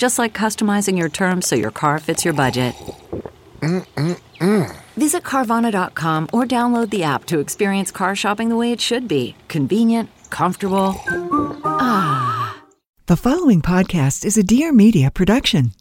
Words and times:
Just 0.00 0.18
like 0.18 0.32
customizing 0.32 0.96
your 0.96 1.10
terms 1.10 1.46
so 1.46 1.54
your 1.54 1.70
car 1.70 1.98
fits 1.98 2.24
your 2.24 2.32
budget. 2.32 2.74
Mm-mm-mm. 3.60 4.76
Visit 4.96 5.22
Carvana.com 5.24 6.26
or 6.32 6.46
download 6.46 6.88
the 6.88 7.02
app 7.02 7.26
to 7.26 7.38
experience 7.38 7.90
car 7.90 8.16
shopping 8.16 8.48
the 8.48 8.56
way 8.56 8.72
it 8.72 8.80
should 8.80 9.06
be 9.06 9.36
convenient, 9.48 10.08
comfortable. 10.30 10.94
Ah. 11.66 12.62
The 13.08 13.16
following 13.18 13.60
podcast 13.60 14.24
is 14.24 14.38
a 14.38 14.42
Dear 14.42 14.72
Media 14.72 15.10
production. 15.10 15.72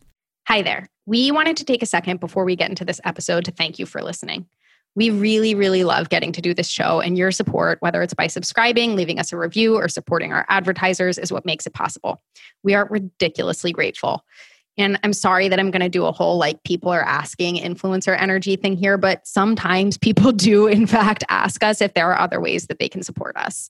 Hi 0.50 0.64
there. 0.64 0.88
We 1.06 1.32
wanted 1.32 1.56
to 1.56 1.64
take 1.64 1.82
a 1.82 1.86
second 1.86 2.20
before 2.20 2.44
we 2.44 2.58
get 2.58 2.70
into 2.70 2.84
this 2.84 3.00
episode 3.06 3.46
to 3.46 3.52
thank 3.52 3.80
you 3.80 3.86
for 3.86 4.02
listening. 4.02 4.48
We 4.96 5.10
really, 5.10 5.56
really 5.56 5.84
love 5.84 6.10
getting 6.10 6.32
to 6.34 6.42
do 6.42 6.54
this 6.54 6.68
show, 6.68 7.00
and 7.00 7.18
your 7.18 7.32
support, 7.32 7.78
whether 7.82 8.02
it's 8.02 8.14
by 8.14 8.28
subscribing, 8.28 8.96
leaving 8.96 9.20
us 9.20 9.32
a 9.32 9.38
review, 9.38 9.76
or 9.76 9.88
supporting 9.88 10.34
our 10.34 10.46
advertisers, 10.50 11.18
is 11.18 11.32
what 11.32 11.46
makes 11.46 11.66
it 11.66 11.74
possible. 11.74 12.22
We 12.64 12.74
are 12.74 12.88
ridiculously 12.90 13.72
grateful. 13.72 14.26
And 14.78 14.98
I'm 15.04 15.14
sorry 15.14 15.50
that 15.50 15.60
I'm 15.60 15.72
going 15.72 15.82
to 15.82 15.90
do 15.90 16.06
a 16.06 16.12
whole 16.12 16.38
like 16.38 16.64
people 16.64 16.90
are 16.90 17.04
asking 17.04 17.58
influencer 17.58 18.20
energy 18.20 18.56
thing 18.56 18.78
here, 18.78 18.98
but 18.98 19.28
sometimes 19.28 19.98
people 19.98 20.32
do, 20.34 20.68
in 20.68 20.88
fact, 20.88 21.24
ask 21.30 21.64
us 21.64 21.82
if 21.82 21.94
there 21.94 22.12
are 22.12 22.20
other 22.20 22.40
ways 22.40 22.68
that 22.68 22.80
they 22.80 22.90
can 22.90 23.04
support 23.04 23.36
us. 23.36 23.70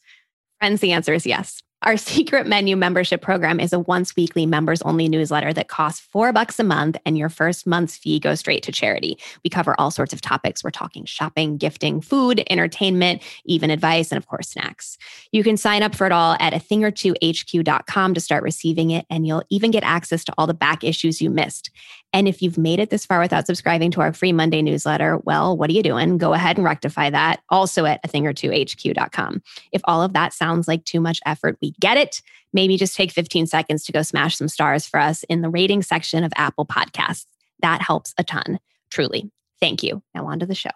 Friends, 0.60 0.82
the 0.82 0.92
answer 0.92 1.14
is 1.14 1.26
yes. 1.26 1.64
Our 1.84 1.96
secret 1.96 2.46
menu 2.46 2.76
membership 2.76 3.22
program 3.22 3.58
is 3.62 3.72
a 3.72 3.80
once 3.80 4.14
weekly 4.14 4.46
members 4.46 4.82
only 4.82 5.08
newsletter 5.08 5.54
that 5.54 5.70
costs 5.70 6.02
four 6.02 6.34
bucks 6.34 6.60
a 6.60 6.64
month, 6.66 6.98
and 7.06 7.18
your 7.18 7.30
first 7.30 7.66
month's 7.66 7.96
fee 7.96 8.20
goes 8.20 8.40
straight 8.40 8.64
to 8.64 8.74
charity. 8.74 9.18
We 9.46 9.50
cover 9.50 9.80
all 9.80 9.90
sorts 9.90 10.12
of 10.12 10.20
topics. 10.20 10.62
We're 10.62 10.72
talking 10.72 11.06
shopping, 11.06 11.56
gifting, 11.56 12.02
food, 12.02 12.44
entertainment, 12.50 13.22
even 13.46 13.70
advice, 13.70 14.12
and 14.12 14.18
of 14.18 14.28
course, 14.28 14.50
snacks. 14.50 14.98
You 15.32 15.42
can 15.42 15.56
sign 15.56 15.82
up 15.82 15.96
for 15.96 16.06
it 16.06 16.12
all 16.12 16.36
at 16.42 16.54
a 16.54 16.60
thing 16.60 16.84
or 16.84 16.92
two 16.92 17.16
HQ.com 17.24 18.14
to 18.14 18.20
start 18.20 18.44
receiving 18.44 18.92
it, 18.92 19.06
and 19.10 19.26
you'll 19.26 19.44
even 19.50 19.72
get 19.72 19.84
access 19.84 20.26
to 20.26 20.34
all 20.38 20.48
the 20.48 20.54
back 20.54 20.84
issues 20.84 21.22
you 21.22 21.30
missed. 21.30 21.72
And 22.12 22.28
if 22.28 22.42
you've 22.42 22.58
made 22.58 22.80
it 22.80 22.90
this 22.90 23.06
far 23.06 23.20
without 23.20 23.46
subscribing 23.46 23.92
to 23.92 24.02
our 24.02 24.14
free 24.14 24.34
Monday 24.34 24.62
newsletter, 24.62 25.18
well, 25.20 25.56
what 25.56 25.70
are 25.70 25.74
you 25.74 25.84
doing? 25.84 26.18
Go 26.18 26.34
ahead 26.34 26.58
and 26.58 26.66
rectify 26.66 27.10
that 27.12 27.42
also 27.50 27.86
at 27.86 28.00
a 28.04 28.08
thing 28.08 28.26
or 28.26 28.34
two 28.34 28.52
HQ.com. 28.52 29.44
If 29.72 29.82
all 29.84 30.02
of 30.02 30.14
that 30.14 30.34
sounds 30.34 30.68
like 30.68 30.86
too 30.86 31.00
much 31.00 31.20
effort, 31.26 31.58
we 31.62 31.72
get 31.80 31.98
it. 31.98 32.22
Maybe 32.52 32.78
just 32.78 32.96
take 32.96 33.12
15 33.12 33.46
seconds 33.46 33.86
to 33.86 33.92
go 33.92 34.02
smash 34.02 34.38
some 34.38 34.48
stars 34.48 34.88
for 34.88 35.00
us 35.00 35.24
in 35.26 35.42
the 35.42 35.50
rating 35.50 35.84
section 35.84 36.24
of 36.24 36.34
Apple 36.36 36.66
Podcasts. 36.66 37.28
That 37.62 37.82
helps 37.82 38.14
a 38.18 38.24
ton, 38.24 38.60
truly. 38.90 39.30
Thank 39.60 39.84
you. 39.84 40.02
Now, 40.16 40.26
on 40.28 40.40
to 40.40 40.46
the 40.46 40.56
show. 40.56 40.72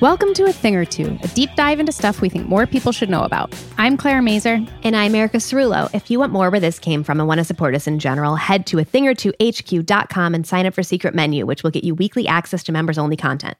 Welcome 0.00 0.32
to 0.32 0.44
A 0.46 0.52
Thing 0.52 0.76
or 0.76 0.86
Two, 0.86 1.18
a 1.22 1.28
deep 1.28 1.50
dive 1.56 1.78
into 1.78 1.92
stuff 1.92 2.22
we 2.22 2.30
think 2.30 2.48
more 2.48 2.66
people 2.66 2.90
should 2.90 3.10
know 3.10 3.22
about. 3.22 3.54
I'm 3.76 3.98
Claire 3.98 4.22
Mazur. 4.22 4.58
And 4.82 4.96
I'm 4.96 5.14
Erica 5.14 5.36
Cerulo. 5.36 5.94
If 5.94 6.10
you 6.10 6.18
want 6.18 6.32
more 6.32 6.48
where 6.48 6.58
this 6.58 6.78
came 6.78 7.04
from 7.04 7.20
and 7.20 7.28
want 7.28 7.36
to 7.36 7.44
support 7.44 7.74
us 7.74 7.86
in 7.86 7.98
general, 7.98 8.34
head 8.34 8.64
to 8.68 8.78
a 8.78 8.84
thing 8.84 9.06
or 9.06 9.12
two 9.12 9.34
HQ.com 9.42 10.34
and 10.34 10.46
sign 10.46 10.64
up 10.64 10.72
for 10.72 10.82
Secret 10.82 11.14
Menu, 11.14 11.44
which 11.44 11.62
will 11.62 11.70
get 11.70 11.84
you 11.84 11.94
weekly 11.94 12.26
access 12.26 12.62
to 12.62 12.72
members 12.72 12.96
only 12.96 13.14
content. 13.14 13.58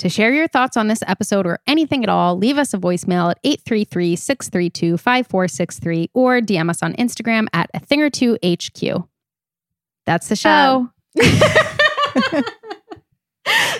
To 0.00 0.10
share 0.10 0.34
your 0.34 0.48
thoughts 0.48 0.76
on 0.76 0.88
this 0.88 1.02
episode 1.06 1.46
or 1.46 1.60
anything 1.66 2.02
at 2.02 2.10
all, 2.10 2.36
leave 2.36 2.58
us 2.58 2.74
a 2.74 2.78
voicemail 2.78 3.30
at 3.30 3.38
833 3.42 4.16
632 4.16 4.98
5463 4.98 6.10
or 6.12 6.40
DM 6.40 6.68
us 6.68 6.82
on 6.82 6.92
Instagram 6.96 7.46
at 7.54 7.70
a 7.72 7.80
thing 7.80 8.02
or 8.02 8.10
two 8.10 8.36
HQ. 8.44 9.08
That's 10.04 10.28
the 10.28 10.36
show. 10.36 10.50
Um, 10.50 10.92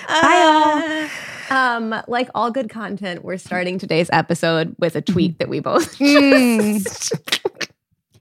Bye, 0.09 1.11
all. 1.13 1.27
Um, 1.51 1.95
like 2.07 2.29
all 2.35 2.51
good 2.51 2.71
content, 2.71 3.25
we're 3.25 3.37
starting 3.37 3.79
today's 3.79 4.09
episode 4.13 4.75
with 4.79 4.97
a 4.97 5.03
tweet 5.03 5.39
that 5.39 5.49
we 5.49 5.61
both. 5.61 5.99
Mm. 6.11 6.85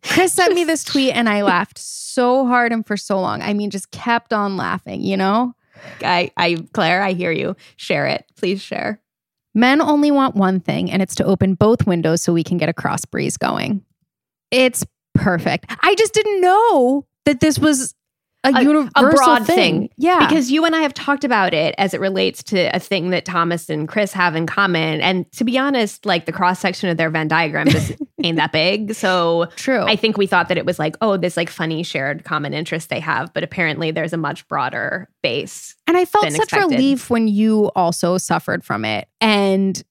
Chris 0.02 0.34
sent 0.34 0.56
me 0.56 0.64
this 0.64 0.84
tweet 0.86 1.14
and 1.14 1.30
I 1.30 1.44
laughed 1.44 1.78
so 1.78 2.46
hard 2.46 2.72
and 2.72 2.86
for 2.86 2.98
so 2.98 3.20
long. 3.20 3.42
I 3.42 3.54
mean, 3.54 3.70
just 3.70 3.92
kept 3.92 4.34
on 4.34 4.58
laughing, 4.58 5.02
you 5.02 5.18
know? 5.18 5.54
I, 6.02 6.32
I, 6.36 6.58
Claire, 6.74 7.02
I 7.02 7.14
hear 7.14 7.32
you. 7.32 7.56
Share 7.78 8.08
it. 8.08 8.26
Please 8.36 8.62
share. 8.62 9.02
Men 9.54 9.82
only 9.82 10.12
want 10.12 10.36
one 10.36 10.60
thing, 10.60 10.92
and 10.92 11.02
it's 11.02 11.16
to 11.16 11.24
open 11.26 11.56
both 11.56 11.88
windows 11.88 12.22
so 12.22 12.34
we 12.34 12.44
can 12.44 12.58
get 12.58 12.70
a 12.70 12.74
cross 12.74 13.06
breeze 13.06 13.38
going. 13.38 13.84
It's 14.52 14.86
perfect. 15.16 15.66
I 15.82 15.96
just 15.96 16.14
didn't 16.14 16.42
know 16.42 17.06
that 17.26 17.40
this 17.40 17.58
was 17.60 17.96
a, 18.44 18.50
A- 18.56 18.62
universal 18.62 18.92
a 18.96 19.12
broad 19.12 19.46
thing. 19.46 19.56
thing. 19.56 19.90
Yeah. 19.98 20.26
Because 20.28 20.50
you 20.50 20.64
and 20.66 20.76
I 20.76 20.80
have 20.82 20.94
talked 20.94 21.24
about 21.24 21.54
it 21.54 21.76
as 21.78 21.94
it 21.94 22.00
relates 22.00 22.42
to 22.44 22.74
a 22.76 22.80
thing 22.80 23.10
that 23.10 23.26
Thomas 23.26 23.70
and 23.70 23.88
Chris 23.88 24.14
have 24.14 24.36
in 24.36 24.48
common. 24.48 25.02
And 25.02 25.30
to 25.34 25.44
be 25.44 25.58
honest, 25.58 26.06
like 26.06 26.26
the 26.26 26.32
cross 26.32 26.60
section 26.60 26.90
of 26.90 26.98
their 26.98 27.10
Venn 27.10 27.28
diagram 27.28 27.68
just 27.68 27.94
ain't 28.24 28.38
that 28.38 28.52
big. 28.52 28.94
So 28.96 29.48
True. 29.56 29.84
I 29.84 29.96
think 29.96 30.18
we 30.18 30.26
thought 30.26 30.48
that 30.48 30.58
it 30.58 30.66
was 30.66 30.80
like, 30.80 30.96
oh, 31.02 31.18
this 31.18 31.36
like 31.36 31.50
funny 31.50 31.84
shared 31.84 32.24
common 32.24 32.54
interest 32.54 32.90
they 32.90 33.02
have. 33.02 33.34
But 33.34 33.44
apparently 33.44 33.92
there's 33.92 34.14
a 34.14 34.18
much 34.18 34.48
broader 34.48 35.10
base. 35.22 35.76
And 35.86 35.98
I 35.98 36.06
felt 36.06 36.32
such 36.32 36.44
expected. 36.44 36.76
relief 36.76 37.10
when 37.10 37.28
you 37.28 37.72
also 37.76 38.18
suffered 38.18 38.64
from 38.64 38.86
it 38.86 39.08
and 39.20 39.84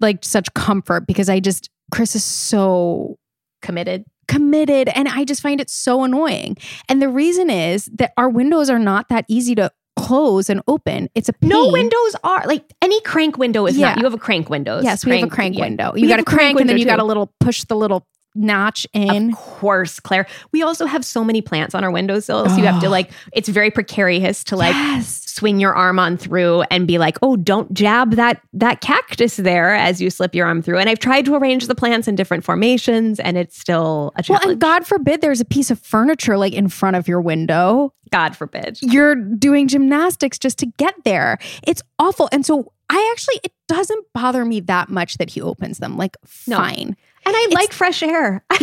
like 0.00 0.24
such 0.24 0.52
comfort 0.54 1.06
because 1.06 1.28
I 1.28 1.40
just, 1.40 1.68
Chris 1.90 2.16
is 2.16 2.24
so 2.24 3.18
Committed. 3.62 4.04
Committed 4.32 4.88
and 4.94 5.08
I 5.08 5.24
just 5.24 5.42
find 5.42 5.60
it 5.60 5.68
so 5.70 6.04
annoying. 6.04 6.56
And 6.88 7.00
the 7.02 7.08
reason 7.08 7.50
is 7.50 7.86
that 7.94 8.12
our 8.16 8.28
windows 8.28 8.70
are 8.70 8.78
not 8.78 9.08
that 9.08 9.24
easy 9.28 9.54
to 9.56 9.70
close 9.96 10.48
and 10.48 10.62
open. 10.66 11.08
It's 11.14 11.28
a 11.28 11.34
No 11.42 11.68
windows 11.68 12.16
are 12.24 12.44
like 12.46 12.64
any 12.80 13.00
crank 13.02 13.36
window 13.38 13.66
is 13.66 13.76
Yeah. 13.76 13.88
not. 13.90 13.98
You 13.98 14.04
have 14.04 14.14
a 14.14 14.18
crank 14.18 14.48
window. 14.48 14.80
Yes, 14.82 15.04
we 15.04 15.18
have 15.18 15.28
a 15.28 15.30
crank 15.30 15.56
yeah. 15.56 15.64
window. 15.64 15.92
We 15.94 16.02
You 16.02 16.08
got 16.08 16.20
a 16.20 16.24
crank 16.24 16.58
and 16.60 16.68
then 16.68 16.78
you 16.78 16.84
got 16.86 16.98
a 16.98 17.04
little 17.04 17.32
push 17.40 17.64
the 17.64 17.76
little 17.76 18.06
notch 18.34 18.86
in. 18.94 19.30
Of 19.32 19.36
course, 19.36 20.00
Claire. 20.00 20.26
We 20.52 20.62
also 20.62 20.86
have 20.86 21.04
so 21.04 21.22
many 21.22 21.42
plants 21.42 21.74
on 21.74 21.84
our 21.84 21.90
windowsills. 21.90 22.56
You 22.56 22.64
have 22.64 22.80
to 22.80 22.86
Oh. 22.86 22.90
like, 22.98 23.10
it's 23.34 23.50
very 23.50 23.70
precarious 23.70 24.42
to 24.44 24.56
like 24.56 24.72
Yes. 24.74 25.21
Swing 25.34 25.58
your 25.60 25.74
arm 25.74 25.98
on 25.98 26.16
through 26.16 26.62
and 26.70 26.86
be 26.86 26.98
like, 26.98 27.16
oh, 27.22 27.36
don't 27.36 27.72
jab 27.72 28.12
that 28.12 28.40
that 28.52 28.80
cactus 28.80 29.36
there 29.36 29.74
as 29.74 30.00
you 30.00 30.10
slip 30.10 30.34
your 30.34 30.46
arm 30.46 30.62
through. 30.62 30.78
And 30.78 30.88
I've 30.88 30.98
tried 30.98 31.24
to 31.26 31.34
arrange 31.34 31.66
the 31.66 31.74
plants 31.74 32.06
in 32.08 32.14
different 32.14 32.44
formations, 32.44 33.18
and 33.20 33.36
it's 33.36 33.58
still 33.58 34.12
a 34.16 34.22
challenge. 34.22 34.44
Well, 34.44 34.52
and 34.52 34.60
God 34.60 34.86
forbid 34.86 35.20
there's 35.20 35.40
a 35.40 35.44
piece 35.44 35.70
of 35.70 35.78
furniture 35.80 36.36
like 36.36 36.52
in 36.52 36.68
front 36.68 36.96
of 36.96 37.08
your 37.08 37.20
window. 37.20 37.92
God 38.10 38.36
forbid. 38.36 38.78
You're 38.82 39.14
doing 39.14 39.68
gymnastics 39.68 40.38
just 40.38 40.58
to 40.58 40.66
get 40.66 40.94
there. 41.04 41.38
It's 41.66 41.82
awful. 41.98 42.28
And 42.30 42.44
so 42.44 42.72
I 42.90 43.08
actually, 43.12 43.40
it 43.42 43.52
doesn't 43.68 44.04
bother 44.12 44.44
me 44.44 44.60
that 44.60 44.90
much 44.90 45.16
that 45.16 45.30
he 45.30 45.40
opens 45.40 45.78
them. 45.78 45.96
Like, 45.96 46.16
No. 46.46 46.56
fine. 46.58 46.94
And 47.24 47.36
I 47.36 47.40
It's- 47.48 47.54
like 47.54 47.72
fresh 47.72 48.02
air. 48.02 48.44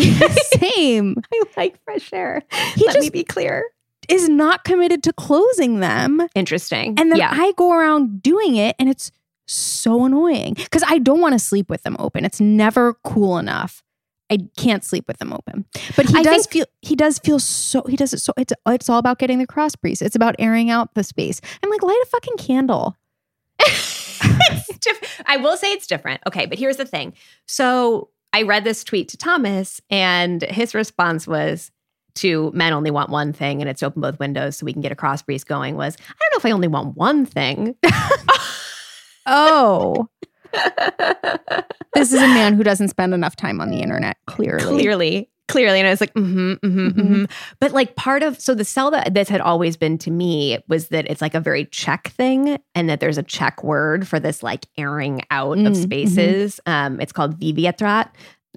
Same. 0.60 1.16
I 1.34 1.44
like 1.58 1.80
fresh 1.84 2.12
air. 2.14 2.44
He 2.76 2.86
Let 2.86 3.00
me 3.00 3.10
be 3.10 3.24
clear. 3.24 3.64
Is 4.10 4.28
not 4.28 4.64
committed 4.64 5.04
to 5.04 5.14
closing 5.14 5.80
them. 5.80 6.28
Interesting. 6.36 6.96
And 6.98 7.12
then 7.12 7.20
yeah. 7.20 7.30
I 7.32 7.54
go 7.58 7.72
around 7.72 8.22
doing 8.22 8.56
it 8.56 8.76
and 8.80 8.90
it's 8.90 9.12
so 9.48 10.06
annoying 10.06 10.54
because 10.56 10.84
I 10.88 10.98
don't 11.00 11.22
want 11.22 11.34
to 11.34 11.40
sleep 11.40 11.70
with 11.70 11.84
them 11.84 11.96
open. 12.00 12.26
It's 12.26 12.40
never 12.40 12.96
cool 13.04 13.38
enough. 13.38 13.84
I 14.32 14.38
can't 14.58 14.84
sleep 14.84 15.08
with 15.08 15.18
them 15.18 15.34
open. 15.34 15.66
But 15.96 16.08
he 16.08 16.18
I 16.18 16.24
does 16.24 16.46
feel 16.46 16.66
he 16.82 16.96
does 16.96 17.20
feel 17.20 17.40
so 17.40 17.84
he 17.84 17.96
does 17.96 18.14
it 18.14 18.20
so 18.20 18.34
it's 18.38 18.54
it's 18.68 18.90
all 18.90 19.00
about 19.00 19.20
getting 19.20 19.40
the 19.40 19.48
cross 19.48 19.76
breeze. 19.76 20.02
It's 20.02 20.16
about 20.16 20.36
airing 20.40 20.70
out 20.70 20.94
the 20.94 21.04
space. 21.04 21.42
I'm 21.64 21.70
like 21.70 21.82
light 21.82 22.00
a 22.04 22.08
fucking 22.08 22.38
candle. 22.38 22.96
diff- 24.80 25.22
I 25.26 25.38
will 25.38 25.58
say 25.58 25.72
it's 25.72 25.88
different. 25.88 26.22
Okay, 26.28 26.46
but 26.46 26.60
here's 26.60 26.78
the 26.78 26.86
thing. 26.86 27.14
So 27.46 28.10
I 28.34 28.44
read 28.44 28.64
this 28.64 28.84
tweet 28.84 29.10
to 29.10 29.18
Thomas, 29.18 29.82
and 29.90 30.42
his 30.44 30.76
response 30.76 31.28
was 31.28 31.72
to 32.22 32.52
men 32.54 32.74
only 32.74 32.92
want 32.92 33.10
one 33.10 33.34
thing, 33.34 33.62
and 33.62 33.70
it's 33.70 33.84
open 33.84 34.02
both 34.02 34.20
windows 34.20 34.58
so 34.58 34.66
we 34.66 34.74
can 34.74 34.82
get 34.82 34.92
a 34.92 34.96
cross 34.96 35.22
breeze 35.22 35.44
going. 35.44 35.76
Was 35.76 35.96
I 36.00 36.14
don't 36.20 36.32
know 36.34 36.38
if 36.38 36.46
I 36.46 36.52
only 36.52 36.68
want 36.68 36.96
one 36.98 37.26
thing. 37.26 37.76
Oh. 39.32 40.08
this 41.94 42.12
is 42.12 42.22
a 42.22 42.28
man 42.28 42.56
who 42.56 42.64
doesn't 42.64 42.88
spend 42.88 43.14
enough 43.14 43.36
time 43.36 43.62
on 43.62 43.70
the 43.70 43.82
internet, 43.82 44.18
clearly. 44.26 44.64
clearly 44.64 45.30
clearly 45.48 45.80
and 45.80 45.88
i 45.88 45.90
was 45.90 46.00
like 46.00 46.14
mm-hmm, 46.14 46.54
mm-hmm, 46.54 46.88
Mhm. 46.90 46.94
mm-hmm. 46.94 47.24
but 47.60 47.72
like 47.72 47.96
part 47.96 48.22
of 48.22 48.40
so 48.40 48.54
the 48.54 48.64
sell 48.64 48.92
that 48.92 49.16
this 49.16 49.30
had 49.30 49.42
always 49.42 49.76
been 49.78 49.98
to 49.98 50.12
me 50.12 50.60
was 50.68 50.90
that 50.90 51.10
it's 51.10 51.22
like 51.24 51.34
a 51.34 51.40
very 51.40 51.66
Czech 51.66 52.10
thing 52.10 52.60
and 52.76 52.88
that 52.88 53.00
there's 53.00 53.18
a 53.18 53.24
Czech 53.24 53.64
word 53.64 54.08
for 54.08 54.20
this 54.20 54.44
like 54.44 54.68
airing 54.78 55.24
out 55.32 55.58
Mm, 55.58 55.66
of 55.68 55.74
mhm. 55.74 55.82
spaces 55.82 56.60
um 56.68 57.02
it's 57.02 57.12
called 57.12 57.40
viviatrat 57.40 58.10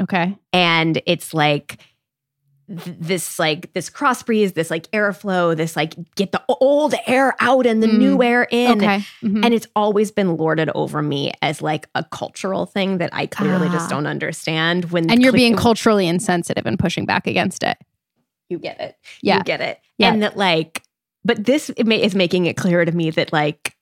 Okay. 0.02 0.36
and 0.52 1.00
it's 1.06 1.32
like 1.32 1.78
th- 2.76 2.96
this 3.00 3.38
like 3.38 3.72
this 3.74 3.88
cross 3.90 4.22
breeze 4.22 4.52
this 4.52 4.70
like 4.70 4.90
airflow 4.92 5.56
this 5.56 5.76
like 5.76 5.94
get 6.14 6.32
the 6.32 6.42
old 6.48 6.94
air 7.06 7.34
out 7.40 7.66
and 7.66 7.82
the 7.82 7.86
Mm. 7.86 7.98
new 7.98 8.22
air 8.22 8.46
in 8.50 8.78
Okay. 8.82 9.04
Mhm. 9.22 9.44
and 9.44 9.52
it's 9.54 9.66
always 9.76 10.10
been 10.10 10.36
lorded 10.36 10.70
over 10.74 11.02
me 11.02 11.32
as 11.42 11.60
like 11.62 11.88
a 11.94 12.04
cultural 12.04 12.66
thing 12.66 12.98
that 12.98 13.10
I 13.12 13.26
clearly 13.26 13.68
Ah. 13.68 13.72
just 13.72 13.90
don't 13.90 14.06
understand. 14.06 14.86
When 14.92 15.10
and 15.10 15.20
you're 15.22 15.32
cle- 15.32 15.36
being 15.38 15.56
culturally 15.56 16.06
insensitive 16.06 16.66
and 16.66 16.78
pushing 16.78 17.04
back 17.06 17.26
against 17.26 17.62
it. 17.62 17.76
you 18.48 18.58
get 18.58 18.80
it. 18.80 18.96
Yeah. 19.22 19.38
You 19.38 19.44
get 19.44 19.60
it. 19.62 19.78
Yeah. 19.98 20.12
And 20.12 20.22
that 20.22 20.36
like, 20.36 20.82
but 21.24 21.44
this 21.44 21.70
is 21.70 22.14
making 22.14 22.44
it 22.46 22.56
clear 22.56 22.84
to 22.84 22.92
me 22.92 23.10
that 23.10 23.32
like, 23.32 23.74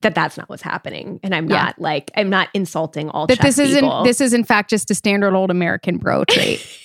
that 0.00 0.16
that's 0.16 0.36
not 0.36 0.48
what's 0.48 0.62
happening. 0.62 1.20
And 1.22 1.32
I'm 1.32 1.48
Yeah. 1.48 1.62
not 1.66 1.78
like, 1.80 2.10
I'm 2.16 2.28
not 2.28 2.48
insulting 2.54 3.08
all 3.10 3.28
That 3.28 3.40
this 3.40 3.58
isn't 3.60 4.04
this 4.04 4.20
is 4.20 4.32
in 4.34 4.42
fact 4.42 4.70
just 4.70 4.90
a 4.90 4.94
standard 4.96 5.34
old 5.34 5.50
American 5.52 5.98
bro 5.98 6.24
trait. 6.24 6.66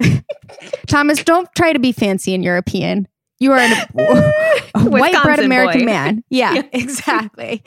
Thomas, 0.86 1.22
don't 1.24 1.48
try 1.56 1.72
to 1.72 1.78
be 1.78 1.92
fancy 1.92 2.34
and 2.34 2.44
European. 2.44 3.08
You 3.38 3.52
are 3.52 3.58
an, 3.58 3.72
a 4.74 4.88
white 4.88 5.22
bread 5.22 5.40
American 5.40 5.80
boy. 5.82 5.84
man. 5.86 6.24
Yeah. 6.30 6.54
Yeah, 6.54 6.62
exactly. 6.72 7.62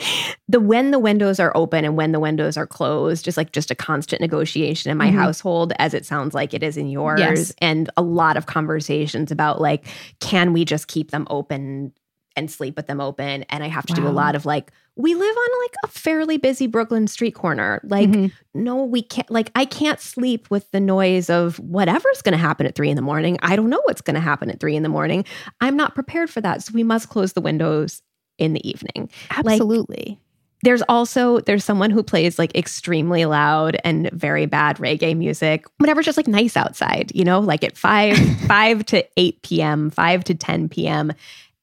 the 0.48 0.60
when 0.60 0.90
the 0.90 0.98
windows 0.98 1.40
are 1.40 1.52
open 1.56 1.86
and 1.86 1.96
when 1.96 2.12
the 2.12 2.20
windows 2.20 2.58
are 2.58 2.66
closed, 2.66 3.24
just 3.24 3.38
like 3.38 3.52
just 3.52 3.70
a 3.70 3.76
constant 3.76 4.20
negotiation 4.20 4.90
in 4.92 4.98
my 4.98 5.10
Mhm. 5.10 5.14
household, 5.16 5.74
as 5.78 5.94
it 5.94 6.08
sounds 6.08 6.34
like 6.34 6.56
it 6.56 6.64
is 6.64 6.76
in 6.76 6.88
yours, 6.90 7.20
Yes. 7.20 7.54
and 7.60 7.88
a 7.98 8.02
lot 8.02 8.36
of 8.36 8.48
conversations 8.48 9.32
about 9.32 9.62
like, 9.62 9.86
can 10.20 10.54
we 10.54 10.66
just 10.66 10.88
keep 10.88 11.12
them 11.12 11.28
open 11.30 11.94
and 12.40 12.50
sleep 12.50 12.76
with 12.76 12.88
them 12.88 13.00
open? 13.00 13.44
And 13.50 13.64
I 13.64 13.68
have 13.68 13.86
to 13.86 13.94
do 13.94 14.08
a 14.08 14.10
lot 14.10 14.36
of 14.36 14.46
like, 14.46 14.72
we 14.96 15.14
live 15.14 15.36
on 15.38 15.62
like 15.64 15.76
a 15.86 15.88
fairly 15.88 16.38
busy 16.38 16.68
Brooklyn 16.68 17.08
street 17.08 17.36
corner. 17.36 17.80
Like, 17.84 18.10
Mhm. 18.10 18.32
no, 18.54 18.84
we 18.84 19.02
can't. 19.04 19.30
Like, 19.32 19.52
I 19.56 19.64
can't 19.66 20.00
sleep 20.02 20.50
with 20.50 20.70
the 20.72 20.80
noise 20.80 21.30
of 21.30 21.58
whatever's 21.60 22.22
going 22.22 22.34
to 22.34 22.38
happen 22.38 22.66
at 22.66 22.76
three 22.76 22.90
in 22.90 22.96
the 22.96 23.02
morning. 23.02 23.38
I 23.44 23.56
don't 23.56 23.70
know 23.70 23.82
what's 23.86 24.02
going 24.02 24.16
to 24.16 24.20
happen 24.20 24.50
at 24.50 24.60
three 24.60 24.76
in 24.76 24.84
the 24.84 24.90
morning. 24.90 25.24
I'm 25.62 25.78
not 25.78 25.94
prepared 25.96 26.30
for 26.30 26.42
that. 26.42 26.64
So 26.64 26.72
we 26.74 26.84
must 26.84 27.10
close 27.10 27.34
the 27.34 27.42
windows 27.42 28.02
in 28.38 28.54
the 28.54 28.68
evening. 28.68 29.10
Absolutely. 29.30 30.20
There's 30.62 30.82
also 30.90 31.40
there's 31.40 31.64
someone 31.64 31.90
who 31.90 32.04
plays 32.04 32.38
like 32.38 32.54
extremely 32.54 33.24
loud 33.24 33.78
and 33.86 34.10
very 34.12 34.46
bad 34.46 34.76
reggae 34.78 35.16
music 35.16 35.66
whenever 35.78 36.02
it's 36.02 36.06
just 36.06 36.18
like 36.18 36.28
nice 36.28 36.58
outside, 36.58 37.14
you 37.16 37.24
know, 37.24 37.40
like 37.40 37.64
at 37.64 37.78
5 37.78 38.18
5 38.48 38.86
to 38.88 39.06
8 39.16 39.42
p.m., 39.42 39.90
5 39.90 40.24
to 40.26 40.36
10 40.36 40.68
p.m. 40.68 41.14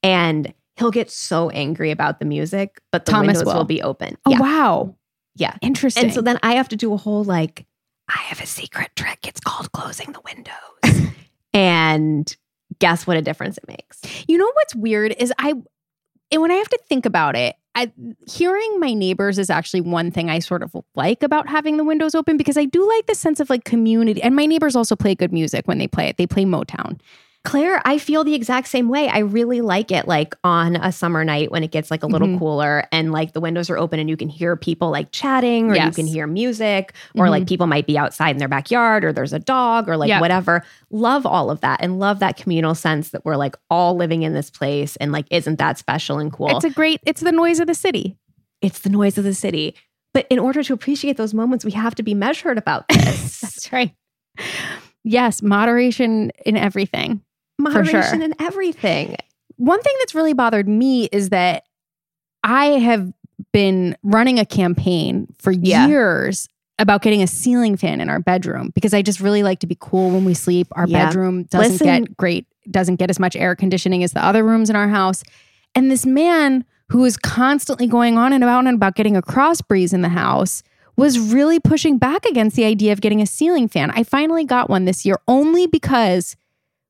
and 0.01 0.51
he'll 0.77 0.91
get 0.91 1.11
so 1.11 1.49
angry 1.49 1.91
about 1.91 2.19
the 2.19 2.25
music, 2.25 2.81
but 2.91 3.05
the 3.05 3.11
Thomas 3.11 3.37
windows 3.37 3.45
will. 3.45 3.55
will. 3.55 3.65
be 3.65 3.81
open. 3.81 4.17
oh 4.25 4.31
yeah. 4.31 4.39
wow. 4.39 4.95
Yeah. 5.35 5.55
Interesting. 5.61 6.05
And 6.05 6.13
so 6.13 6.21
then 6.21 6.39
I 6.41 6.55
have 6.55 6.69
to 6.69 6.75
do 6.75 6.93
a 6.93 6.97
whole 6.97 7.23
like, 7.23 7.65
I 8.09 8.19
have 8.23 8.41
a 8.41 8.45
secret 8.45 8.89
trick. 8.95 9.27
It's 9.27 9.39
called 9.39 9.71
closing 9.71 10.11
the 10.13 10.21
windows. 10.21 11.11
and 11.53 12.35
guess 12.79 13.05
what 13.05 13.17
a 13.17 13.21
difference 13.21 13.57
it 13.57 13.67
makes. 13.67 14.01
You 14.27 14.37
know 14.37 14.49
what's 14.53 14.75
weird 14.75 15.15
is 15.17 15.31
I, 15.37 15.53
and 16.31 16.41
when 16.41 16.51
I 16.51 16.55
have 16.55 16.69
to 16.69 16.79
think 16.89 17.05
about 17.05 17.35
it, 17.35 17.55
I, 17.75 17.91
hearing 18.27 18.79
my 18.79 18.93
neighbors 18.93 19.37
is 19.37 19.51
actually 19.51 19.81
one 19.81 20.09
thing 20.09 20.31
I 20.31 20.39
sort 20.39 20.63
of 20.63 20.75
like 20.95 21.21
about 21.21 21.47
having 21.47 21.77
the 21.77 21.83
windows 21.83 22.15
open 22.15 22.35
because 22.35 22.57
I 22.57 22.65
do 22.65 22.87
like 22.87 23.05
the 23.05 23.13
sense 23.13 23.39
of 23.39 23.51
like 23.51 23.65
community. 23.65 24.21
And 24.23 24.35
my 24.35 24.47
neighbors 24.47 24.75
also 24.75 24.95
play 24.95 25.13
good 25.13 25.31
music 25.31 25.67
when 25.67 25.77
they 25.77 25.87
play 25.87 26.07
it. 26.07 26.17
They 26.17 26.25
play 26.25 26.43
Motown. 26.43 26.99
Claire, 27.43 27.81
I 27.85 27.97
feel 27.97 28.25
the 28.25 28.33
exact 28.35 28.67
same 28.67 28.89
way. 28.89 29.07
I 29.07 29.19
really 29.19 29.61
like 29.61 29.89
it 29.89 30.05
like 30.05 30.35
on 30.43 30.75
a 30.75 30.91
summer 30.91 31.23
night 31.23 31.49
when 31.49 31.63
it 31.63 31.71
gets 31.71 31.89
like 31.89 32.03
a 32.03 32.07
little 32.07 32.27
Mhm. 32.27 32.39
cooler 32.39 32.83
and 32.91 33.13
like 33.13 33.31
the 33.31 33.39
windows 33.39 33.69
are 33.69 33.77
open 33.77 33.99
and 34.01 34.09
you 34.09 34.17
can 34.17 34.27
hear 34.27 34.57
people 34.57 34.89
like 34.91 35.11
chatting 35.11 35.71
or 35.71 35.75
you 35.77 35.91
can 35.91 36.05
hear 36.07 36.27
music 36.27 36.93
or 37.15 37.29
like 37.29 37.43
Mhm. 37.43 37.47
people 37.47 37.67
might 37.67 37.87
be 37.87 37.97
outside 37.97 38.31
in 38.31 38.37
their 38.37 38.49
backyard 38.49 39.05
or 39.05 39.13
there's 39.13 39.31
a 39.31 39.39
dog 39.39 39.87
or 39.87 39.95
like 39.95 40.09
Yeah. 40.09 40.19
whatever. 40.19 40.61
Love 40.91 41.25
all 41.25 41.49
of 41.49 41.61
that 41.61 41.79
and 41.81 41.99
love 41.99 42.19
that 42.19 42.35
communal 42.35 42.75
sense 42.75 43.09
that 43.11 43.23
we're 43.23 43.37
like 43.37 43.55
all 43.69 43.95
living 43.95 44.23
in 44.23 44.33
this 44.33 44.49
place 44.49 44.97
and 44.97 45.13
like 45.13 45.25
isn't 45.31 45.57
that 45.57 45.77
special 45.77 46.19
and 46.19 46.33
cool. 46.33 46.49
It's 46.49 46.65
a 46.65 46.69
great, 46.69 46.99
it's 47.05 47.21
the 47.21 47.31
noise 47.31 47.59
of 47.61 47.67
the 47.67 47.75
city. 47.75 48.17
it's 48.59 48.79
the 48.79 48.89
noise 48.89 49.17
of 49.19 49.23
the 49.23 49.35
city. 49.35 49.75
But 50.15 50.25
in 50.31 50.39
order 50.39 50.63
to 50.63 50.73
appreciate 50.73 51.15
those 51.15 51.31
moments, 51.33 51.63
we 51.63 51.71
have 51.73 51.93
to 51.95 52.01
be 52.03 52.15
measured 52.15 52.57
about 52.57 52.87
this. 52.89 53.39
That's 53.41 53.71
right. 53.71 53.91
Yes, 55.03 55.41
moderation 55.43 56.31
in 56.45 56.57
everything. 56.57 57.21
Moderation 57.57 58.19
sure. 58.19 58.23
in 58.23 58.33
everything. 58.39 59.15
One 59.57 59.81
thing 59.81 59.93
that's 59.99 60.13
really 60.13 60.33
bothered 60.33 60.67
me 60.67 61.05
is 61.11 61.29
that 61.29 61.63
I 62.43 62.65
have 62.65 63.11
been 63.53 63.95
running 64.03 64.39
a 64.39 64.45
campaign 64.45 65.27
for 65.39 65.51
Yeah. 65.51 65.87
years 65.87 66.47
about 66.79 67.01
getting 67.01 67.23
a 67.23 67.27
ceiling 67.27 67.75
fan 67.75 67.99
in 67.99 68.09
our 68.09 68.19
bedroom 68.19 68.71
because 68.75 68.93
I 68.93 69.01
just 69.01 69.19
really 69.19 69.41
like 69.41 69.59
to 69.61 69.67
be 69.67 69.75
cool 69.79 70.11
when 70.11 70.25
we 70.25 70.33
sleep. 70.35 70.67
Our 70.73 70.87
Yeah. 70.87 71.05
bedroom 71.07 71.43
doesn't 71.43 71.71
Listen- 71.73 72.03
get 72.03 72.17
great, 72.17 72.45
doesn't 72.69 72.97
get 72.97 73.09
as 73.09 73.19
much 73.19 73.35
air 73.35 73.55
conditioning 73.55 74.03
as 74.03 74.11
the 74.13 74.23
other 74.23 74.43
rooms 74.43 74.69
in 74.69 74.75
our 74.75 74.87
house. 74.89 75.23
And 75.73 75.89
this 75.89 76.05
man 76.05 76.65
who 76.89 77.03
is 77.05 77.17
constantly 77.17 77.87
going 77.87 78.17
on 78.17 78.31
and 78.31 78.43
about 78.43 78.65
and 78.67 78.75
about 78.75 78.95
getting 78.95 79.17
a 79.17 79.21
cross 79.21 79.61
breeze 79.61 79.91
in 79.91 80.01
the 80.03 80.09
house 80.09 80.61
was 80.95 81.19
really 81.19 81.59
pushing 81.59 81.97
back 81.97 82.25
against 82.25 82.55
the 82.55 82.63
idea 82.63 82.91
of 82.91 83.01
getting 83.01 83.21
a 83.21 83.25
ceiling 83.25 83.67
fan. 83.67 83.91
I 83.91 84.03
finally 84.03 84.45
got 84.45 84.69
one 84.69 84.85
this 84.85 85.05
year 85.05 85.17
only 85.27 85.67
because 85.67 86.35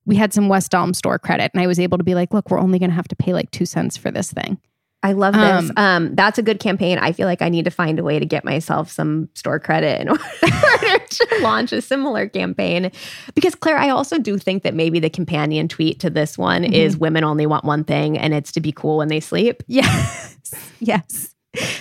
we 0.07 0.15
had 0.15 0.33
some 0.33 0.49
West 0.49 0.73
Elm 0.73 0.93
store 0.95 1.19
credit 1.19 1.51
and 1.53 1.61
I 1.61 1.67
was 1.67 1.79
able 1.79 1.99
to 1.99 2.03
be 2.03 2.15
like, 2.15 2.33
look, 2.33 2.49
we're 2.49 2.59
only 2.59 2.79
going 2.79 2.89
to 2.89 2.95
have 2.95 3.07
to 3.09 3.15
pay 3.15 3.33
like 3.33 3.51
2 3.51 3.65
cents 3.67 3.95
for 3.97 4.09
this 4.09 4.31
thing. 4.31 4.57
I 5.03 5.11
love 5.11 5.35
this. 5.35 5.69
Um, 5.69 5.73
Um, 5.77 6.15
that's 6.15 6.39
a 6.39 6.41
good 6.41 6.59
campaign. 6.59 6.97
I 6.97 7.11
feel 7.11 7.27
like 7.27 7.43
I 7.43 7.49
need 7.49 7.65
to 7.65 7.71
find 7.71 7.99
a 7.99 8.03
way 8.03 8.17
to 8.17 8.25
get 8.25 8.43
myself 8.43 8.89
some 8.91 9.29
store 9.35 9.59
credit 9.59 10.01
in 10.01 10.09
order 10.09 11.05
to 11.05 11.27
launch 11.41 11.71
a 11.71 11.81
similar 11.83 12.27
campaign. 12.27 12.91
Because 13.35 13.53
Claire, 13.53 13.77
I 13.77 13.89
also 13.89 14.17
do 14.17 14.39
think 14.39 14.63
that 14.63 14.73
maybe 14.73 14.99
the 14.99 15.09
companion 15.11 15.67
tweet 15.67 15.99
to 15.99 16.09
this 16.09 16.35
one 16.37 16.63
Mhm. 16.63 16.73
is 16.73 16.97
women 16.97 17.23
only 17.23 17.45
want 17.45 17.63
one 17.63 17.83
thing 17.83 18.17
and 18.17 18.33
it's 18.33 18.51
to 18.53 18.59
be 18.59 18.71
cool 18.71 18.97
when 18.97 19.07
they 19.07 19.19
sleep. 19.19 19.61
Yes. 19.67 20.35
yes. 20.79 21.35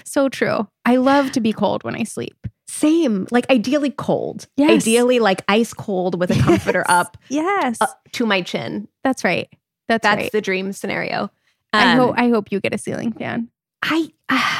So 0.05 0.29
true. 0.29 0.69
I 0.85 0.97
love 0.97 1.33
to 1.33 1.41
be 1.41 1.53
cold 1.55 1.85
when 1.85 1.95
I 1.97 2.03
sleep. 2.05 2.37
Same, 2.79 3.27
like 3.31 3.49
ideally 3.51 3.91
cold. 3.91 4.47
Yes. 4.57 4.83
Ideally 4.83 5.19
like 5.19 5.43
ice 5.49 5.73
cold 5.73 6.19
with 6.19 6.31
a 6.31 6.35
comforter 6.41 6.85
Yes. 6.89 6.97
up 6.99 7.17
Yes. 7.29 7.79
uh, 7.81 7.87
to 8.13 8.27
my 8.27 8.43
chin. 8.43 8.89
That's 9.05 9.25
right. 9.25 9.49
That's, 9.89 10.03
That's 10.03 10.23
right. 10.23 10.33
the 10.33 10.41
dream 10.41 10.73
scenario. 10.73 11.31
I 11.73 11.93
Um, 11.93 11.99
hope 11.99 12.15
I 12.19 12.29
hope 12.29 12.51
you 12.53 12.61
get 12.61 12.75
a 12.75 12.79
ceiling 12.79 13.13
fan. 13.13 13.49
I 13.83 14.09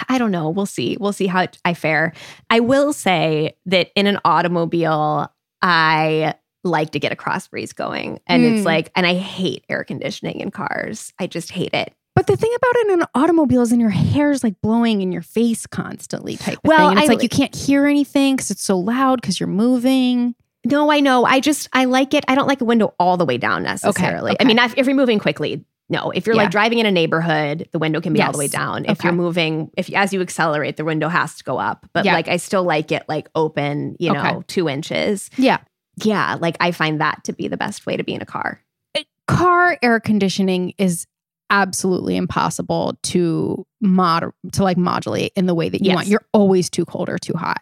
I 0.09 0.19
don't 0.19 0.31
know. 0.31 0.51
We'll 0.51 0.67
see. 0.67 0.97
We'll 1.01 1.13
see 1.13 1.27
how 1.27 1.47
I 1.65 1.75
fare. 1.75 2.13
I 2.51 2.61
will 2.61 2.93
say 2.93 3.57
that 3.67 3.91
in 3.97 4.07
an 4.07 4.19
automobile, 4.25 5.33
I 5.63 6.35
like 6.63 6.91
to 6.93 6.99
get 7.01 7.13
a 7.13 7.17
cross 7.17 7.49
breeze 7.49 7.73
going, 7.73 8.21
and 8.27 8.43
Mm. 8.45 8.57
it's 8.57 8.65
like, 8.67 8.91
and 8.95 9.07
I 9.07 9.15
hate 9.15 9.65
air 9.69 9.83
conditioning 9.85 10.41
in 10.41 10.51
cars. 10.51 11.13
I 11.19 11.27
just 11.27 11.51
hate 11.51 11.75
it. 11.75 11.93
But 12.17 12.27
the 12.27 12.37
thing 12.37 12.51
about 12.57 12.77
it 12.77 12.87
in 12.89 13.01
an 13.03 13.07
automobile 13.15 13.61
is 13.63 13.71
in 13.73 13.79
your 13.79 13.91
hair's 13.91 14.43
like 14.43 14.61
blowing 14.63 15.03
in 15.03 15.13
your 15.13 15.23
face 15.23 15.67
constantly 15.67 16.37
type 16.37 16.59
Well, 16.65 16.79
thing. 16.89 16.91
And 16.93 16.99
it's 16.99 17.09
I- 17.11 17.13
like 17.13 17.23
you 17.23 17.29
can't 17.29 17.55
hear 17.55 17.87
anything 17.87 18.35
because 18.37 18.51
it's 18.51 18.63
so 18.65 18.77
loud 18.79 19.21
because 19.21 19.39
you're 19.39 19.47
moving. 19.49 20.35
No, 20.65 20.91
I 20.91 20.99
know. 20.99 21.25
I 21.25 21.39
just 21.39 21.69
I 21.73 21.85
like 21.85 22.15
it. 22.15 22.25
I 22.27 22.35
don't 22.35 22.49
like 22.49 22.61
a 22.61 22.65
window 22.65 22.95
all 22.99 23.17
the 23.17 23.25
way 23.27 23.39
down 23.39 23.63
necessarily. 23.63 24.33
okay. 24.33 24.45
I 24.45 24.45
mean, 24.49 24.59
if, 24.59 24.77
if 24.77 24.87
you're 24.87 24.97
moving 24.97 25.21
quickly, 25.21 25.65
no. 25.89 26.11
If 26.11 26.27
you're 26.27 26.35
Yeah. 26.35 26.43
like 26.43 26.51
driving 26.51 26.79
in 26.81 26.87
a 26.87 26.91
neighborhood, 26.91 27.69
the 27.71 27.79
window 27.79 28.01
can 28.01 28.13
be 28.13 28.21
all 28.21 28.33
the 28.33 28.39
way 28.39 28.49
down. 28.49 28.87
If 28.87 28.93
Okay. 28.99 29.07
you're 29.09 29.13
moving, 29.15 29.71
if 29.77 29.93
as 29.95 30.13
you 30.13 30.21
accelerate, 30.23 30.77
the 30.77 30.85
window 30.85 31.09
has 31.09 31.37
to 31.37 31.45
go 31.45 31.59
up. 31.59 31.87
But 31.93 32.05
Yeah. 32.05 32.15
like, 32.15 32.27
I 32.27 32.39
still 32.39 32.65
like 32.65 32.91
it 32.91 33.05
like 33.09 33.29
open. 33.37 33.95
You 34.01 34.15
know, 34.15 34.21
Okay. 34.21 34.39
two 34.49 34.69
inches. 34.69 35.31
Yeah. 35.37 35.59
Yeah, 36.03 36.37
like 36.41 36.57
I 36.61 36.73
find 36.73 37.01
that 37.01 37.23
to 37.25 37.33
be 37.33 37.47
the 37.47 37.57
best 37.57 37.87
way 37.87 37.97
to 37.97 38.03
be 38.03 38.15
in 38.15 38.21
a 38.23 38.27
car. 38.27 38.61
Eh, 38.97 39.05
car 39.29 39.79
air 39.83 40.01
conditioning 40.01 40.73
is 40.79 41.07
absolutely 41.51 42.17
impossible 42.17 42.97
to 43.05 43.67
mod 43.81 44.31
to 44.53 44.63
like 44.63 44.77
modulate 44.77 45.33
in 45.37 45.47
the 45.47 45.55
way 45.55 45.69
that 45.69 45.81
you 45.81 45.87
Yes. 45.89 45.95
want. 45.95 46.09
You're 46.09 46.25
always 46.33 46.69
too 46.71 46.85
cold 46.85 47.09
or 47.09 47.19
too 47.19 47.35
hot 47.35 47.61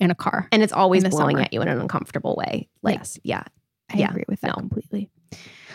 in 0.00 0.10
a 0.10 0.14
car. 0.14 0.48
And 0.52 0.62
it's 0.62 0.72
always 0.72 1.04
In 1.04 1.10
blowing 1.10 1.36
summer. 1.36 1.44
at 1.44 1.52
you 1.52 1.60
in 1.62 1.68
an 1.68 1.80
uncomfortable 1.80 2.34
way. 2.36 2.68
Like, 2.82 2.98
Yes. 2.98 3.18
yeah. 3.24 3.42
I 3.92 3.98
Yeah. 3.98 4.10
agree 4.10 4.24
with 4.28 4.40
that 4.40 4.48
No. 4.48 4.54
completely. 4.54 5.10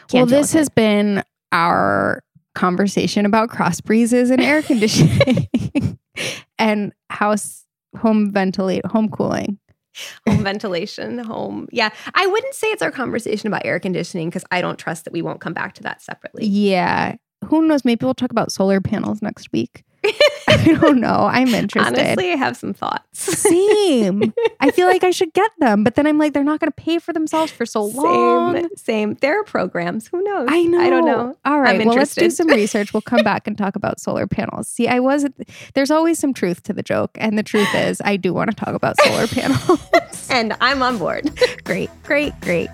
Can't 0.08 0.14
well, 0.14 0.26
this 0.26 0.54
has 0.54 0.70
been 0.70 1.24
our 1.52 2.24
conversation 2.56 3.26
about 3.26 3.50
cross 3.50 3.80
breezes 3.82 4.30
and 4.30 4.42
air 4.42 4.62
conditioning. 4.62 5.48
and 6.60 6.94
house 7.10 7.66
home 7.98 8.32
ventilate 8.32 8.86
home 8.86 9.10
cooling. 9.10 9.58
home 10.28 10.44
ventilation, 10.44 11.18
home. 11.20 11.68
Yeah. 11.72 11.90
I 12.16 12.26
wouldn't 12.26 12.54
say 12.54 12.68
it's 12.68 12.82
our 12.82 12.92
conversation 12.92 13.48
about 13.48 13.66
air 13.66 13.80
conditioning 13.80 14.30
because 14.30 14.46
I 14.52 14.62
don't 14.62 14.78
trust 14.80 15.04
that 15.06 15.12
we 15.14 15.22
won't 15.22 15.42
come 15.42 15.54
back 15.54 15.74
to 15.76 15.84
that 15.84 16.02
separately. 16.02 16.46
Yeah. 16.46 17.16
Who 17.46 17.68
knows? 17.68 17.84
Maybe 17.86 18.06
we'll 18.06 18.14
talk 18.14 18.32
about 18.32 18.52
solar 18.52 18.82
panels 18.82 19.22
next 19.22 19.52
week. 19.52 19.84
I 20.04 20.78
don't 20.82 21.00
know. 21.00 21.30
I'm 21.32 21.50
interested. 21.50 22.00
Honestly, 22.00 22.32
I 22.32 22.36
have 22.36 22.58
some 22.58 22.74
thoughts. 22.74 23.20
Same. 23.20 24.34
I 24.60 24.72
feel 24.72 24.88
like 24.88 25.04
I 25.04 25.12
should 25.12 25.32
get 25.34 25.52
them, 25.60 25.84
but 25.84 25.96
then 25.96 26.08
I'm 26.08 26.18
like, 26.18 26.34
they're 26.34 26.44
not 26.44 26.60
going 26.60 26.72
to 26.72 26.76
pay 26.76 26.98
for 26.98 27.14
themselves 27.14 27.52
for 27.52 27.66
so 27.66 27.84
long. 27.84 28.56
Same, 28.56 28.70
same. 28.76 29.14
There 29.22 29.40
are 29.40 29.44
programs. 29.44 30.08
Who 30.08 30.24
knows? 30.24 30.48
I 30.52 30.64
know. 30.64 30.80
I 30.80 30.90
don't 30.90 31.06
know. 31.06 31.38
All 31.46 31.60
right. 31.60 31.86
Well, 31.86 31.96
let's 31.96 32.16
do 32.16 32.30
some 32.32 32.48
research. 32.48 32.94
We'll 32.94 33.02
come 33.02 33.24
back 33.24 33.48
and 33.48 33.58
talk 33.58 33.76
about 33.82 34.00
solar 34.00 34.26
panels. 34.28 34.68
See, 34.68 34.88
I 34.88 35.00
was, 35.00 35.26
there's 35.76 35.92
always 35.92 36.18
some 36.18 36.34
truth 36.34 36.64
to 36.64 36.74
the 36.74 36.84
joke. 36.84 37.12
And 37.16 37.38
the 37.38 37.44
truth 37.44 37.74
is, 37.76 38.02
I 38.04 38.18
do 38.18 38.34
want 38.34 38.50
to 38.50 38.56
talk 38.56 38.74
about 38.74 39.00
solar 39.02 39.28
panels. 39.28 39.88
And 40.30 40.56
I'm 40.62 40.82
on 40.82 40.98
board. 40.98 41.30
great, 41.64 41.90
great, 42.04 42.40
great. 42.42 42.70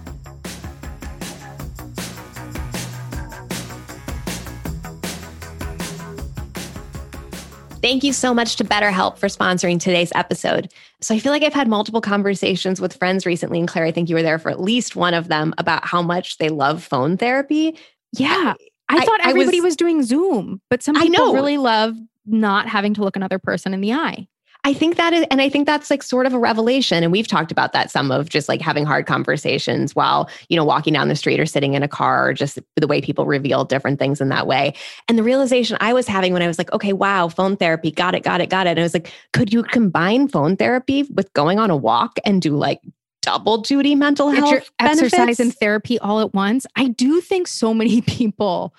Thank 7.81 8.03
you 8.03 8.11
so 8.11 8.33
much 8.33 8.55
to 8.57 8.63
BetterHelp 8.63 9.17
for 9.17 9.27
sponsoring 9.27 9.79
today's 9.79 10.11
episode. 10.15 10.73
So 10.99 11.13
I 11.13 11.19
feel 11.19 11.31
like 11.31 11.43
I've 11.43 11.53
had 11.53 11.67
multiple 11.67 12.01
conversations 12.01 12.81
with 12.81 12.93
friends 12.97 13.25
recently, 13.25 13.59
and 13.59 13.67
Claire, 13.67 13.85
I 13.85 13.91
think 13.91 14.09
you 14.09 14.15
were 14.15 14.23
there 14.23 14.39
for 14.39 14.49
at 14.49 14.59
least 14.59 14.95
one 14.95 15.13
of 15.13 15.27
them 15.27 15.53
about 15.59 15.85
how 15.85 16.01
much 16.01 16.37
they 16.39 16.49
love 16.49 16.83
phone 16.83 17.17
therapy. 17.17 17.77
Yeah. 18.13 18.55
I, 18.89 18.97
I- 18.97 19.05
thought 19.05 19.21
I 19.23 19.29
everybody 19.29 19.61
was- 19.61 19.69
was, 19.71 19.75
doing 19.75 20.01
Zoom, 20.03 20.59
but 20.69 20.81
some 20.81 20.97
I 20.97 21.03
people 21.03 21.33
really 21.33 21.57
love 21.57 21.95
not 22.25 22.67
having 22.67 22.93
to 22.95 23.03
look 23.03 23.15
another 23.15 23.37
person 23.39 23.73
in 23.73 23.81
the 23.81 23.93
eye. 23.93 24.27
I 24.67 24.73
think 24.73 24.97
that 24.97 25.13
is, 25.13 25.25
and 25.31 25.39
I 25.39 25.47
think 25.47 25.65
that's 25.65 25.89
like 25.89 26.03
sort 26.03 26.25
of 26.25 26.33
a 26.33 26.37
revelation. 26.37 27.01
And 27.01 27.09
we've 27.09 27.25
talked 27.25 27.53
about 27.53 27.71
that 27.71 27.89
some 27.89 28.11
of 28.11 28.27
just 28.27 28.49
like 28.49 28.59
having 28.59 28.83
hard 28.83 29.05
conversations 29.05 29.95
while, 29.95 30.29
you 30.49 30.57
know, 30.57 30.65
walking 30.65 30.91
down 30.91 31.07
the 31.07 31.15
street 31.15 31.39
or 31.39 31.45
sitting 31.45 31.73
in 31.73 31.83
a 31.83 31.87
car, 31.87 32.27
or 32.27 32.33
just 32.33 32.59
the 32.75 32.85
way 32.85 32.99
people 32.99 33.25
reveal 33.25 33.63
different 33.63 33.97
things 33.97 34.19
in 34.19 34.27
that 34.27 34.45
way. 34.45 34.73
And 35.07 35.17
the 35.17 35.23
realization 35.23 35.77
I 35.79 35.93
was 35.93 36.05
having 36.05 36.33
when 36.33 36.41
I 36.41 36.47
was 36.47 36.57
like, 36.57 36.69
okay, 36.73 36.91
wow, 36.91 37.29
phone 37.29 37.55
therapy, 37.55 37.91
got 37.91 38.13
it, 38.13 38.23
got 38.23 38.41
it, 38.41 38.49
got 38.49 38.67
it. 38.67 38.71
And 38.71 38.79
I 38.81 38.83
was 38.83 38.93
like, 38.93 39.09
could 39.31 39.53
you 39.53 39.63
combine 39.63 40.27
phone 40.27 40.57
therapy 40.57 41.03
with 41.03 41.31
going 41.31 41.59
on 41.59 41.69
a 41.69 41.77
walk 41.77 42.19
and 42.25 42.41
do 42.41 42.57
like 42.57 42.81
double 43.21 43.59
duty 43.59 43.95
mental 43.95 44.31
health 44.31 44.69
exercise 44.79 45.11
benefits? 45.11 45.39
and 45.39 45.55
therapy 45.55 45.97
all 45.99 46.19
at 46.19 46.33
once. 46.33 46.65
I 46.75 46.89
do 46.89 47.21
think 47.21 47.47
so 47.47 47.73
many 47.73 48.01
people, 48.17 48.75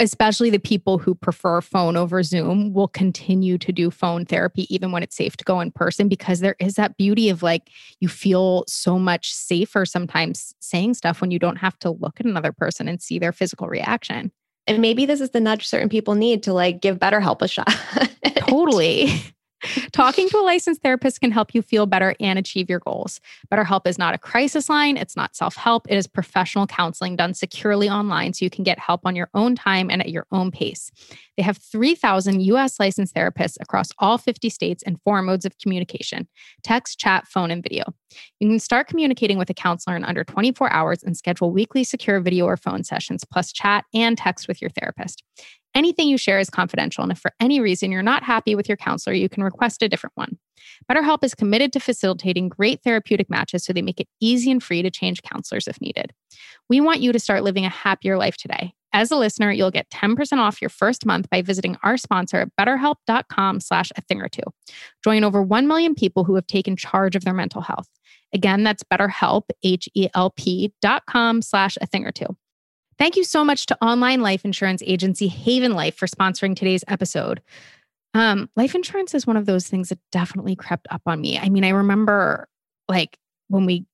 especially 0.00 0.50
the 0.50 0.58
people 0.58 0.98
who 0.98 1.14
prefer 1.14 1.60
phone 1.60 1.96
over 1.96 2.22
Zoom, 2.22 2.72
will 2.72 2.88
continue 2.88 3.58
to 3.58 3.70
do 3.70 3.90
phone 3.90 4.24
therapy 4.24 4.66
even 4.74 4.90
when 4.90 5.02
it's 5.02 5.14
safe 5.14 5.36
to 5.36 5.44
go 5.44 5.60
in 5.60 5.70
person 5.70 6.08
because 6.08 6.40
there 6.40 6.56
is 6.58 6.74
that 6.74 6.96
beauty 6.96 7.28
of 7.28 7.42
like 7.42 7.68
you 8.00 8.08
feel 8.08 8.64
so 8.66 8.98
much 8.98 9.32
safer 9.32 9.84
sometimes 9.84 10.54
saying 10.60 10.94
stuff 10.94 11.20
when 11.20 11.30
you 11.30 11.38
don't 11.38 11.56
have 11.56 11.78
to 11.78 11.90
look 11.90 12.18
at 12.18 12.26
another 12.26 12.52
person 12.52 12.88
and 12.88 13.00
see 13.00 13.18
their 13.18 13.32
physical 13.32 13.68
reaction. 13.68 14.32
and 14.66 14.80
maybe 14.80 15.06
this 15.06 15.20
is 15.20 15.30
the 15.30 15.40
nudge 15.40 15.68
certain 15.68 15.88
people 15.88 16.14
need 16.14 16.42
to 16.42 16.52
like 16.52 16.80
give 16.80 16.98
BetterHelp 16.98 17.42
a 17.42 17.48
shot. 17.48 17.68
Totally. 18.48 19.10
Talking 19.92 20.28
to 20.28 20.38
a 20.38 20.42
licensed 20.42 20.82
therapist 20.82 21.20
can 21.20 21.30
help 21.30 21.54
you 21.54 21.62
feel 21.62 21.86
better 21.86 22.14
and 22.20 22.38
achieve 22.38 22.70
your 22.70 22.78
goals. 22.78 23.20
BetterHelp 23.52 23.86
is 23.86 23.98
not 23.98 24.14
a 24.14 24.18
crisis 24.18 24.68
line, 24.68 24.96
it's 24.96 25.16
not 25.16 25.36
self 25.36 25.56
help. 25.56 25.86
It 25.88 25.96
is 25.96 26.06
professional 26.06 26.66
counseling 26.66 27.16
done 27.16 27.34
securely 27.34 27.88
online 27.88 28.32
so 28.32 28.44
you 28.44 28.50
can 28.50 28.64
get 28.64 28.78
help 28.78 29.02
on 29.04 29.16
your 29.16 29.28
own 29.34 29.54
time 29.54 29.90
and 29.90 30.00
at 30.00 30.10
your 30.10 30.26
own 30.32 30.50
pace. 30.50 30.90
They 31.36 31.42
have 31.42 31.58
3,000 31.58 32.42
US 32.42 32.78
licensed 32.78 33.14
therapists 33.14 33.56
across 33.60 33.90
all 33.98 34.18
50 34.18 34.48
states 34.50 34.82
and 34.82 35.00
four 35.02 35.22
modes 35.22 35.44
of 35.44 35.56
communication 35.58 36.28
text, 36.62 36.98
chat, 36.98 37.26
phone, 37.26 37.50
and 37.50 37.62
video. 37.62 37.84
You 38.40 38.48
can 38.48 38.58
start 38.58 38.88
communicating 38.88 39.38
with 39.38 39.50
a 39.50 39.54
counselor 39.54 39.96
in 39.96 40.04
under 40.04 40.24
24 40.24 40.72
hours 40.72 41.02
and 41.02 41.16
schedule 41.16 41.50
weekly 41.50 41.84
secure 41.84 42.20
video 42.20 42.46
or 42.46 42.56
phone 42.56 42.84
sessions, 42.84 43.24
plus 43.24 43.52
chat 43.52 43.84
and 43.94 44.18
text 44.18 44.48
with 44.48 44.60
your 44.60 44.70
therapist. 44.70 45.22
Anything 45.74 46.08
you 46.08 46.18
share 46.18 46.38
is 46.38 46.50
confidential, 46.50 47.02
and 47.02 47.12
if 47.12 47.18
for 47.18 47.32
any 47.40 47.60
reason 47.60 47.92
you're 47.92 48.02
not 48.02 48.24
happy 48.24 48.54
with 48.54 48.68
your 48.68 48.76
counselor, 48.76 49.14
you 49.14 49.28
can 49.28 49.44
request 49.44 49.82
a 49.82 49.88
different 49.88 50.16
one. 50.16 50.38
BetterHelp 50.90 51.22
is 51.22 51.34
committed 51.34 51.72
to 51.72 51.80
facilitating 51.80 52.48
great 52.48 52.82
therapeutic 52.82 53.30
matches 53.30 53.64
so 53.64 53.72
they 53.72 53.82
make 53.82 54.00
it 54.00 54.08
easy 54.20 54.50
and 54.50 54.62
free 54.62 54.82
to 54.82 54.90
change 54.90 55.22
counselors 55.22 55.68
if 55.68 55.80
needed. 55.80 56.12
We 56.68 56.80
want 56.80 57.00
you 57.00 57.12
to 57.12 57.18
start 57.18 57.44
living 57.44 57.64
a 57.64 57.70
happier 57.70 58.16
life 58.16 58.36
today. 58.36 58.74
As 58.92 59.12
a 59.12 59.16
listener, 59.16 59.52
you'll 59.52 59.70
get 59.70 59.88
10% 59.90 60.38
off 60.38 60.60
your 60.60 60.68
first 60.68 61.06
month 61.06 61.30
by 61.30 61.42
visiting 61.42 61.76
our 61.84 61.96
sponsor 61.96 62.38
at 62.38 62.48
betterhelp.com 62.58 63.60
slash 63.60 63.92
a 63.96 64.00
thing 64.02 64.20
or 64.20 64.28
two. 64.28 64.42
Join 65.04 65.22
over 65.22 65.42
1 65.42 65.68
million 65.68 65.94
people 65.94 66.24
who 66.24 66.34
have 66.34 66.46
taken 66.46 66.76
charge 66.76 67.14
of 67.14 67.24
their 67.24 67.34
mental 67.34 67.62
health. 67.62 67.88
Again, 68.32 68.64
that's 68.64 68.82
betterhelp, 68.82 69.44
H-E-L-P 69.62 70.72
dot 70.80 71.04
com 71.06 71.42
slash 71.42 71.78
a 71.80 71.86
thing 71.86 72.04
or 72.04 72.12
two. 72.12 72.36
Thank 73.00 73.16
you 73.16 73.24
so 73.24 73.42
much 73.42 73.64
to 73.66 73.82
online 73.82 74.20
life 74.20 74.44
insurance 74.44 74.82
agency 74.86 75.26
Haven 75.26 75.72
Life 75.72 75.96
for 75.96 76.06
sponsoring 76.06 76.54
today's 76.54 76.84
episode. 76.86 77.40
Um, 78.12 78.50
life 78.56 78.74
insurance 78.74 79.14
is 79.14 79.26
one 79.26 79.38
of 79.38 79.46
those 79.46 79.66
things 79.66 79.88
that 79.88 79.98
definitely 80.12 80.54
crept 80.54 80.86
up 80.90 81.00
on 81.06 81.18
me. 81.20 81.38
I 81.38 81.48
mean, 81.48 81.64
I 81.64 81.70
remember 81.70 82.46
like 82.88 83.16
when 83.48 83.64
we 83.64 83.86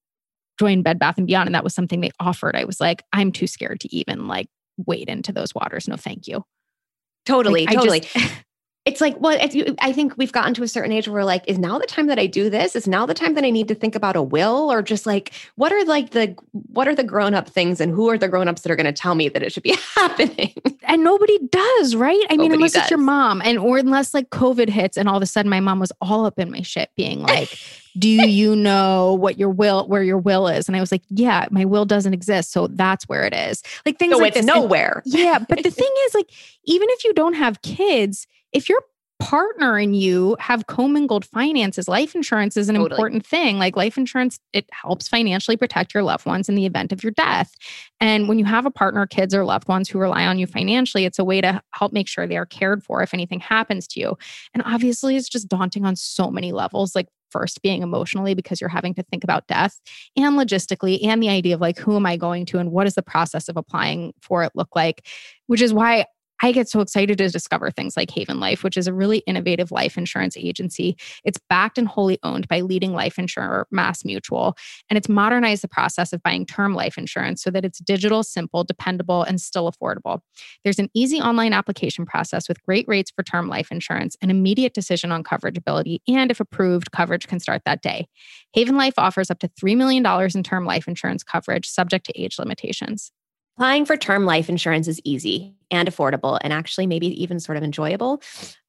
joined 0.59 0.83
Bed 0.83 0.99
Bath 0.99 1.19
and 1.19 1.27
Beyond, 1.29 1.47
and 1.47 1.55
that 1.55 1.63
was 1.63 1.73
something 1.75 2.01
they 2.01 2.11
offered. 2.19 2.57
I 2.57 2.65
was 2.65 2.81
like, 2.81 3.05
I'm 3.13 3.31
too 3.31 3.47
scared 3.47 3.79
to 3.81 3.95
even 3.95 4.27
like 4.27 4.49
wade 4.77 5.09
into 5.09 5.33
those 5.33 5.55
waters. 5.55 5.87
No, 5.87 5.97
thank 5.97 6.27
you. 6.27 6.43
Totally, 7.27 7.67
Like, 7.67 7.77
I 7.77 7.79
totally. 7.79 8.01
just- 8.01 8.17
it's 8.87 9.00
like, 9.00 9.21
well, 9.21 9.37
it's, 9.38 9.57
I 9.81 9.93
think 9.93 10.16
we've 10.16 10.31
gotten 10.31 10.55
to 10.55 10.62
a 10.62 10.69
certain 10.69 10.93
age 10.93 11.09
where 11.09 11.14
we're 11.21 11.25
like, 11.25 11.43
is 11.49 11.59
now 11.59 11.76
the 11.76 11.87
time 11.87 12.07
that 12.07 12.21
I 12.21 12.26
do 12.26 12.49
this? 12.49 12.76
Is 12.76 12.87
now 12.87 13.05
the 13.05 13.14
time 13.14 13.35
that 13.35 13.43
I 13.45 13.50
need 13.50 13.66
to 13.66 13.75
think 13.75 13.97
about 13.97 14.14
a 14.14 14.23
will, 14.23 14.71
or 14.73 14.81
just 14.81 15.07
like, 15.07 15.33
what 15.57 15.73
are 15.73 15.85
like 15.85 16.11
the 16.11 16.37
what 16.52 16.87
are 16.87 16.95
the 16.95 17.02
grown 17.02 17.35
up 17.35 17.49
things, 17.49 17.81
and 17.81 17.93
who 17.93 18.09
are 18.09 18.16
the 18.16 18.28
grown 18.28 18.47
ups 18.47 18.62
that 18.62 18.71
are 18.71 18.76
going 18.76 18.87
to 18.87 18.93
tell 18.93 19.16
me 19.16 19.28
that 19.28 19.43
it 19.43 19.52
should 19.52 19.64
be 19.64 19.76
happening? 19.97 20.55
and 20.85 21.02
nobody 21.02 21.37
does, 21.50 21.97
right? 21.97 22.23
I 22.31 22.37
mean, 22.37 22.49
Nobody 22.52 22.55
unless 22.55 22.76
it's 22.76 22.90
your 22.90 23.00
mom, 23.00 23.43
and 23.43 23.59
or 23.59 23.78
unless 23.78 24.14
like 24.14 24.31
COVID 24.31 24.69
hits, 24.69 24.97
and 24.97 25.09
all 25.09 25.16
of 25.16 25.23
a 25.23 25.26
sudden 25.26 25.50
my 25.50 25.61
mom 25.61 25.81
was 25.81 25.90
all 26.00 26.25
up 26.25 26.38
in 26.38 26.50
my 26.52 26.62
shit, 26.62 26.90
being 26.97 27.23
like, 27.23 27.59
"Do 27.99 28.09
you 28.09 28.55
know 28.69 29.14
what 29.14 29.37
your 29.37 29.50
will, 29.50 29.88
where 29.88 30.05
your 30.05 30.19
will 30.19 30.47
is?" 30.47 30.69
And 30.69 30.76
I 30.76 30.81
was 30.81 30.93
like, 30.93 31.02
"Yeah, 31.11 31.49
my 31.50 31.64
will 31.64 31.87
doesn't 31.87 32.14
exist, 32.14 32.52
so 32.52 32.69
that's 32.69 33.09
where 33.09 33.25
it 33.25 33.35
is." 33.35 33.64
Like 33.85 33.99
things 33.99 34.12
so 34.14 34.19
like 34.19 34.37
it's 34.37 34.47
this. 34.47 34.55
And- 34.55 34.62
nowhere. 34.62 35.02
yeah, 35.05 35.40
but 35.40 35.64
the 35.64 35.71
thing 35.73 35.90
is, 36.07 36.14
like, 36.14 36.31
even 36.66 36.87
if 36.90 37.02
you 37.05 37.12
don't 37.14 37.35
have 37.35 37.62
kids, 37.62 38.28
if 38.57 38.69
your 38.69 38.81
partner 39.19 39.79
and 39.79 39.97
you 39.97 40.37
have 40.41 40.67
commingled 40.67 41.25
finances, 41.25 41.89
life 41.89 42.15
insurance 42.15 42.57
is 42.57 42.69
an 42.69 42.75
Totally. 42.75 42.91
important 42.91 43.27
thing. 43.27 43.59
Like 43.59 43.77
life 43.77 43.97
insurance, 43.97 44.39
it 44.53 44.67
helps 44.73 45.09
financially 45.09 45.57
protect 45.57 45.95
your 45.95 46.03
loved 46.03 46.27
ones 46.27 46.49
in 46.49 46.55
the 46.55 46.67
event 46.67 46.93
of 46.93 47.03
your 47.03 47.13
death. 47.13 47.53
And 48.01 48.29
when 48.29 48.39
you 48.39 48.45
have 48.45 48.67
a 48.67 48.71
partner, 48.71 49.07
kids, 49.07 49.35
or 49.35 49.45
loved 49.45 49.69
ones 49.69 49.89
who 49.89 49.99
rely 49.99 50.27
on 50.27 50.39
you 50.39 50.47
financially, 50.47 51.05
it's 51.05 51.19
a 51.19 51.25
way 51.25 51.41
to 51.41 51.63
help 51.73 51.93
make 51.93 52.09
sure 52.09 52.27
they 52.27 52.37
are 52.37 52.47
cared 52.47 52.83
for 52.83 53.03
if 53.03 53.15
anything 53.15 53.41
happens 53.41 53.87
to 53.89 54.01
you. 54.01 54.19
And 54.53 54.63
obviously, 54.67 55.17
it's 55.17 55.29
just 55.29 55.49
daunting 55.49 55.85
on 55.87 55.97
so 55.97 56.31
many 56.31 56.53
levels. 56.53 56.95
Like, 56.95 57.09
first 57.33 57.61
being 57.61 57.83
emotionally 57.83 58.35
because 58.35 58.61
you're 58.61 58.71
having 58.71 58.95
to 58.95 59.03
think 59.03 59.25
about 59.25 59.47
death 59.49 59.81
and 60.17 60.39
logistically 60.39 61.05
and 61.05 61.21
the 61.21 61.29
idea 61.29 61.55
of 61.57 61.61
like 61.61 61.77
who 61.77 61.97
am 61.97 62.07
i 62.07 62.17
going 62.17 62.47
to 62.47 62.59
and 62.59 62.71
what 62.71 62.85
does 62.85 62.95
the 62.95 63.03
process 63.03 63.49
of 63.49 63.57
applying 63.57 64.15
for 64.23 64.45
it 64.45 64.53
look 64.55 64.75
like 64.77 65.05
which 65.49 65.61
is 65.61 65.73
why 65.75 66.07
I 66.43 66.52
get 66.52 66.69
so 66.69 66.81
excited 66.81 67.19
to 67.19 67.28
discover 67.28 67.71
things 67.71 67.97
like 67.97 68.11
Haven 68.11 68.40
Life, 68.40 68.62
which 68.62 68.76
is 68.76 68.87
a 68.87 68.93
really 68.93 69.19
innovative 69.19 69.71
life 69.71 69.97
insurance 69.97 70.37
agency. 70.37 70.97
It's 71.25 71.38
backed 71.49 71.78
and 71.78 71.88
wholly 71.88 72.19
owned 72.23 72.49
by 72.49 72.61
leading 72.61 72.93
life 72.93 73.19
insurer 73.19 73.66
Mass 73.71 74.05
Mutual, 74.05 74.57
and 74.90 74.97
it's 74.97 75.09
modernized 75.09 75.62
the 75.62 75.69
process 75.69 76.12
of 76.12 76.23
buying 76.23 76.45
term 76.45 76.75
life 76.75 76.99
insurance 76.99 77.43
so 77.43 77.50
that 77.50 77.64
it's 77.64 77.78
digital, 77.78 78.23
simple, 78.23 78.64
dependable, 78.64 79.23
and 79.23 79.40
still 79.40 79.71
affordable. 79.71 80.21
There's 80.64 80.78
an 80.78 80.90
easy 80.95 81.21
online 81.21 81.52
application 81.52 82.05
process 82.05 82.49
with 82.49 82.62
great 82.62 82.87
rates 82.88 83.11
for 83.11 83.23
term 83.23 83.49
life 83.49 83.71
insurance, 83.71 84.16
an 84.21 84.31
immediate 84.31 84.75
decision 84.75 85.12
on 85.12 85.25
coverage 85.25 85.57
ability, 85.57 86.02
and 86.07 86.31
if 86.31 86.40
approved, 86.40 86.93
coverage 86.93 87.26
can 87.26 87.40
start 87.40 87.62
that 87.64 87.83
day. 87.83 88.09
Haven 88.52 88.76
Life 88.76 88.95
offers 88.99 89.31
up 89.31 89.38
to 89.40 89.49
$3 89.49 89.76
million 89.76 90.05
in 90.35 90.43
term 90.43 90.64
life 90.64 90.88
insurance 90.88 91.23
coverage 91.23 91.69
subject 91.69 92.07
to 92.07 92.21
age 92.21 92.38
limitations. 92.38 93.12
Applying 93.57 93.87
for 93.87 93.97
term 93.97 94.27
life 94.27 94.51
insurance 94.51 94.87
is 94.87 95.01
easy 95.03 95.55
and 95.71 95.89
affordable 95.89 96.39
and 96.43 96.53
actually 96.53 96.87
maybe 96.87 97.07
even 97.23 97.41
sort 97.41 97.57
of 97.57 97.65
enjoyable. 97.65 98.21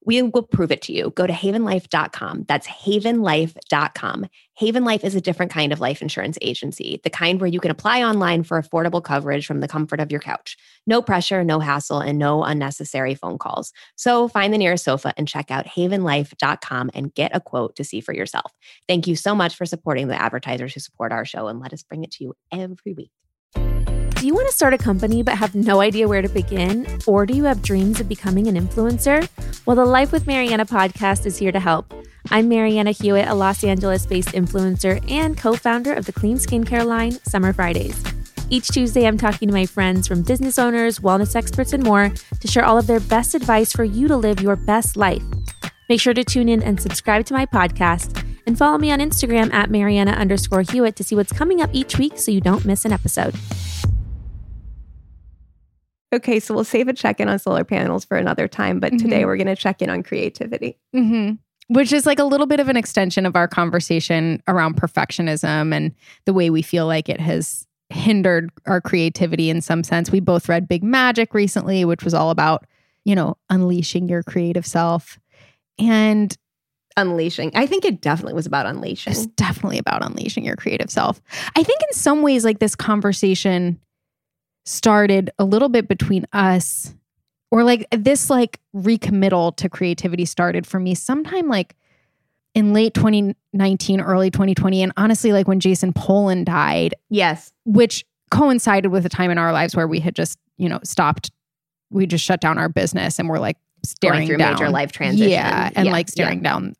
We 0.06 0.22
will 0.22 0.44
prove 0.44 0.72
it 0.72 0.82
to 0.84 0.94
you. 0.94 1.10
Go 1.10 1.27
to 1.27 1.34
havenlife.com. 1.34 2.46
That's 2.48 2.65
havenlife.com. 2.65 4.27
Haven 4.53 4.86
Life 4.86 5.03
is 5.03 5.13
a 5.13 5.20
different 5.20 5.51
kind 5.51 5.74
of 5.74 5.82
life 5.82 6.01
insurance 6.01 6.38
agency, 6.41 7.01
the 7.03 7.10
kind 7.10 7.41
where 7.41 7.50
you 7.50 7.60
can 7.60 7.70
apply 7.70 8.01
online 8.01 8.44
for 8.44 8.60
affordable 8.60 9.03
coverage 9.03 9.46
from 9.46 9.60
the 9.60 9.67
comfort 9.67 10.00
of 10.00 10.10
your 10.10 10.22
couch. 10.22 10.56
No 10.88 11.01
pressure, 11.01 11.44
no 11.44 11.60
hassle, 11.60 12.00
and 12.00 12.17
no 12.17 12.46
unnecessary 12.46 13.13
phone 13.13 13.38
calls. 13.38 13.74
So 13.98 14.29
find 14.29 14.53
the 14.53 14.58
nearest 14.58 14.86
sofa 14.86 15.13
and 15.17 15.27
check 15.27 15.51
out 15.51 15.67
havenlife.com 15.67 16.91
and 16.94 17.13
get 17.13 17.36
a 17.36 17.41
quote 17.41 17.75
to 17.75 17.84
see 17.84 18.00
for 18.00 18.13
yourself. 18.13 18.53
Thank 18.88 19.06
you 19.06 19.17
so 19.17 19.36
much 19.36 19.53
for 19.56 19.65
supporting 19.65 20.08
the 20.08 20.20
advertisers 20.20 20.74
who 20.74 20.79
support 20.79 21.12
our 21.12 21.25
show 21.25 21.48
and 21.48 21.60
let 21.60 21.74
us 21.74 21.84
bring 21.84 22.06
it 22.06 22.12
to 22.12 22.24
you 22.24 22.34
every 22.53 22.94
week. 22.94 23.12
You 24.27 24.34
want 24.34 24.50
to 24.50 24.53
start 24.53 24.74
a 24.74 24.77
company 24.77 25.24
but 25.24 25.38
have 25.38 25.55
no 25.55 25.79
idea 25.79 26.05
where 26.05 26.22
to 26.22 26.27
begin? 26.27 26.86
Or 27.07 27.25
do 27.25 27.34
you 27.34 27.46
have 27.46 27.62
dreams 27.62 28.01
of 28.01 28.10
becoming 28.10 28.48
an 28.48 28.55
influencer? 28.55 29.25
Well, 29.65 29.77
the 29.77 29.86
Life 29.86 30.12
with 30.12 30.27
Marianna 30.27 30.65
podcast 30.65 31.25
is 31.25 31.38
here 31.38 31.53
to 31.53 31.62
help. 31.62 31.93
I'm 32.29 32.50
Marianna 32.50 32.91
Hewitt, 32.91 33.29
a 33.29 33.34
Los 33.34 33.63
Angeles 33.63 34.05
based 34.05 34.34
influencer 34.34 35.01
and 35.10 35.38
co 35.38 35.55
founder 35.55 35.93
of 35.93 36.07
the 36.07 36.12
clean 36.12 36.36
skincare 36.36 36.86
line, 36.86 37.13
Summer 37.24 37.53
Fridays. 37.53 38.03
Each 38.50 38.67
Tuesday, 38.67 39.07
I'm 39.07 39.17
talking 39.17 39.48
to 39.48 39.53
my 39.53 39.65
friends 39.65 40.10
from 40.10 40.24
business 40.24 40.60
owners, 40.60 41.00
wellness 41.00 41.34
experts, 41.34 41.72
and 41.72 41.86
more 41.86 42.12
to 42.41 42.48
share 42.50 42.65
all 42.65 42.77
of 42.77 42.86
their 42.86 43.00
best 43.00 43.34
advice 43.34 43.72
for 43.72 43.86
you 43.86 44.10
to 44.10 44.17
live 44.17 44.41
your 44.41 44.57
best 44.57 44.98
life. 44.98 45.24
Make 45.88 46.01
sure 46.01 46.13
to 46.13 46.25
tune 46.25 46.50
in 46.50 46.62
and 46.62 46.81
subscribe 46.81 47.25
to 47.27 47.34
my 47.34 47.46
podcast 47.46 48.22
and 48.46 48.57
follow 48.57 48.77
me 48.77 48.91
on 48.91 49.00
Instagram 49.00 49.53
at 49.53 49.69
Marianna 49.69 50.12
underscore 50.12 50.63
Hewitt 50.63 50.98
to 50.98 51.03
see 51.05 51.15
what's 51.15 51.31
coming 51.31 51.62
up 51.62 51.69
each 51.72 51.98
week 51.98 52.17
so 52.17 52.29
you 52.29 52.41
don't 52.41 52.65
miss 52.65 52.84
an 52.84 52.91
episode. 52.91 53.34
Okay, 56.13 56.39
so 56.39 56.53
we'll 56.53 56.63
save 56.63 56.87
a 56.87 56.93
check 56.93 57.19
in 57.19 57.27
on 57.27 57.37
solar 57.37 57.63
panels 57.63 58.05
for 58.05 58.15
another 58.17 58.47
time, 58.47 58.79
but 58.79 58.97
today 58.97 59.21
Mhm. 59.23 59.25
we're 59.25 59.37
going 59.37 59.47
to 59.47 59.55
check 59.55 59.81
in 59.81 59.89
on 59.89 60.03
creativity. 60.03 60.77
Mm-hmm. 60.95 61.33
Which 61.73 61.91
is 61.91 62.05
like 62.05 62.17
a 62.19 62.23
little 62.23 62.47
bit 62.47 62.61
of 62.61 62.69
an 62.69 62.77
extension 62.77 63.25
of 63.25 63.35
our 63.35 63.47
conversation 63.47 64.41
around 64.47 64.77
perfectionism 64.77 65.75
and 65.75 65.93
the 66.25 66.33
way 66.33 66.49
we 66.49 66.61
feel 66.61 66.87
like 66.87 67.09
it 67.09 67.19
has 67.19 67.67
hindered 67.89 68.49
our 68.65 68.79
creativity 68.79 69.49
in 69.49 69.59
some 69.61 69.83
sense. 69.83 70.09
We 70.09 70.21
both 70.21 70.47
read 70.47 70.67
Big 70.69 70.81
Magic 70.83 71.33
recently, 71.33 71.83
which 71.83 72.03
was 72.05 72.13
all 72.13 72.29
about, 72.29 72.65
you 73.03 73.15
know, 73.15 73.35
unleashing 73.49 74.07
your 74.07 74.23
creative 74.23 74.65
self. 74.65 75.19
And 75.77 76.35
Unleashing. 76.95 77.51
I 77.53 77.67
think 77.67 77.85
it 77.85 78.01
definitely 78.01 78.33
was 78.33 78.47
about 78.47 78.65
unleashing. 78.65 79.11
it's 79.11 79.27
definitely 79.27 79.77
about 79.77 80.03
unleashing 80.03 80.43
your 80.43 80.55
creative 80.55 80.89
self. 80.89 81.21
I 81.55 81.61
think 81.63 81.79
in 81.83 81.93
some 81.93 82.23
ways, 82.23 82.43
like 82.43 82.57
this 82.59 82.75
conversation 82.75 83.79
started 84.67 85.29
a 85.39 85.45
little 85.45 85.69
bit 85.69 85.88
between 85.88 86.25
us, 86.33 86.93
or 87.51 87.63
like 87.63 87.88
this 87.91 88.29
like 88.29 88.59
recommittal 88.75 89.55
to 89.57 89.69
creativity 89.69 90.25
started 90.25 90.67
for 90.67 90.79
me 90.79 90.93
sometime 90.93 91.47
like 91.47 91.75
in 92.53 92.74
late 92.74 92.93
2019, 92.93 94.01
early 94.01 94.29
2020. 94.31 94.81
And 94.83 94.91
honestly, 94.97 95.31
like 95.31 95.47
when 95.47 95.59
Jason 95.59 95.93
Polan 95.93 96.43
died, 96.43 96.95
Yes. 97.09 97.51
which 97.65 98.05
coincided 98.31 98.89
with 98.89 99.05
a 99.05 99.09
time 99.09 99.31
in 99.31 99.38
our 99.38 99.53
lives 99.53 99.75
where 99.75 99.88
we 99.88 100.00
had 100.00 100.15
just, 100.15 100.38
you 100.57 100.67
know, 100.67 100.79
stopped, 100.83 101.31
we 101.89 102.05
just 102.07 102.24
shut 102.25 102.41
down 102.41 102.57
our 102.57 102.67
business 102.67 103.19
and 103.19 103.29
we're 103.29 103.39
like 103.39 103.57
staring 103.86 104.19
Going 104.21 104.27
through 104.27 104.38
down. 104.38 104.53
major 104.53 104.69
life 104.69 104.91
transition. 104.91 105.29
Yeah, 105.31 105.69
and 105.75 105.86
Yeah, 105.86 105.91
like 105.91 106.07
yeah. 106.07 106.12
staring 106.12 106.41
down 106.41 106.74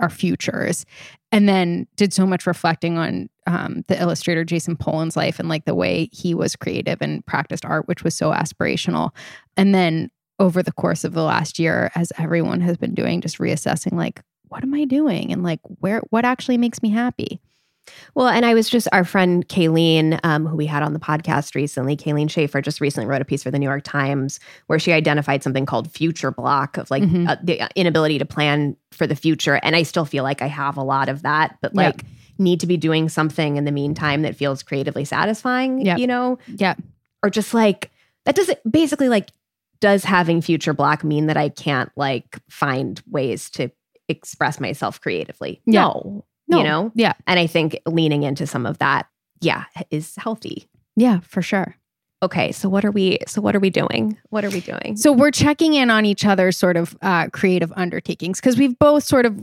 our 0.00 0.10
futures. 0.10 0.84
And 1.32 1.48
then 1.48 1.86
did 1.96 2.12
so 2.12 2.26
much 2.26 2.46
reflecting 2.46 2.98
on 2.98 3.30
um, 3.46 3.84
the 3.88 4.00
illustrator 4.00 4.44
Jason 4.44 4.76
Polan's 4.76 5.16
life 5.16 5.40
and 5.40 5.48
like 5.48 5.64
the 5.64 5.74
way 5.74 6.10
he 6.12 6.34
was 6.34 6.54
creative 6.54 6.98
and 7.00 7.24
practiced 7.24 7.64
art, 7.64 7.88
which 7.88 8.04
was 8.04 8.14
so 8.14 8.30
aspirational. 8.30 9.10
And 9.56 9.74
then 9.74 10.10
over 10.38 10.62
the 10.62 10.72
course 10.72 11.04
of 11.04 11.14
the 11.14 11.22
last 11.22 11.58
year, 11.58 11.90
as 11.94 12.12
everyone 12.18 12.60
has 12.60 12.76
been 12.76 12.94
doing, 12.94 13.20
just 13.20 13.38
reassessing 13.38 13.92
like, 13.92 14.20
what 14.48 14.62
am 14.62 14.74
I 14.74 14.84
doing? 14.84 15.32
And 15.32 15.42
like, 15.42 15.60
where, 15.80 16.02
what 16.10 16.24
actually 16.24 16.58
makes 16.58 16.82
me 16.82 16.90
happy? 16.90 17.40
Well, 18.14 18.28
and 18.28 18.44
I 18.46 18.54
was 18.54 18.68
just 18.68 18.86
our 18.92 19.04
friend 19.04 19.46
Kayleen, 19.48 20.20
um, 20.22 20.46
who 20.46 20.56
we 20.56 20.66
had 20.66 20.82
on 20.82 20.92
the 20.92 20.98
podcast 21.00 21.54
recently. 21.54 21.96
Kayleen 21.96 22.30
Schaefer 22.30 22.60
just 22.60 22.80
recently 22.80 23.06
wrote 23.08 23.22
a 23.22 23.24
piece 23.24 23.42
for 23.42 23.50
the 23.50 23.58
New 23.58 23.66
York 23.68 23.82
Times 23.84 24.38
where 24.66 24.78
she 24.78 24.92
identified 24.92 25.42
something 25.42 25.66
called 25.66 25.90
future 25.90 26.30
block 26.30 26.76
of 26.76 26.90
like 26.90 27.02
Mhm. 27.02 27.28
uh, 27.28 27.36
the 27.42 27.68
inability 27.74 28.18
to 28.18 28.24
plan 28.24 28.76
for 28.92 29.06
the 29.06 29.16
future. 29.16 29.58
And 29.62 29.74
I 29.74 29.82
still 29.82 30.04
feel 30.04 30.22
like 30.22 30.42
I 30.42 30.46
have 30.46 30.76
a 30.76 30.82
lot 30.82 31.08
of 31.08 31.22
that, 31.22 31.56
but 31.60 31.72
Yep. 31.74 31.84
like 31.84 32.04
need 32.38 32.60
to 32.60 32.66
be 32.66 32.76
doing 32.76 33.08
something 33.08 33.56
in 33.56 33.64
the 33.64 33.72
meantime 33.72 34.22
that 34.22 34.36
feels 34.36 34.62
creatively 34.62 35.04
satisfying. 35.04 35.84
Yep. 35.84 35.98
You 35.98 36.06
know, 36.06 36.38
Yeah. 36.56 36.74
or 37.22 37.30
just 37.30 37.52
like 37.54 37.90
that 38.24 38.34
doesn't 38.36 38.58
basically 38.70 39.08
like 39.08 39.30
does 39.80 40.04
having 40.04 40.40
future 40.40 40.72
block 40.72 41.02
mean 41.02 41.26
that 41.26 41.36
I 41.36 41.48
can't 41.48 41.90
like 41.96 42.38
find 42.48 43.02
ways 43.10 43.50
to 43.50 43.70
express 44.08 44.60
myself 44.60 45.00
creatively? 45.00 45.60
Yeah. 45.66 45.82
No, 45.82 46.24
No. 46.48 46.58
you 46.58 46.64
know. 46.64 46.92
Yeah. 46.94 47.12
And 47.26 47.38
I 47.40 47.46
think 47.46 47.78
leaning 47.86 48.22
into 48.24 48.46
some 48.46 48.66
of 48.66 48.78
that, 48.78 49.06
yeah, 49.40 49.64
is 49.90 50.14
healthy. 50.16 50.68
Yeah, 50.96 51.20
for 51.20 51.42
sure. 51.42 51.76
Okay, 52.22 52.52
so 52.52 52.68
what 52.68 52.84
are 52.84 52.90
we? 52.92 53.18
So 53.26 53.40
what 53.40 53.56
are 53.56 53.60
we 53.60 53.70
doing? 53.70 54.16
What 54.30 54.44
are 54.44 54.50
we 54.50 54.60
doing? 54.60 54.96
So 54.96 55.10
we're 55.12 55.32
checking 55.32 55.74
in 55.74 55.90
on 55.90 56.04
each 56.04 56.24
other's 56.24 56.56
sort 56.56 56.76
of 56.76 56.96
uh, 57.02 57.28
creative 57.30 57.72
undertakings 57.74 58.38
because 58.40 58.56
we've 58.56 58.78
both 58.78 59.02
sort 59.02 59.26
of 59.26 59.40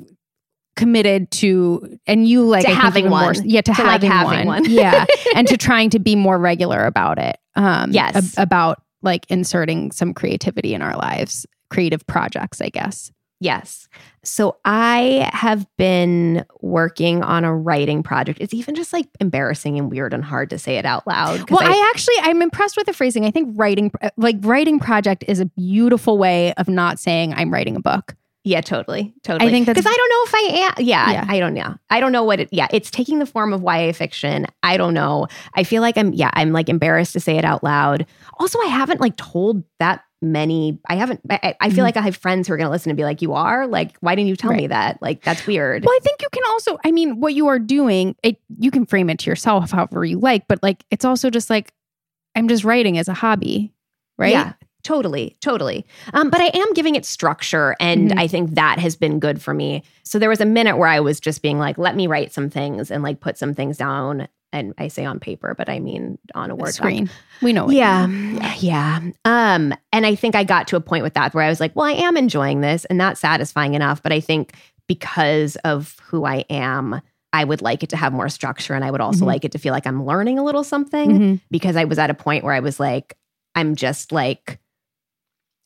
committed 0.75 1.29
to, 1.31 1.99
and 2.07 2.27
you 2.27 2.43
like 2.45 2.63
To 2.65 2.71
I 2.71 2.73
having 2.75 3.01
even 3.05 3.09
more- 3.11 3.33
one. 3.33 3.35
yeah, 3.49 3.61
to, 3.61 3.73
To, 3.73 3.83
like, 3.83 4.01
having, 4.03 4.09
having 4.11 4.47
one, 4.47 4.61
one. 4.63 4.65
yeah, 4.71 5.05
and 5.35 5.47
to 5.49 5.57
trying 5.57 5.89
to 5.89 5.99
be 5.99 6.15
more 6.15 6.37
regular 6.37 6.85
about 6.85 7.19
it. 7.19 7.37
Um, 7.55 7.91
Yes. 7.91 8.15
ab- 8.37 8.43
about 8.43 8.81
like 9.01 9.25
inserting 9.29 9.91
some 9.91 10.13
creativity 10.13 10.73
in 10.73 10.81
our 10.81 10.95
lives, 10.95 11.45
creative 11.69 12.05
projects, 12.07 12.61
I 12.61 12.69
guess. 12.69 13.11
Yes. 13.41 13.87
So 14.23 14.57
I 14.65 15.29
have 15.33 15.65
been 15.77 16.45
working 16.61 17.23
on 17.23 17.45
a 17.45 17.55
writing 17.55 18.03
project. 18.03 18.39
It's 18.41 18.53
even 18.53 18.75
just 18.75 18.91
like 18.93 19.07
embarrassing 19.19 19.77
and 19.79 19.89
weird 19.89 20.13
and 20.13 20.23
hard 20.23 20.49
to 20.51 20.59
say 20.59 20.77
it 20.77 20.85
out 20.85 21.07
loud. 21.07 21.49
Well, 21.49 21.61
I, 21.61 21.89
actually 21.93 22.15
I'm 22.21 22.41
impressed 22.41 22.75
with 22.77 22.85
the 22.85 22.93
phrasing. 22.93 23.25
I 23.25 23.31
think 23.31 23.49
writing 23.57 23.91
uh, 24.01 24.09
like 24.17 24.35
writing 24.41 24.79
project 24.79 25.23
is 25.27 25.39
a 25.39 25.45
beautiful 25.45 26.17
way 26.17 26.53
of 26.55 26.67
not 26.67 26.99
saying 26.99 27.33
I'm 27.33 27.51
writing 27.53 27.75
a 27.75 27.79
book. 27.81 28.15
Yeah, 28.45 28.61
totally. 28.61 29.13
Totally. 29.23 29.49
I 29.49 29.51
think 29.51 29.65
that's- 29.65 29.83
because 29.83 29.93
I 29.93 29.95
don't 29.95 30.09
know 30.09 30.23
if 30.25 30.33
I 30.35 30.57
am. 30.79 30.85
Yeah, 30.85 31.11
Yeah. 31.11 31.25
I 31.27 31.39
don't 31.39 31.53
know. 31.53 31.75
I 31.89 31.99
don't 31.99 32.13
know 32.13 32.23
what 32.23 32.39
it, 32.39 32.49
yeah, 32.53 32.67
it's 32.71 32.89
taking 32.89 33.19
the 33.19 33.25
form 33.25 33.51
of 33.51 33.61
YA 33.61 33.91
fiction. 33.91 34.47
I 34.63 34.77
don't 34.77 34.93
know. 34.93 35.27
I 35.55 35.63
feel 35.65 35.81
like 35.81 35.97
I'm, 35.97 36.13
yeah, 36.13 36.29
I'm 36.33 36.51
like 36.53 36.69
embarrassed 36.69 37.13
to 37.13 37.19
say 37.19 37.37
it 37.37 37.43
out 37.43 37.63
loud. 37.65 38.05
Also, 38.39 38.57
I 38.61 38.67
haven't 38.67 39.01
like 39.01 39.17
told 39.17 39.63
that 39.79 40.03
many, 40.21 40.79
I 40.87 40.95
haven't, 40.95 41.21
I, 41.29 41.55
I- 41.61 41.69
feel 41.69 41.79
Mhm. 41.79 41.83
like 41.87 41.97
I 41.97 42.01
have 42.01 42.15
friends 42.17 42.47
who 42.47 42.53
are 42.53 42.57
going 42.57 42.67
to 42.67 42.71
listen 42.71 42.89
and 42.89 42.97
be 42.97 43.03
like, 43.03 43.21
you 43.21 43.33
are? 43.33 43.67
Like, 43.67 43.95
why 44.01 44.15
didn't 44.15 44.27
you 44.29 44.35
tell 44.35 44.51
me 44.53 44.67
that? 44.67 45.01
Like, 45.01 45.23
that's 45.23 45.45
weird. 45.47 45.85
Well, 45.85 45.95
I 45.95 45.99
think 46.03 46.21
you 46.21 46.27
can 46.31 46.43
also, 46.49 46.77
I 46.83 46.91
mean, 46.91 47.19
what 47.21 47.33
you 47.33 47.47
are 47.47 47.59
doing, 47.59 48.15
it 48.23 48.39
you 48.57 48.69
can 48.71 48.85
frame 48.85 49.09
it 49.09 49.19
to 49.19 49.29
yourself 49.29 49.71
however 49.71 50.03
you 50.05 50.19
like, 50.19 50.47
but 50.47 50.61
like 50.61 50.83
it's 50.91 51.05
also 51.05 51.29
just 51.29 51.49
like 51.49 51.73
I'm 52.35 52.47
just 52.47 52.63
writing 52.63 52.97
as 52.97 53.07
a 53.07 53.13
hobby, 53.13 53.73
right? 54.17 54.31
Yeah, 54.31 54.53
totally, 54.83 55.35
totally. 55.41 55.85
Um, 56.13 56.29
but 56.29 56.39
I 56.41 56.51
am 56.53 56.73
giving 56.73 56.95
it 56.95 57.05
structure, 57.05 57.75
and 57.79 58.11
Mhm. 58.11 58.19
I 58.19 58.27
think 58.27 58.55
that 58.55 58.77
has 58.79 58.95
been 58.95 59.19
good 59.19 59.41
for 59.41 59.53
me. 59.53 59.83
So 60.03 60.19
there 60.19 60.29
was 60.29 60.41
a 60.41 60.45
minute 60.45 60.77
where 60.77 60.87
I 60.89 60.99
was 60.99 61.19
just 61.19 61.41
being 61.41 61.59
like, 61.59 61.77
"Let 61.77 61.95
me 61.95 62.07
write 62.07 62.31
some 62.33 62.49
things 62.49 62.91
and 62.91 63.03
like 63.03 63.19
put 63.19 63.37
some 63.37 63.53
things 63.53 63.77
down." 63.77 64.27
And 64.51 64.73
I 64.79 64.87
say 64.87 65.05
on 65.05 65.19
paper, 65.19 65.53
but 65.57 65.69
I 65.69 65.79
mean 65.79 66.17
on 66.33 66.49
a 66.49 66.55
word 66.55 66.67
doc. 66.67 66.73
screen. 66.73 67.09
We 67.41 67.53
know. 67.53 67.65
what 67.65 67.75
Yeah, 67.75 68.07
yeah. 68.57 68.99
Um, 69.25 69.73
and 69.93 70.05
I 70.05 70.15
think 70.15 70.35
I 70.35 70.43
got 70.43 70.67
to 70.69 70.75
a 70.75 70.81
point 70.81 71.03
with 71.03 71.13
that 71.13 71.33
where 71.33 71.43
I 71.43 71.49
was 71.49 71.59
like, 71.59 71.75
"Well, 71.75 71.85
I 71.85 71.91
am 71.91 72.17
enjoying 72.17 72.61
this, 72.61 72.85
and 72.85 72.99
that's 72.99 73.19
satisfying 73.19 73.75
enough." 73.75 74.01
But 74.01 74.11
I 74.11 74.19
think 74.19 74.53
because 74.87 75.55
of 75.57 75.95
who 76.03 76.25
I 76.25 76.45
am. 76.49 77.01
I 77.31 77.43
would 77.43 77.61
like 77.61 77.83
it 77.83 77.89
to 77.89 77.95
have 77.95 78.11
more 78.11 78.27
structure 78.27 78.73
and 78.73 78.83
I 78.83 78.89
would 78.89 79.01
also 79.01 79.23
Mhm. 79.23 79.27
like 79.27 79.45
it 79.45 79.51
to 79.51 79.59
feel 79.59 79.71
like 79.71 79.85
I'm 79.85 80.03
learning 80.03 80.39
a 80.39 80.43
little 80.43 80.63
something 80.63 81.09
Mhm. 81.11 81.41
because 81.51 81.75
I 81.75 81.83
was 81.85 81.99
at 81.99 82.09
a 82.09 82.15
point 82.15 82.43
where 82.43 82.55
I 82.55 82.59
was 82.59 82.79
like, 82.79 83.15
I'm 83.53 83.75
just 83.75 84.11
like 84.11 84.57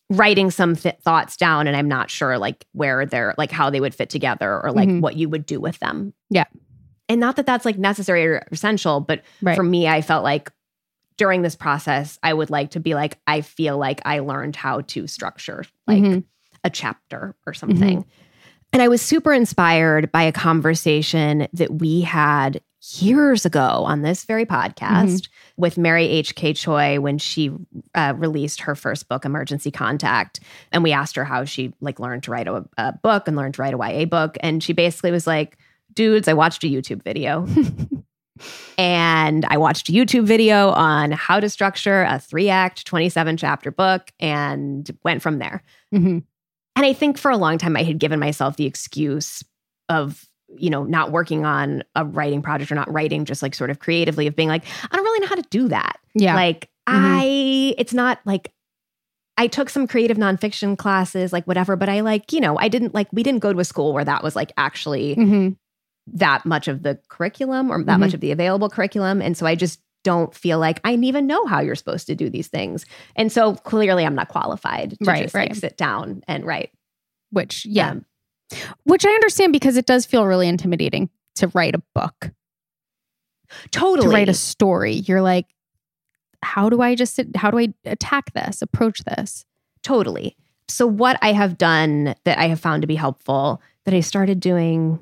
writing 0.09 0.51
some 0.51 0.75
th- 0.75 0.97
thoughts 1.01 1.37
down 1.37 1.67
and 1.67 1.77
I'm 1.77 1.87
not 1.87 2.11
sure 2.11 2.37
like 2.37 2.65
where 2.73 3.05
they're 3.05 3.33
like 3.37 3.49
how 3.49 3.69
they 3.69 3.79
would 3.79 3.95
fit 3.95 4.09
together 4.09 4.59
or 4.61 4.73
like 4.73 4.89
Mhm. 4.89 4.99
what 4.99 5.15
you 5.15 5.29
would 5.29 5.45
do 5.45 5.61
with 5.61 5.79
them. 5.79 6.13
Yeah. 6.29 6.43
And 7.09 7.19
not 7.19 7.35
that 7.35 7.45
that's 7.45 7.65
like 7.65 7.77
necessary 7.77 8.25
or 8.25 8.47
essential, 8.51 8.99
but 9.01 9.21
Right. 9.41 9.55
for 9.55 9.63
me, 9.63 9.87
I 9.87 10.01
felt 10.01 10.23
like 10.23 10.51
during 11.17 11.41
this 11.43 11.55
process, 11.55 12.17
I 12.23 12.33
would 12.33 12.49
like 12.49 12.71
to 12.71 12.79
be 12.79 12.95
like, 12.95 13.19
I 13.27 13.41
feel 13.41 13.77
like 13.77 14.01
I 14.05 14.19
learned 14.19 14.55
how 14.55 14.81
to 14.81 15.05
structure 15.07 15.63
like 15.87 16.01
Mhm. 16.01 16.23
a 16.63 16.69
chapter 16.69 17.35
or 17.45 17.53
something. 17.53 18.05
And 18.71 18.81
I 18.81 18.87
was 18.87 19.01
super 19.01 19.31
inspired 19.31 20.11
by 20.11 20.23
a 20.23 20.31
conversation 20.31 21.47
that 21.53 21.75
we 21.79 22.01
had 22.01 22.61
years 22.99 23.45
ago 23.45 23.83
on 23.85 24.01
this 24.01 24.25
very 24.25 24.45
podcast 24.45 25.29
with 25.55 25.77
Mary 25.77 26.05
H.K. 26.07 26.53
Choi 26.53 26.99
when 26.99 27.17
she 27.19 27.51
uh, 27.93 28.13
released 28.17 28.61
her 28.61 28.73
first 28.75 29.07
book, 29.07 29.23
Emergency 29.23 29.69
Contact. 29.71 30.39
And 30.71 30.83
we 30.83 30.91
asked 30.91 31.15
her 31.15 31.23
how 31.23 31.45
she 31.45 31.73
like 31.79 31.99
learned 31.99 32.23
to 32.23 32.31
write 32.31 32.47
a, 32.47 32.65
a 32.77 32.93
book 32.93 33.27
and 33.27 33.37
learned 33.37 33.53
to 33.53 33.61
write 33.61 33.73
a 33.75 33.77
YA 33.77 34.05
book. 34.05 34.37
And 34.41 34.63
she 34.63 34.73
basically 34.73 35.11
was 35.11 35.27
like, 35.27 35.57
dudes, 35.95 36.27
I 36.27 36.33
watched 36.33 36.63
a 36.63 36.67
YouTube 36.67 37.03
video. 37.03 37.47
and 38.77 39.45
I 39.49 39.57
watched 39.57 39.89
a 39.89 39.91
YouTube 39.91 40.25
video 40.25 40.69
on 40.71 41.11
how 41.11 41.39
to 41.39 41.49
structure 41.49 42.03
a 42.03 42.19
three 42.19 42.49
act, 42.49 42.85
27 42.85 43.37
chapter 43.37 43.71
book 43.71 44.11
and 44.19 44.89
went 45.03 45.21
from 45.21 45.39
there. 45.39 45.63
Mhm. 45.93 46.23
And 46.75 46.85
I 46.85 46.93
think 46.93 47.17
for 47.17 47.29
a 47.29 47.37
long 47.37 47.57
time, 47.59 47.77
I 47.77 47.83
had 47.83 47.99
given 47.99 48.19
myself 48.19 48.57
the 48.57 48.65
excuse 48.65 49.43
of, 49.89 50.25
you 50.57 50.69
know, 50.71 50.83
not 50.83 51.11
working 51.11 51.45
on 51.45 51.83
a 51.95 52.03
writing 52.03 52.41
project 52.41 52.71
or 52.71 52.75
not 52.75 52.91
writing 52.91 53.25
just 53.25 53.43
like 53.43 53.53
sort 53.53 53.69
of 53.69 53.79
creatively, 53.79 54.25
of 54.25 54.35
being 54.35 54.49
like, 54.49 54.63
I 54.91 54.95
don't 54.95 55.05
really 55.05 55.19
know 55.19 55.27
how 55.27 55.35
to 55.35 55.45
do 55.49 55.67
that. 55.67 55.99
Yeah. 56.15 56.35
Like, 56.35 56.69
Mhm. 56.89 56.95
I, 57.21 57.75
it's 57.77 57.93
not 57.93 58.19
like, 58.25 58.51
I 59.37 59.47
took 59.47 59.69
some 59.69 59.87
creative 59.87 60.17
nonfiction 60.17 60.77
classes, 60.77 61.31
like 61.31 61.45
whatever, 61.45 61.75
but 61.75 61.89
I 61.89 62.01
like, 62.01 62.33
you 62.33 62.39
know, 62.39 62.57
I 62.59 62.67
didn't 62.67 62.93
like, 62.93 63.07
we 63.11 63.23
didn't 63.23 63.39
go 63.41 63.53
to 63.53 63.59
a 63.59 63.65
school 63.65 63.93
where 63.93 64.03
that 64.05 64.23
was 64.23 64.35
like 64.35 64.51
actually 64.57 65.15
Mhm. 65.15 65.55
That 66.07 66.45
much 66.45 66.67
of 66.67 66.83
the 66.83 66.99
curriculum 67.07 67.71
or 67.71 67.83
that 67.83 67.97
Mhm. 67.97 67.99
much 68.01 68.13
of 68.13 68.19
the 68.19 68.31
available 68.31 68.69
curriculum. 68.69 69.21
And 69.21 69.37
so 69.37 69.45
I 69.45 69.55
just 69.55 69.79
don't 70.03 70.33
feel 70.35 70.59
like 70.59 70.81
I 70.83 70.93
even 70.95 71.27
know 71.27 71.45
how 71.45 71.61
you're 71.61 71.75
supposed 71.75 72.07
to 72.07 72.15
do 72.15 72.29
these 72.29 72.47
things. 72.49 72.85
And 73.15 73.31
so 73.31 73.55
clearly 73.55 74.05
I'm 74.05 74.15
not 74.15 74.27
qualified 74.27 74.91
to 74.91 75.05
Right, 75.05 75.23
just 75.23 75.33
like 75.35 75.55
sit 75.55 75.77
down 75.77 76.23
and 76.27 76.45
write. 76.45 76.71
Which, 77.31 77.65
yeah. 77.65 77.91
Um, 77.91 78.05
Which 78.83 79.05
I 79.05 79.09
understand 79.09 79.53
because 79.53 79.77
it 79.77 79.85
does 79.85 80.05
feel 80.05 80.25
really 80.27 80.47
intimidating 80.47 81.09
to 81.35 81.47
write 81.55 81.73
a 81.73 81.81
book, 81.95 82.31
totally. 83.71 84.07
to 84.07 84.13
write 84.13 84.29
a 84.29 84.33
story. 84.33 84.93
You're 84.93 85.21
like, 85.21 85.47
how 86.41 86.69
do 86.69 86.81
I 86.81 86.93
just 86.95 87.15
sit, 87.15 87.35
how 87.35 87.49
do 87.49 87.57
I 87.57 87.73
attack 87.85 88.33
this, 88.33 88.61
approach 88.61 88.99
this? 89.05 89.45
Totally. 89.81 90.35
So, 90.67 90.85
what 90.85 91.17
I 91.21 91.31
have 91.33 91.57
done 91.57 92.13
that 92.25 92.37
I 92.37 92.47
have 92.47 92.59
found 92.59 92.81
to 92.83 92.87
be 92.87 92.95
helpful 92.95 93.61
that 93.85 93.93
I 93.93 94.01
started 94.01 94.39
doing 94.39 94.99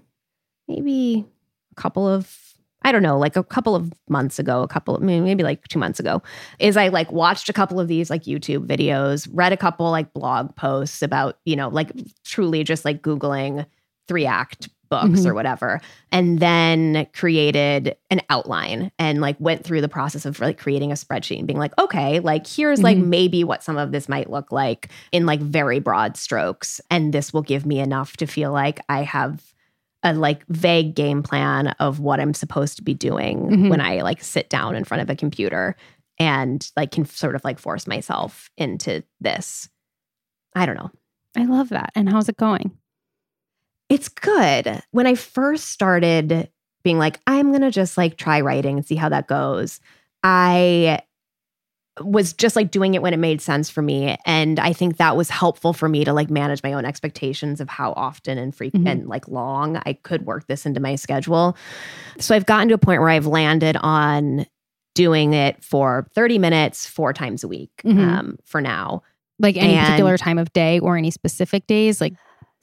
maybe 0.76 1.26
a 1.72 1.76
couple 1.76 2.08
of, 2.08 2.38
I 2.84 2.92
don't 2.92 3.04
know, 3.04 3.18
like 3.18 3.36
a 3.36 3.44
couple 3.44 3.76
of 3.76 3.92
months 4.10 4.40
ago, 4.40 4.62
a 4.64 4.68
couple, 4.68 4.98
maybe 5.00 5.22
maybe 5.24 5.44
like 5.44 5.68
two 5.68 5.80
months 5.80 6.00
ago, 6.00 6.22
is 6.60 6.78
I 6.78 6.88
like 6.88 7.12
watched 7.12 7.50
a 7.50 7.54
couple 7.54 7.80
of 7.80 7.88
these 7.88 8.10
like 8.10 8.24
YouTube 8.24 8.66
videos, 8.68 9.28
read 9.32 9.54
a 9.54 9.58
couple 9.58 9.90
like 9.92 10.14
blog 10.14 10.56
posts 10.56 11.02
about, 11.02 11.38
you 11.46 11.56
know, 11.56 11.70
like 11.70 11.92
truly 12.24 12.64
just 12.64 12.86
like 12.86 13.02
Googling 13.02 13.66
three 14.08 14.26
act 14.26 14.70
books 14.90 15.22
Mhm. 15.22 15.26
or 15.28 15.34
whatever 15.34 15.80
and 16.12 16.42
then 16.42 17.08
created 17.14 17.96
an 18.10 18.20
outline 18.30 18.92
and 19.00 19.22
like 19.22 19.38
went 19.40 19.64
through 19.64 19.80
the 19.80 19.88
process 19.88 20.26
of 20.26 20.38
like 20.42 20.58
creating 20.58 20.92
a 20.92 20.96
spreadsheet 20.96 21.38
and 21.38 21.48
being 21.48 21.58
like 21.60 21.72
okay 21.80 22.20
like 22.20 22.46
here's 22.46 22.84
like 22.84 22.98
Mhm. 22.98 23.06
maybe 23.06 23.44
what 23.46 23.64
some 23.64 23.78
of 23.78 23.94
this 23.94 24.10
might 24.10 24.30
look 24.30 24.52
like 24.52 24.90
in 25.14 25.26
like 25.26 25.40
very 25.40 25.80
broad 25.80 26.18
strokes 26.18 26.82
and 26.92 27.14
this 27.14 27.32
will 27.34 27.42
give 27.42 27.66
me 27.66 27.80
enough 27.80 28.18
to 28.18 28.26
feel 28.28 28.52
like 28.52 28.82
i 28.90 29.02
have 29.04 29.51
a 30.04 30.14
like 30.14 30.46
vague 30.48 30.96
game 30.96 31.22
plan 31.24 31.68
of 31.80 32.00
what 32.00 32.20
i'm 32.20 32.34
supposed 32.34 32.76
to 32.78 32.84
be 32.84 32.94
doing 32.94 33.50
Mhm. 33.50 33.70
when 33.70 33.82
i 33.82 34.02
like 34.02 34.24
sit 34.24 34.50
down 34.50 34.76
in 34.76 34.84
front 34.84 35.02
of 35.02 35.10
a 35.10 35.16
computer 35.16 35.76
and 36.20 36.70
like 36.76 36.92
can 36.92 37.06
sort 37.06 37.36
of 37.36 37.44
like 37.44 37.60
force 37.60 37.86
myself 37.88 38.50
into 38.58 39.04
this 39.20 39.70
i 40.56 40.66
don't 40.66 40.76
know 40.78 40.92
I 41.38 41.46
love 41.46 41.70
that. 41.70 41.92
And 41.96 42.10
how's 42.10 42.28
it 42.28 42.36
going? 42.36 42.78
It's 43.88 44.10
good. 44.10 44.82
When 44.92 45.08
I 45.08 45.16
first 45.16 45.70
started 45.70 46.50
being 46.84 47.00
like, 47.00 47.22
I'm 47.26 47.52
going 47.52 47.62
to 47.62 47.72
just 47.72 47.98
like 47.98 48.18
try 48.18 48.42
writing 48.42 48.76
and 48.76 48.86
see 48.86 48.96
how 48.96 49.08
that 49.08 49.28
goes, 49.28 49.80
I 50.24 51.00
was 52.06 52.34
just 52.34 52.56
like 52.56 52.72
doing 52.72 52.94
it 52.94 53.02
when 53.02 53.14
it 53.14 53.18
made 53.18 53.42
sense 53.42 53.70
for 53.70 53.82
me. 53.82 54.18
And 54.26 54.60
I 54.60 54.74
think 54.74 54.98
that 54.98 55.16
was 55.18 55.30
helpful 55.30 55.74
for 55.74 55.88
me 55.90 56.04
to 56.06 56.14
like 56.14 56.30
manage 56.30 56.62
my 56.64 56.74
own 56.74 56.86
expectations 56.86 57.60
of 57.62 57.70
how 57.70 57.94
often 57.94 58.38
and 58.38 58.54
frequent 58.56 58.86
Mhm. 58.86 58.92
and 58.92 59.08
like 59.08 59.28
long 59.28 59.78
I 59.86 59.94
could 59.94 60.26
work 60.26 60.48
this 60.48 60.66
into 60.66 60.80
my 60.80 60.96
schedule. 60.96 61.56
So 62.20 62.36
I've 62.36 62.46
gotten 62.46 62.68
to 62.70 62.74
a 62.76 62.78
point 62.78 63.00
where 63.02 63.10
I've 63.10 63.28
landed 63.28 63.78
on 63.78 64.46
doing 64.96 65.34
it 65.34 65.64
for 65.64 66.08
30 66.14 66.38
minutes 66.38 66.86
four 66.86 67.14
times 67.14 67.44
a 67.44 67.48
week 67.48 67.72
Mhm. 67.86 67.98
um, 68.00 68.38
for 68.46 68.60
now. 68.62 69.04
Like 69.40 69.58
any 69.58 69.74
And- 69.76 69.86
particular 69.86 70.18
time 70.18 70.38
of 70.38 70.52
day 70.54 70.80
or 70.80 70.98
any 70.98 71.12
specific 71.12 71.66
days? 71.68 72.00
Like, 72.02 72.14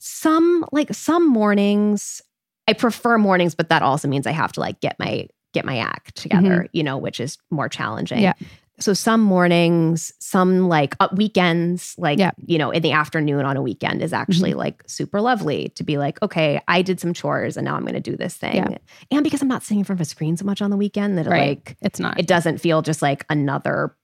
some 0.01 0.63
like 0.71 0.93
some 0.93 1.27
mornings 1.27 2.21
i 2.69 2.71
prefer 2.71 3.17
mornings 3.17 3.53
but 3.53 3.67
that 3.67 3.81
also 3.81 4.07
means 4.07 4.25
i 4.25 4.31
have 4.31 4.49
to 4.53 4.61
like 4.61 4.79
get 4.79 4.97
my 4.97 5.27
get 5.53 5.65
my 5.65 5.77
act 5.77 6.15
together 6.15 6.67
you 6.71 6.81
know 6.83 6.97
which 6.97 7.19
is 7.19 7.37
more 7.51 7.67
challenging 7.67 8.19
Yeah. 8.21 8.31
So 8.79 8.93
some 8.93 9.21
mornings 9.21 10.11
some 10.19 10.67
like 10.69 10.95
uh, 10.99 11.07
weekends 11.13 11.95
like 11.97 12.17
Yeah. 12.19 12.31
you 12.45 12.57
know 12.57 12.71
in 12.71 12.81
the 12.81 12.91
afternoon 12.91 13.45
on 13.45 13.57
a 13.57 13.61
weekend 13.61 14.01
is 14.01 14.13
actually 14.13 14.53
like 14.53 14.83
super 14.87 15.19
lovely 15.21 15.69
to 15.75 15.83
be 15.83 15.97
like 15.97 16.21
okay 16.21 16.61
i 16.67 16.81
did 16.81 16.99
some 16.99 17.13
chores 17.13 17.57
and 17.57 17.65
now 17.65 17.75
i'm 17.75 17.81
going 17.83 17.93
to 17.93 17.99
do 17.99 18.15
this 18.15 18.35
thing 18.35 18.55
Yeah. 18.55 18.77
and 19.11 19.23
because 19.23 19.41
i'm 19.41 19.47
not 19.47 19.63
sitting 19.63 19.79
in 19.79 19.83
front 19.85 19.99
of 19.99 20.05
a 20.07 20.09
screen 20.09 20.37
so 20.37 20.45
much 20.45 20.61
on 20.61 20.69
the 20.71 20.77
weekend 20.77 21.17
that 21.17 21.27
it, 21.27 21.29
Right. 21.29 21.49
like 21.65 21.77
it's 21.81 21.99
not. 21.99 22.19
it 22.19 22.27
doesn't 22.27 22.59
feel 22.59 22.81
just 22.81 23.01
like 23.01 23.25
another 23.29 23.95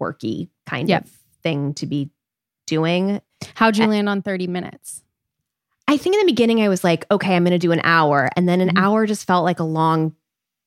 worky 0.00 0.48
kind 0.66 0.90
of 0.90 1.08
thing 1.42 1.74
to 1.74 1.86
be 1.86 2.10
doing 2.66 3.20
How'd 3.54 3.76
you 3.76 3.86
land 3.86 4.08
on 4.08 4.22
30 4.22 4.46
minutes? 4.46 5.02
I 5.86 5.98
think 5.98 6.14
in 6.14 6.20
the 6.20 6.32
beginning 6.32 6.62
I 6.62 6.68
was 6.70 6.82
like, 6.82 7.04
okay, 7.10 7.36
I'm 7.36 7.44
going 7.44 7.52
to 7.52 7.58
do 7.58 7.72
an 7.72 7.82
hour. 7.84 8.30
And 8.36 8.48
then 8.48 8.62
an 8.62 8.70
Mhm. 8.70 8.78
hour 8.82 9.04
just 9.04 9.26
felt 9.26 9.44
like 9.44 9.60
a 9.60 9.64
long 9.64 10.14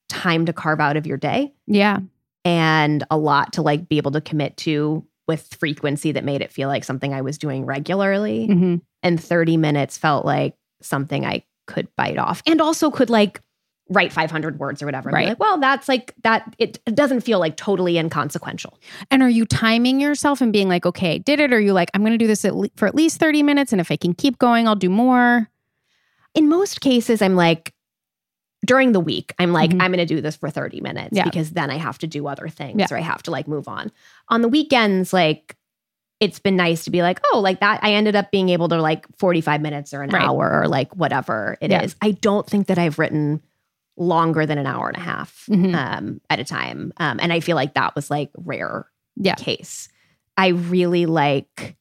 time 0.09 0.45
to 0.45 0.53
carve 0.53 0.79
out 0.79 0.95
of 0.95 1.07
your 1.07 1.17
day 1.17 1.53
Yeah. 1.65 1.99
And 2.47 3.03
a 3.12 3.17
lot 3.17 3.53
to 3.53 3.62
like 3.62 3.89
be 3.89 3.97
able 3.97 4.12
to 4.12 4.21
commit 4.21 4.55
to 4.57 5.05
with 5.27 5.53
frequency 5.60 6.13
that 6.13 6.23
made 6.23 6.41
it 6.41 6.51
feel 6.51 6.69
like 6.69 6.83
something 6.86 7.13
I 7.13 7.21
was 7.21 7.38
doing 7.38 7.65
regularly. 7.65 8.47
hmm 8.47 8.75
And 9.03 9.21
30 9.21 9.57
minutes 9.57 9.97
felt 9.97 10.25
like 10.25 10.55
something 10.81 11.25
I 11.25 11.43
could 11.65 11.88
bite 11.97 12.17
off 12.17 12.41
and 12.47 12.62
also 12.62 12.89
could 12.89 13.10
like 13.10 13.41
write 13.89 14.13
500 14.13 14.60
words 14.60 14.81
or 14.81 14.86
whatever. 14.86 15.10
Right. 15.10 15.29
like, 15.29 15.39
well, 15.39 15.60
that's 15.60 15.88
like 15.89 16.13
that. 16.23 16.55
It, 16.57 16.79
it 16.86 16.95
doesn't 16.95 17.21
feel 17.21 17.39
like 17.39 17.55
totally 17.57 17.97
inconsequential. 17.97 18.77
And 19.12 19.21
are 19.23 19.29
you 19.29 19.45
timing 19.45 19.99
yourself 20.01 20.39
and 20.41 20.51
being 20.53 20.67
like, 20.69 20.86
okay, 20.86 21.19
did 21.19 21.39
it? 21.39 21.53
Or 21.53 21.57
are 21.57 21.60
you 21.60 21.73
like, 21.73 21.89
I'm 21.93 22.01
going 22.01 22.12
to 22.12 22.17
do 22.17 22.27
this 22.27 22.43
at 22.45 22.55
le- 22.55 22.69
for 22.75 22.86
at 22.88 22.95
least 22.95 23.19
30 23.19 23.43
minutes. 23.43 23.71
And 23.71 23.79
if 23.81 23.91
I 23.91 23.95
can 23.97 24.13
keep 24.13 24.39
going, 24.39 24.67
I'll 24.67 24.75
do 24.75 24.89
more. 24.89 25.49
in 26.36 26.49
most 26.49 26.81
cases, 26.81 27.21
I'm 27.21 27.36
like, 27.36 27.73
during 28.67 28.91
the 28.91 28.99
week, 28.99 29.34
I'm 29.39 29.53
like, 29.53 29.71
Mhm. 29.71 29.82
I'm 29.82 29.91
going 29.91 30.06
to 30.06 30.15
do 30.15 30.21
this 30.21 30.36
for 30.36 30.49
30 30.51 30.82
minutes 30.82 31.10
Yeah. 31.13 31.23
because 31.23 31.51
then 31.51 31.71
I 31.71 31.77
have 31.77 31.97
to 31.99 32.08
do 32.08 32.27
other 32.27 32.49
things 32.49 32.80
Yeah. 32.80 32.88
or 32.91 32.97
I 32.97 33.01
have 33.01 33.23
to 33.23 33.32
like 33.32 33.47
move 33.47 33.67
on. 33.67 33.91
On 34.30 34.41
the 34.41 34.47
weekends, 34.49 35.13
like, 35.13 35.56
it's 36.19 36.39
been 36.39 36.56
nice 36.56 36.84
to 36.84 36.91
be 36.91 37.01
like, 37.01 37.19
oh, 37.32 37.39
like 37.39 37.60
that. 37.62 37.80
I 37.84 37.93
ended 37.93 38.15
up 38.15 38.30
being 38.32 38.49
able 38.49 38.67
to 38.69 38.82
like 38.82 39.06
45 39.17 39.62
minutes 39.62 39.93
or 39.93 40.01
an 40.01 40.10
Right. 40.10 40.23
hour 40.23 40.62
or 40.62 40.67
like 40.67 40.95
whatever 40.95 41.58
it 41.62 41.71
is. 41.71 41.95
Yeah. 42.01 42.08
I 42.08 42.12
don't 42.12 42.45
think 42.47 42.67
that 42.67 42.77
I've 42.77 42.97
written 42.99 43.41
longer 43.95 44.45
than 44.45 44.58
an 44.58 44.65
hour 44.67 44.88
and 44.89 44.97
a 44.97 45.01
half 45.01 45.45
Mhm. 45.49 45.75
um, 45.75 46.21
at 46.30 46.39
a 46.39 46.43
time. 46.43 46.91
Um, 46.97 47.19
and 47.21 47.32
I 47.34 47.39
feel 47.39 47.56
like 47.56 47.73
that 47.75 47.95
was 47.95 48.10
like 48.12 48.30
rare 48.36 48.86
Yeah. 49.15 49.36
case. 49.36 49.89
I 50.36 50.47
really 50.49 51.06
like 51.06 51.77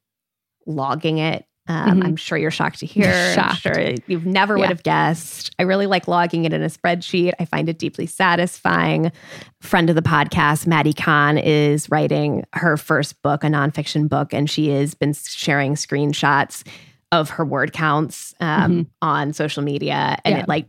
logging 0.67 1.19
it. 1.19 1.45
Um, 1.69 2.01
Mhm. 2.01 2.05
I'm 2.07 2.17
sure 2.17 2.39
you're 2.39 2.51
shocked 2.51 2.79
to 2.81 2.87
hear. 2.87 3.11
I'm 3.13 3.35
Shocked. 3.35 3.61
sure 3.61 3.95
you've 4.07 4.25
never 4.27 4.55
would 4.55 4.63
Yeah. 4.63 4.69
have 4.69 4.83
guessed. 4.83 5.55
I 5.59 5.63
really 5.65 5.87
like 5.87 6.07
logging 6.07 6.45
it 6.45 6.53
in 6.53 6.63
a 6.63 6.69
spreadsheet. 6.69 7.33
I 7.41 7.45
find 7.45 7.69
it 7.69 7.79
deeply 7.79 8.07
satisfying. 8.07 9.11
Friend 9.61 9.89
of 9.91 9.97
the 9.97 10.03
podcast, 10.03 10.67
Mattie 10.67 10.93
Kahn, 10.93 11.39
is 11.39 11.91
writing 11.91 12.45
her 12.55 12.77
first 12.77 13.21
book, 13.23 13.43
a 13.43 13.49
nonfiction 13.49 14.09
book, 14.09 14.33
and 14.33 14.49
she 14.49 14.69
has 14.71 14.95
been 14.95 15.13
sharing 15.13 15.75
screenshots 15.75 16.63
of 17.13 17.31
her 17.31 17.45
word 17.45 17.73
counts 17.73 18.35
um, 18.41 18.87
on 19.03 19.33
social 19.33 19.63
media. 19.63 20.17
And 20.25 20.37
Yeah. 20.37 20.43
it 20.43 20.49
like 20.49 20.67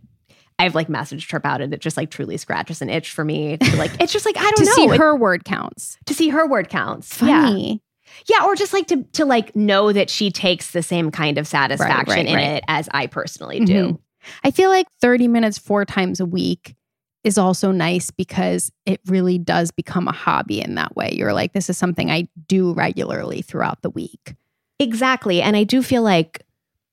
I've 0.60 0.74
like 0.74 0.88
messaged 0.88 1.30
her 1.32 1.38
about 1.38 1.62
it. 1.62 1.72
It 1.72 1.82
just 1.82 1.98
like 1.98 2.10
truly 2.10 2.36
scratches 2.38 2.82
an 2.82 2.90
itch 2.90 3.12
for 3.12 3.24
me. 3.24 3.58
To, 3.58 3.76
like 3.78 3.92
it's 4.00 4.12
just 4.12 4.26
like 4.26 4.38
I 4.38 4.42
don't 4.56 4.56
to 4.56 4.66
know 4.66 4.72
see 4.72 4.86
It- 4.86 4.98
her 4.98 5.16
word 5.16 5.46
counts. 5.46 5.98
to 6.08 6.16
see 6.16 6.30
her 6.30 6.48
word 6.48 6.70
counts. 6.70 7.22
Yeah. 7.22 7.46
Funny. 7.46 7.82
Yeah, 8.28 8.46
or 8.46 8.56
just 8.56 8.74
like 8.74 8.88
to 8.88 9.04
to 9.14 9.26
like 9.26 9.56
know 9.56 9.92
that 9.92 10.10
she 10.10 10.32
takes 10.32 10.72
the 10.72 10.84
same 10.84 11.12
kind 11.12 11.38
of 11.38 11.48
satisfaction 11.48 12.16
right, 12.16 12.26
in 12.26 12.36
right. 12.36 12.48
it 12.58 12.64
as 12.68 12.90
I 12.92 13.08
personally 13.08 13.60
do. 13.60 13.94
Mhm. 13.94 14.00
I 14.44 14.52
feel 14.52 14.70
like 14.70 14.88
30 15.02 15.28
minutes 15.28 15.58
four 15.58 15.86
times 15.86 16.20
a 16.20 16.26
week 16.26 16.76
is 17.24 17.38
also 17.38 17.72
nice 17.72 18.12
because 18.12 18.72
it 18.86 19.02
really 19.08 19.38
does 19.38 19.72
become 19.72 20.08
a 20.08 20.14
hobby 20.14 20.62
in 20.62 20.76
that 20.76 20.96
way. 20.96 21.14
You're 21.14 21.34
like, 21.34 21.54
this 21.54 21.70
is 21.70 21.78
something 21.78 22.10
I 22.10 22.30
do 22.48 22.74
regularly 22.74 23.42
throughout 23.42 23.82
the 23.82 23.90
week. 23.90 24.36
Exactly. 24.80 25.42
And 25.42 25.56
I 25.56 25.64
do 25.64 25.82
feel 25.82 26.04
like 26.04 26.44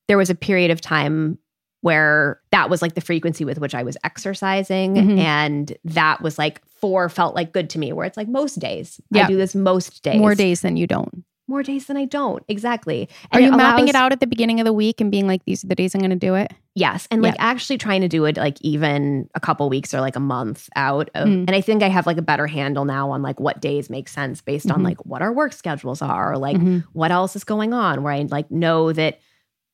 there 0.09 0.19
was 0.19 0.31
a 0.31 0.35
period 0.35 0.71
of 0.71 0.81
time 0.81 1.39
where 1.85 2.41
that 2.51 2.71
was 2.71 2.81
like 2.81 2.95
the 2.95 3.03
frequency 3.03 3.45
with 3.45 3.59
which 3.59 3.75
I 3.75 3.83
was 3.83 3.95
exercising. 4.05 4.95
Mhm. 4.95 5.19
And 5.19 5.77
that 5.85 6.23
was 6.23 6.39
like 6.39 6.63
four 6.81 7.11
felt 7.11 7.35
like 7.35 7.53
good 7.53 7.69
to 7.71 7.79
me, 7.79 7.93
where 7.93 8.07
it's 8.07 8.17
like 8.17 8.27
most 8.27 8.59
days. 8.59 9.03
Yeah. 9.11 9.25
I 9.25 9.29
do 9.29 9.37
this 9.37 9.55
most 9.55 10.03
days. 10.03 10.19
More 10.19 10.35
days 10.35 10.63
than 10.63 10.79
you 10.79 10.87
don't. 10.87 11.25
More 11.47 11.63
days 11.63 11.85
than 11.89 11.99
I 11.99 12.07
don't. 12.07 12.43
Exactly. 12.49 13.07
Are 13.33 13.39
And 13.39 13.45
you 13.45 13.53
mapping 13.53 13.89
it 13.89 13.95
out 13.95 14.13
at 14.13 14.21
the 14.21 14.27
beginning 14.27 14.61
of 14.61 14.65
the 14.65 14.73
week 14.73 14.99
and 15.03 15.11
being 15.11 15.27
like, 15.27 15.45
these 15.45 15.63
are 15.63 15.67
the 15.67 15.75
days 15.75 15.95
I'm 15.95 16.01
going 16.01 16.09
to 16.09 16.17
do 16.17 16.35
it? 16.37 16.51
Yes. 16.75 17.07
And 17.11 17.21
like 17.21 17.35
actually 17.39 17.77
trying 17.77 18.01
to 18.01 18.09
do 18.09 18.25
it 18.25 18.39
like 18.39 18.57
even 18.63 19.29
a 19.35 19.41
couple 19.41 19.69
weeks 19.69 19.93
or 19.93 20.01
like 20.01 20.17
a 20.17 20.21
month 20.21 20.71
out. 20.77 21.11
Of, 21.15 21.29
Mm. 21.29 21.45
And 21.47 21.51
I 21.51 21.61
think 21.61 21.83
I 21.83 21.89
have 21.91 22.07
like 22.07 22.17
a 22.17 22.23
better 22.23 22.47
handle 22.47 22.87
now 22.87 23.11
on 23.11 23.21
like 23.21 23.39
what 23.41 23.61
days 23.61 23.91
make 23.91 24.09
sense 24.09 24.41
based 24.41 24.71
on 24.71 24.81
Mhm. 24.81 24.85
like 24.85 25.05
what 25.05 25.21
our 25.21 25.35
work 25.35 25.53
schedules 25.53 26.01
are, 26.01 26.33
or 26.33 26.39
like 26.39 26.57
Mhm. 26.57 26.85
what 26.95 27.11
else 27.13 27.37
is 27.37 27.45
going 27.45 27.75
on, 27.75 28.03
where 28.03 28.15
I 28.15 28.23
like 28.31 28.51
know 28.51 28.91
that 28.95 29.19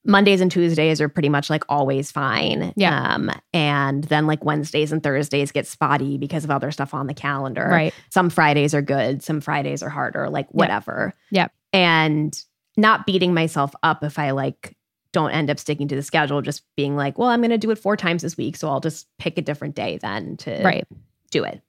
Mondays 0.04 0.40
and 0.40 0.50
Tuesdays 0.50 1.00
are 1.00 1.08
pretty 1.10 1.28
much 1.28 1.50
like 1.50 1.62
always 1.68 2.10
fine. 2.10 2.72
Yeah. 2.76 3.14
Um, 3.14 3.30
and 3.52 4.04
then 4.04 4.26
like 4.26 4.44
Wednesdays 4.44 4.92
and 4.92 5.02
Thursdays 5.02 5.52
get 5.52 5.66
spotty 5.66 6.16
because 6.16 6.42
of 6.44 6.50
other 6.50 6.70
stuff 6.70 6.94
on 6.94 7.06
the 7.06 7.14
calendar. 7.14 7.68
Right. 7.70 7.92
Some 8.08 8.30
Fridays 8.30 8.72
are 8.74 8.80
good, 8.82 9.22
some 9.22 9.40
Fridays 9.42 9.82
are 9.82 9.90
harder, 9.90 10.30
like 10.30 10.48
whatever. 10.52 11.12
Yep. 11.30 11.52
And 11.74 12.44
not 12.76 13.04
beating 13.04 13.34
myself 13.34 13.74
up 13.82 14.02
if 14.02 14.18
I 14.18 14.30
like 14.30 14.74
don't 15.12 15.32
end 15.32 15.50
up 15.50 15.58
sticking 15.58 15.88
to 15.88 15.96
the 15.96 16.02
schedule, 16.02 16.40
just 16.40 16.62
being 16.76 16.96
like, 16.96 17.18
well, 17.18 17.28
I'm 17.28 17.40
going 17.40 17.50
to 17.50 17.58
do 17.58 17.70
it 17.70 17.78
four 17.78 17.96
times 17.96 18.22
this 18.22 18.36
week. 18.36 18.56
So 18.56 18.68
I'll 18.70 18.80
just 18.80 19.06
pick 19.18 19.36
a 19.36 19.42
different 19.42 19.74
day 19.74 19.98
then 20.00 20.36
to 20.38 20.62
Right. 20.64 20.86
do 21.30 21.44
it. 21.44 21.60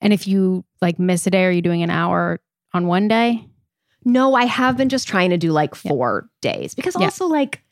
And 0.00 0.12
if 0.12 0.28
you 0.28 0.64
like 0.80 0.98
miss 0.98 1.26
a 1.26 1.30
day, 1.30 1.44
are 1.44 1.50
you 1.50 1.62
doing 1.62 1.82
an 1.82 1.90
hour 1.90 2.40
on 2.72 2.86
one 2.86 3.08
day? 3.08 3.46
No, 4.04 4.34
I 4.34 4.44
have 4.44 4.76
been 4.76 4.88
just 4.90 5.08
trying 5.08 5.30
to 5.30 5.36
do 5.38 5.50
like 5.50 5.74
four 5.74 6.28
days 6.40 6.74
because 6.74 6.94
Yeah. 6.98 7.06
also 7.06 7.26
like 7.26 7.62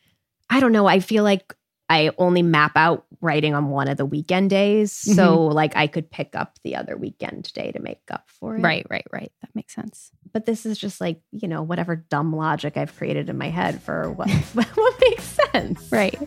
I 0.50 0.60
don't 0.60 0.72
know, 0.72 0.86
I 0.86 1.00
feel 1.00 1.24
like 1.24 1.54
I 1.90 2.10
only 2.18 2.42
map 2.42 2.72
out 2.76 3.06
writing 3.20 3.54
on 3.54 3.70
one 3.70 3.88
of 3.88 3.96
the 3.96 4.04
weekend 4.04 4.50
days. 4.50 4.92
Mm-hmm. 4.92 5.14
So 5.14 5.46
like 5.46 5.74
I 5.74 5.86
could 5.86 6.10
pick 6.10 6.34
up 6.34 6.58
the 6.62 6.76
other 6.76 6.96
weekend 6.96 7.50
day 7.54 7.72
to 7.72 7.80
make 7.80 8.02
up 8.10 8.24
for 8.26 8.56
it. 8.56 8.60
Right, 8.60 8.86
right, 8.90 9.06
right. 9.10 9.32
That 9.40 9.54
makes 9.54 9.74
sense. 9.74 10.10
But 10.32 10.44
this 10.44 10.66
is 10.66 10.78
just 10.78 11.00
like, 11.00 11.20
you 11.32 11.48
know, 11.48 11.62
whatever 11.62 11.96
dumb 11.96 12.34
logic 12.36 12.76
I've 12.76 12.94
created 12.96 13.30
in 13.30 13.38
my 13.38 13.48
head 13.48 13.82
for 13.82 14.12
what 14.12 14.30
what 14.54 15.00
makes 15.00 15.38
sense. 15.52 15.88
Right. 15.90 16.18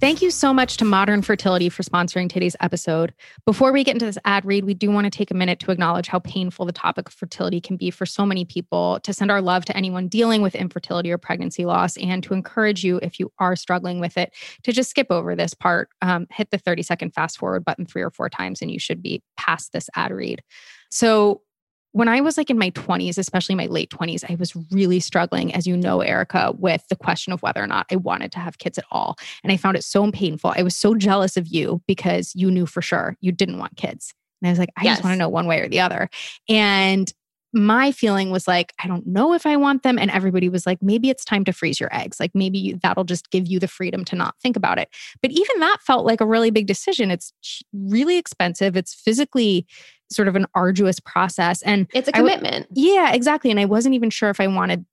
Thank 0.00 0.22
you 0.22 0.30
so 0.30 0.54
much 0.54 0.78
to 0.78 0.86
Modern 0.86 1.20
Fertility 1.20 1.68
for 1.68 1.82
sponsoring 1.82 2.30
today's 2.30 2.56
episode. 2.60 3.12
Before 3.44 3.70
we 3.70 3.84
get 3.84 3.96
into 3.96 4.06
this 4.06 4.16
ad 4.24 4.46
read, 4.46 4.64
we 4.64 4.72
do 4.72 4.90
want 4.90 5.04
to 5.04 5.10
take 5.10 5.30
a 5.30 5.34
minute 5.34 5.60
to 5.60 5.70
acknowledge 5.70 6.08
how 6.08 6.20
painful 6.20 6.64
the 6.64 6.72
topic 6.72 7.08
of 7.08 7.12
fertility 7.12 7.60
can 7.60 7.76
be 7.76 7.90
for 7.90 8.06
so 8.06 8.24
many 8.24 8.46
people, 8.46 8.98
to 9.00 9.12
send 9.12 9.30
our 9.30 9.42
love 9.42 9.66
to 9.66 9.76
anyone 9.76 10.08
dealing 10.08 10.40
with 10.40 10.54
infertility 10.54 11.12
or 11.12 11.18
pregnancy 11.18 11.66
loss, 11.66 11.98
and 11.98 12.22
to 12.22 12.32
encourage 12.32 12.82
you, 12.82 12.98
if 13.02 13.20
you 13.20 13.30
are 13.40 13.54
struggling 13.54 14.00
with 14.00 14.16
it, 14.16 14.32
to 14.62 14.72
just 14.72 14.88
skip 14.88 15.08
over 15.10 15.36
this 15.36 15.52
part. 15.52 15.90
Um, 16.00 16.26
hit 16.30 16.50
the 16.50 16.56
30 16.56 16.82
second 16.82 17.10
fast 17.10 17.36
forward 17.36 17.62
button 17.66 17.84
three 17.84 18.00
or 18.00 18.10
four 18.10 18.30
times, 18.30 18.62
and 18.62 18.70
you 18.70 18.78
should 18.78 19.02
be 19.02 19.22
past 19.36 19.74
this 19.74 19.90
ad 19.96 20.12
read. 20.12 20.42
So, 20.88 21.42
when 21.92 22.08
I 22.08 22.20
was 22.20 22.36
like 22.36 22.50
in 22.50 22.58
my 22.58 22.70
20s, 22.70 23.18
especially 23.18 23.54
my 23.54 23.66
late 23.66 23.90
20s, 23.90 24.24
I 24.30 24.36
was 24.36 24.54
really 24.70 25.00
struggling, 25.00 25.52
as 25.54 25.66
you 25.66 25.76
know, 25.76 26.00
Erica, 26.00 26.52
with 26.56 26.86
the 26.88 26.96
question 26.96 27.32
of 27.32 27.42
whether 27.42 27.62
or 27.62 27.66
not 27.66 27.86
I 27.90 27.96
wanted 27.96 28.30
to 28.32 28.38
have 28.38 28.58
kids 28.58 28.78
at 28.78 28.84
all. 28.90 29.16
And 29.42 29.52
I 29.52 29.56
found 29.56 29.76
it 29.76 29.84
so 29.84 30.10
painful. 30.10 30.52
I 30.56 30.62
was 30.62 30.76
so 30.76 30.94
jealous 30.94 31.36
of 31.36 31.48
you 31.48 31.82
because 31.86 32.32
you 32.34 32.50
knew 32.50 32.66
for 32.66 32.82
sure 32.82 33.16
you 33.20 33.32
didn't 33.32 33.58
want 33.58 33.76
kids. 33.76 34.14
And 34.40 34.48
I 34.48 34.52
was 34.52 34.58
like, 34.58 34.70
I 34.76 34.84
yes. 34.84 34.98
just 34.98 35.04
want 35.04 35.14
to 35.14 35.18
know 35.18 35.28
one 35.28 35.46
way 35.46 35.60
or 35.60 35.68
the 35.68 35.80
other. 35.80 36.08
And 36.48 37.12
my 37.52 37.90
feeling 37.90 38.30
was 38.30 38.46
like, 38.46 38.72
I 38.82 38.86
don't 38.86 39.06
know 39.06 39.34
if 39.34 39.44
I 39.44 39.56
want 39.56 39.82
them. 39.82 39.98
And 39.98 40.10
everybody 40.10 40.48
was 40.48 40.66
like, 40.66 40.78
maybe 40.80 41.10
it's 41.10 41.24
time 41.24 41.44
to 41.44 41.52
freeze 41.52 41.80
your 41.80 41.92
eggs. 41.92 42.20
Like 42.20 42.30
maybe 42.32 42.78
that'll 42.80 43.04
just 43.04 43.30
give 43.30 43.48
you 43.48 43.58
the 43.58 43.66
freedom 43.66 44.04
to 44.06 44.16
not 44.16 44.36
think 44.40 44.56
about 44.56 44.78
it. 44.78 44.88
But 45.20 45.32
even 45.32 45.58
that 45.58 45.78
felt 45.80 46.06
like 46.06 46.20
a 46.20 46.26
really 46.26 46.50
big 46.50 46.68
decision. 46.68 47.10
It's 47.10 47.32
really 47.72 48.16
expensive. 48.16 48.76
It's 48.76 48.94
physically 48.94 49.66
sort 50.10 50.28
of 50.28 50.36
an 50.36 50.46
arduous 50.54 51.00
process. 51.00 51.62
And 51.62 51.86
it's 51.94 52.08
a 52.08 52.12
commitment. 52.12 52.66
yeah, 52.72 53.12
exactly. 53.12 53.50
And 53.50 53.60
I 53.60 53.64
wasn't 53.64 53.94
even 53.94 54.10
sure 54.10 54.30
if 54.30 54.40
I 54.40 54.46
wanted 54.46 54.84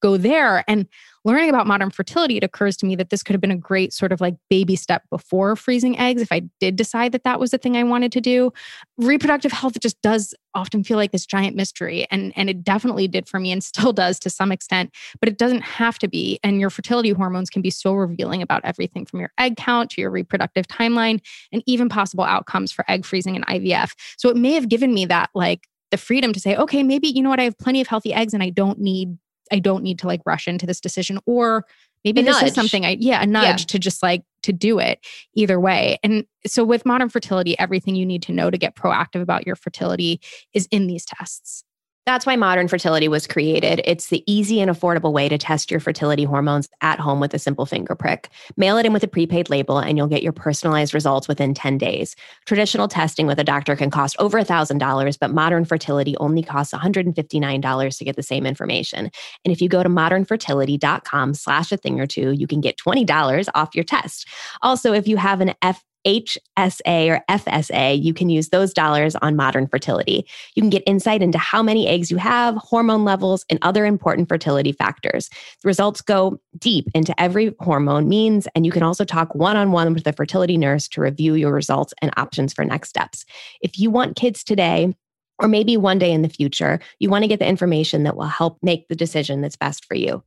go 0.00 0.16
there. 0.16 0.64
And 0.68 0.86
learning 1.24 1.48
about 1.48 1.66
modern 1.66 1.90
fertility, 1.90 2.36
it 2.36 2.44
occurs 2.44 2.76
to 2.78 2.86
me 2.86 2.94
that 2.96 3.10
this 3.10 3.22
could 3.22 3.34
have 3.34 3.40
been 3.40 3.50
a 3.50 3.56
great 3.56 3.92
sort 3.92 4.12
of 4.12 4.20
like 4.20 4.36
baby 4.48 4.76
step 4.76 5.02
before 5.10 5.56
freezing 5.56 5.98
eggs 5.98 6.22
if 6.22 6.30
I 6.30 6.42
did 6.60 6.76
decide 6.76 7.12
that 7.12 7.24
that 7.24 7.40
was 7.40 7.50
the 7.50 7.58
thing 7.58 7.76
I 7.76 7.82
wanted 7.82 8.12
to 8.12 8.20
do. 8.20 8.52
Reproductive 8.98 9.52
health 9.52 9.78
just 9.80 10.00
does 10.02 10.34
often 10.54 10.84
feel 10.84 10.96
like 10.96 11.12
this 11.12 11.26
giant 11.26 11.56
mystery 11.56 12.06
and 12.10 12.32
and 12.36 12.48
it 12.48 12.62
definitely 12.62 13.08
did 13.08 13.28
for 13.28 13.40
me 13.40 13.52
and 13.52 13.62
still 13.64 13.92
does 13.92 14.18
to 14.20 14.30
some 14.30 14.52
extent, 14.52 14.90
but 15.20 15.28
it 15.28 15.38
doesn't 15.38 15.62
have 15.62 15.98
to 15.98 16.08
be 16.08 16.38
and 16.42 16.60
your 16.60 16.70
fertility 16.70 17.10
hormones 17.10 17.50
can 17.50 17.62
be 17.62 17.70
so 17.70 17.94
revealing 17.94 18.42
about 18.42 18.64
everything 18.64 19.04
from 19.04 19.20
your 19.20 19.32
egg 19.38 19.56
count 19.56 19.90
to 19.90 20.00
your 20.00 20.10
reproductive 20.10 20.66
timeline 20.68 21.20
and 21.52 21.62
even 21.66 21.88
possible 21.88 22.24
outcomes 22.24 22.70
for 22.70 22.84
egg 22.88 23.04
freezing 23.04 23.36
and 23.36 23.46
IVF. 23.46 23.92
So 24.16 24.28
it 24.28 24.36
may 24.36 24.52
have 24.52 24.68
given 24.68 24.94
me 24.94 25.06
that 25.06 25.30
like 25.34 25.66
the 25.90 25.96
freedom 25.96 26.32
to 26.32 26.40
say, 26.40 26.56
okay, 26.56 26.82
maybe 26.82 27.08
you 27.08 27.22
know 27.22 27.30
what, 27.30 27.40
I 27.40 27.44
have 27.44 27.58
plenty 27.58 27.80
of 27.80 27.86
healthy 27.86 28.12
eggs 28.12 28.34
and 28.34 28.42
I 28.42 28.50
don't 28.50 28.78
need 28.78 29.16
I 29.52 29.58
don't 29.58 29.82
need 29.82 29.98
to 30.00 30.06
like 30.06 30.20
rush 30.26 30.48
into 30.48 30.66
this 30.66 30.80
decision 30.80 31.18
or 31.26 31.64
maybe 32.04 32.20
a 32.20 32.24
this 32.24 32.40
nudge. 32.40 32.50
is 32.50 32.54
something 32.54 32.84
I 32.84 32.96
yeah, 33.00 33.22
a 33.22 33.26
nudge 33.26 33.62
yeah. 33.62 33.66
to 33.66 33.78
just 33.78 34.02
like 34.02 34.22
to 34.42 34.52
do 34.52 34.78
it 34.78 35.04
either 35.34 35.58
way. 35.58 35.98
And 36.02 36.24
so 36.46 36.64
with 36.64 36.86
modern 36.86 37.08
fertility, 37.08 37.58
everything 37.58 37.96
you 37.96 38.06
need 38.06 38.22
to 38.22 38.32
know 38.32 38.50
to 38.50 38.58
get 38.58 38.76
proactive 38.76 39.20
about 39.20 39.46
your 39.46 39.56
fertility 39.56 40.20
is 40.52 40.68
in 40.70 40.86
these 40.86 41.04
tests. 41.04 41.64
That's 42.06 42.24
why 42.24 42.36
Modern 42.36 42.68
Fertility 42.68 43.08
was 43.08 43.26
created. 43.26 43.80
It's 43.84 44.10
the 44.10 44.22
easy 44.32 44.60
and 44.60 44.70
affordable 44.70 45.12
way 45.12 45.28
to 45.28 45.36
test 45.36 45.72
your 45.72 45.80
fertility 45.80 46.22
hormones 46.22 46.68
at 46.80 47.00
home 47.00 47.18
with 47.18 47.34
a 47.34 47.38
simple 47.40 47.66
finger 47.66 47.96
prick. 47.96 48.30
Mail 48.56 48.76
it 48.76 48.86
in 48.86 48.92
with 48.92 49.02
a 49.02 49.08
prepaid 49.08 49.50
label, 49.50 49.78
and 49.78 49.98
you'll 49.98 50.06
get 50.06 50.22
your 50.22 50.32
personalized 50.32 50.94
results 50.94 51.26
within 51.26 51.52
10 51.52 51.78
days. 51.78 52.14
Traditional 52.44 52.86
testing 52.86 53.26
with 53.26 53.40
a 53.40 53.44
doctor 53.44 53.74
can 53.74 53.90
cost 53.90 54.14
over 54.20 54.40
$1,000, 54.40 55.18
but 55.18 55.32
Modern 55.32 55.64
Fertility 55.64 56.16
only 56.18 56.44
costs 56.44 56.72
$159 56.72 57.98
to 57.98 58.04
get 58.04 58.14
the 58.14 58.22
same 58.22 58.46
information. 58.46 59.10
And 59.44 59.52
if 59.52 59.60
you 59.60 59.68
go 59.68 59.82
to 59.82 59.88
modernfertility.com 59.88 61.34
slash 61.34 61.72
a 61.72 61.76
thing 61.76 61.98
or 61.98 62.06
two, 62.06 62.30
you 62.30 62.46
can 62.46 62.60
get 62.60 62.76
$20 62.76 63.48
off 63.56 63.74
your 63.74 63.84
test. 63.84 64.28
Also, 64.62 64.92
if 64.92 65.08
you 65.08 65.16
have 65.16 65.40
an 65.40 65.54
F 65.60 65.82
HSA 66.06 67.10
or 67.10 67.24
FSA, 67.28 68.00
you 68.00 68.14
can 68.14 68.30
use 68.30 68.50
those 68.50 68.72
dollars 68.72 69.16
on 69.16 69.34
modern 69.34 69.66
fertility. 69.66 70.26
You 70.54 70.62
can 70.62 70.70
get 70.70 70.84
insight 70.86 71.20
into 71.20 71.38
how 71.38 71.62
many 71.62 71.88
eggs 71.88 72.10
you 72.10 72.16
have, 72.16 72.54
hormone 72.56 73.04
levels, 73.04 73.44
and 73.50 73.58
other 73.62 73.84
important 73.84 74.28
fertility 74.28 74.72
factors. 74.72 75.28
The 75.62 75.66
results 75.66 76.00
go 76.00 76.38
deep 76.58 76.88
into 76.94 77.18
every 77.20 77.54
hormone 77.60 78.08
means, 78.08 78.46
and 78.54 78.64
you 78.64 78.72
can 78.72 78.84
also 78.84 79.04
talk 79.04 79.34
one 79.34 79.56
on 79.56 79.72
one 79.72 79.92
with 79.94 80.06
a 80.06 80.12
fertility 80.12 80.56
nurse 80.56 80.86
to 80.88 81.00
review 81.00 81.34
your 81.34 81.52
results 81.52 81.92
and 82.00 82.12
options 82.16 82.54
for 82.54 82.64
next 82.64 82.88
steps. 82.88 83.24
If 83.60 83.78
you 83.78 83.90
want 83.90 84.16
kids 84.16 84.44
today, 84.44 84.94
or 85.38 85.48
maybe 85.48 85.76
one 85.76 85.98
day 85.98 86.12
in 86.12 86.22
the 86.22 86.28
future, 86.28 86.80
you 86.98 87.10
want 87.10 87.22
to 87.22 87.28
get 87.28 87.40
the 87.40 87.46
information 87.46 88.04
that 88.04 88.16
will 88.16 88.24
help 88.24 88.58
make 88.62 88.88
the 88.88 88.96
decision 88.96 89.40
that's 89.40 89.56
best 89.56 89.84
for 89.84 89.94
you. 89.94 90.22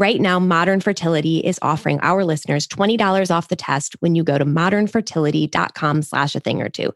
Right 0.00 0.18
now, 0.18 0.38
Modern 0.38 0.80
Fertility 0.80 1.40
is 1.40 1.58
offering 1.60 2.00
our 2.00 2.24
listeners 2.24 2.66
$20 2.66 3.30
off 3.30 3.48
the 3.48 3.54
test 3.54 3.96
when 4.00 4.14
you 4.14 4.24
go 4.24 4.38
to 4.38 4.46
modernfertility.com 4.46 6.00
slash 6.00 6.34
a 6.34 6.40
thing 6.40 6.62
or 6.62 6.70
two. 6.70 6.94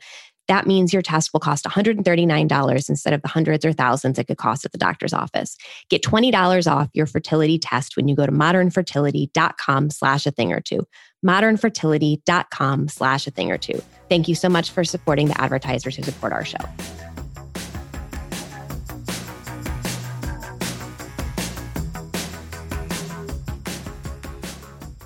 That 0.49 0.67
means 0.67 0.91
your 0.91 1.03
test 1.03 1.35
will 1.35 1.41
cost 1.41 1.67
$139 1.67 2.89
instead 2.89 3.13
of 3.13 3.21
the 3.21 3.29
hundreds 3.29 3.63
or 3.67 3.75
thousands 3.75 4.19
it 4.19 4.27
could 4.27 4.39
cost 4.39 4.65
at 4.65 4.73
the 4.73 4.79
doctor's 4.79 5.13
office. 5.13 5.59
Get 5.91 6.03
$20 6.03 6.67
off 6.67 6.89
your 6.95 7.05
fertility 7.05 7.59
test 7.59 7.95
when 7.95 8.09
you 8.09 8.17
go 8.17 8.25
to 8.25 8.33
modernfertility.com 8.33 9.91
slash 9.91 10.25
a 10.25 10.31
thing 10.31 10.55
or 10.55 10.63
two. 10.63 10.87
Modernfertility.com 11.27 12.89
slash 12.89 13.27
a 13.27 13.31
thing 13.31 13.51
or 13.51 13.59
two. 13.59 13.83
Thank 14.09 14.29
you 14.29 14.35
so 14.35 14.49
much 14.49 14.71
for 14.71 14.83
supporting 14.83 15.29
the 15.29 15.39
advertisers 15.39 15.97
who 15.97 16.05
support 16.05 16.33
our 16.33 16.47
show. 16.47 16.57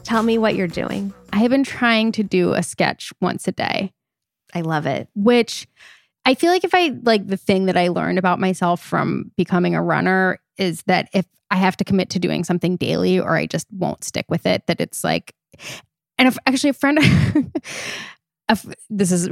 Tell 0.09 0.23
me 0.23 0.38
what 0.38 0.57
you're 0.57 0.66
doing. 0.66 1.12
I 1.35 1.40
have 1.40 1.51
been 1.51 1.64
trying 1.64 2.12
to 2.12 2.23
do 2.23 2.55
a 2.55 2.62
sketch 2.62 3.12
once 3.21 3.47
a 3.47 3.53
day. 3.53 3.92
I 4.55 4.62
love 4.62 4.87
it. 4.87 5.07
Which 5.14 5.68
I 6.25 6.35
feel 6.35 6.51
like 6.51 6.64
if 6.64 6.75
I 6.75 6.99
like 7.03 7.27
the 7.27 7.37
thing 7.37 7.66
that 7.66 7.77
I 7.77 7.88
learned 7.88 8.18
about 8.18 8.40
myself 8.40 8.83
from 8.83 9.33
becoming 9.37 9.75
a 9.75 9.83
runner 9.83 10.40
is 10.57 10.83
that 10.85 11.11
if 11.12 11.27
I 11.51 11.57
have 11.57 11.77
to 11.77 11.85
commit 11.85 12.09
to 12.11 12.18
doing 12.18 12.42
something 12.42 12.77
daily 12.77 13.21
or 13.21 13.37
I 13.37 13.44
just 13.44 13.66
won't 13.71 14.03
stick 14.03 14.25
with 14.31 14.47
it, 14.47 14.66
that 14.66 14.81
it's 14.81 15.05
like, 15.05 15.35
and 16.16 16.27
if 16.27 16.38
actually 16.47 16.71
a 16.71 16.73
friend, 16.73 16.99
this 18.88 19.12
is 19.12 19.29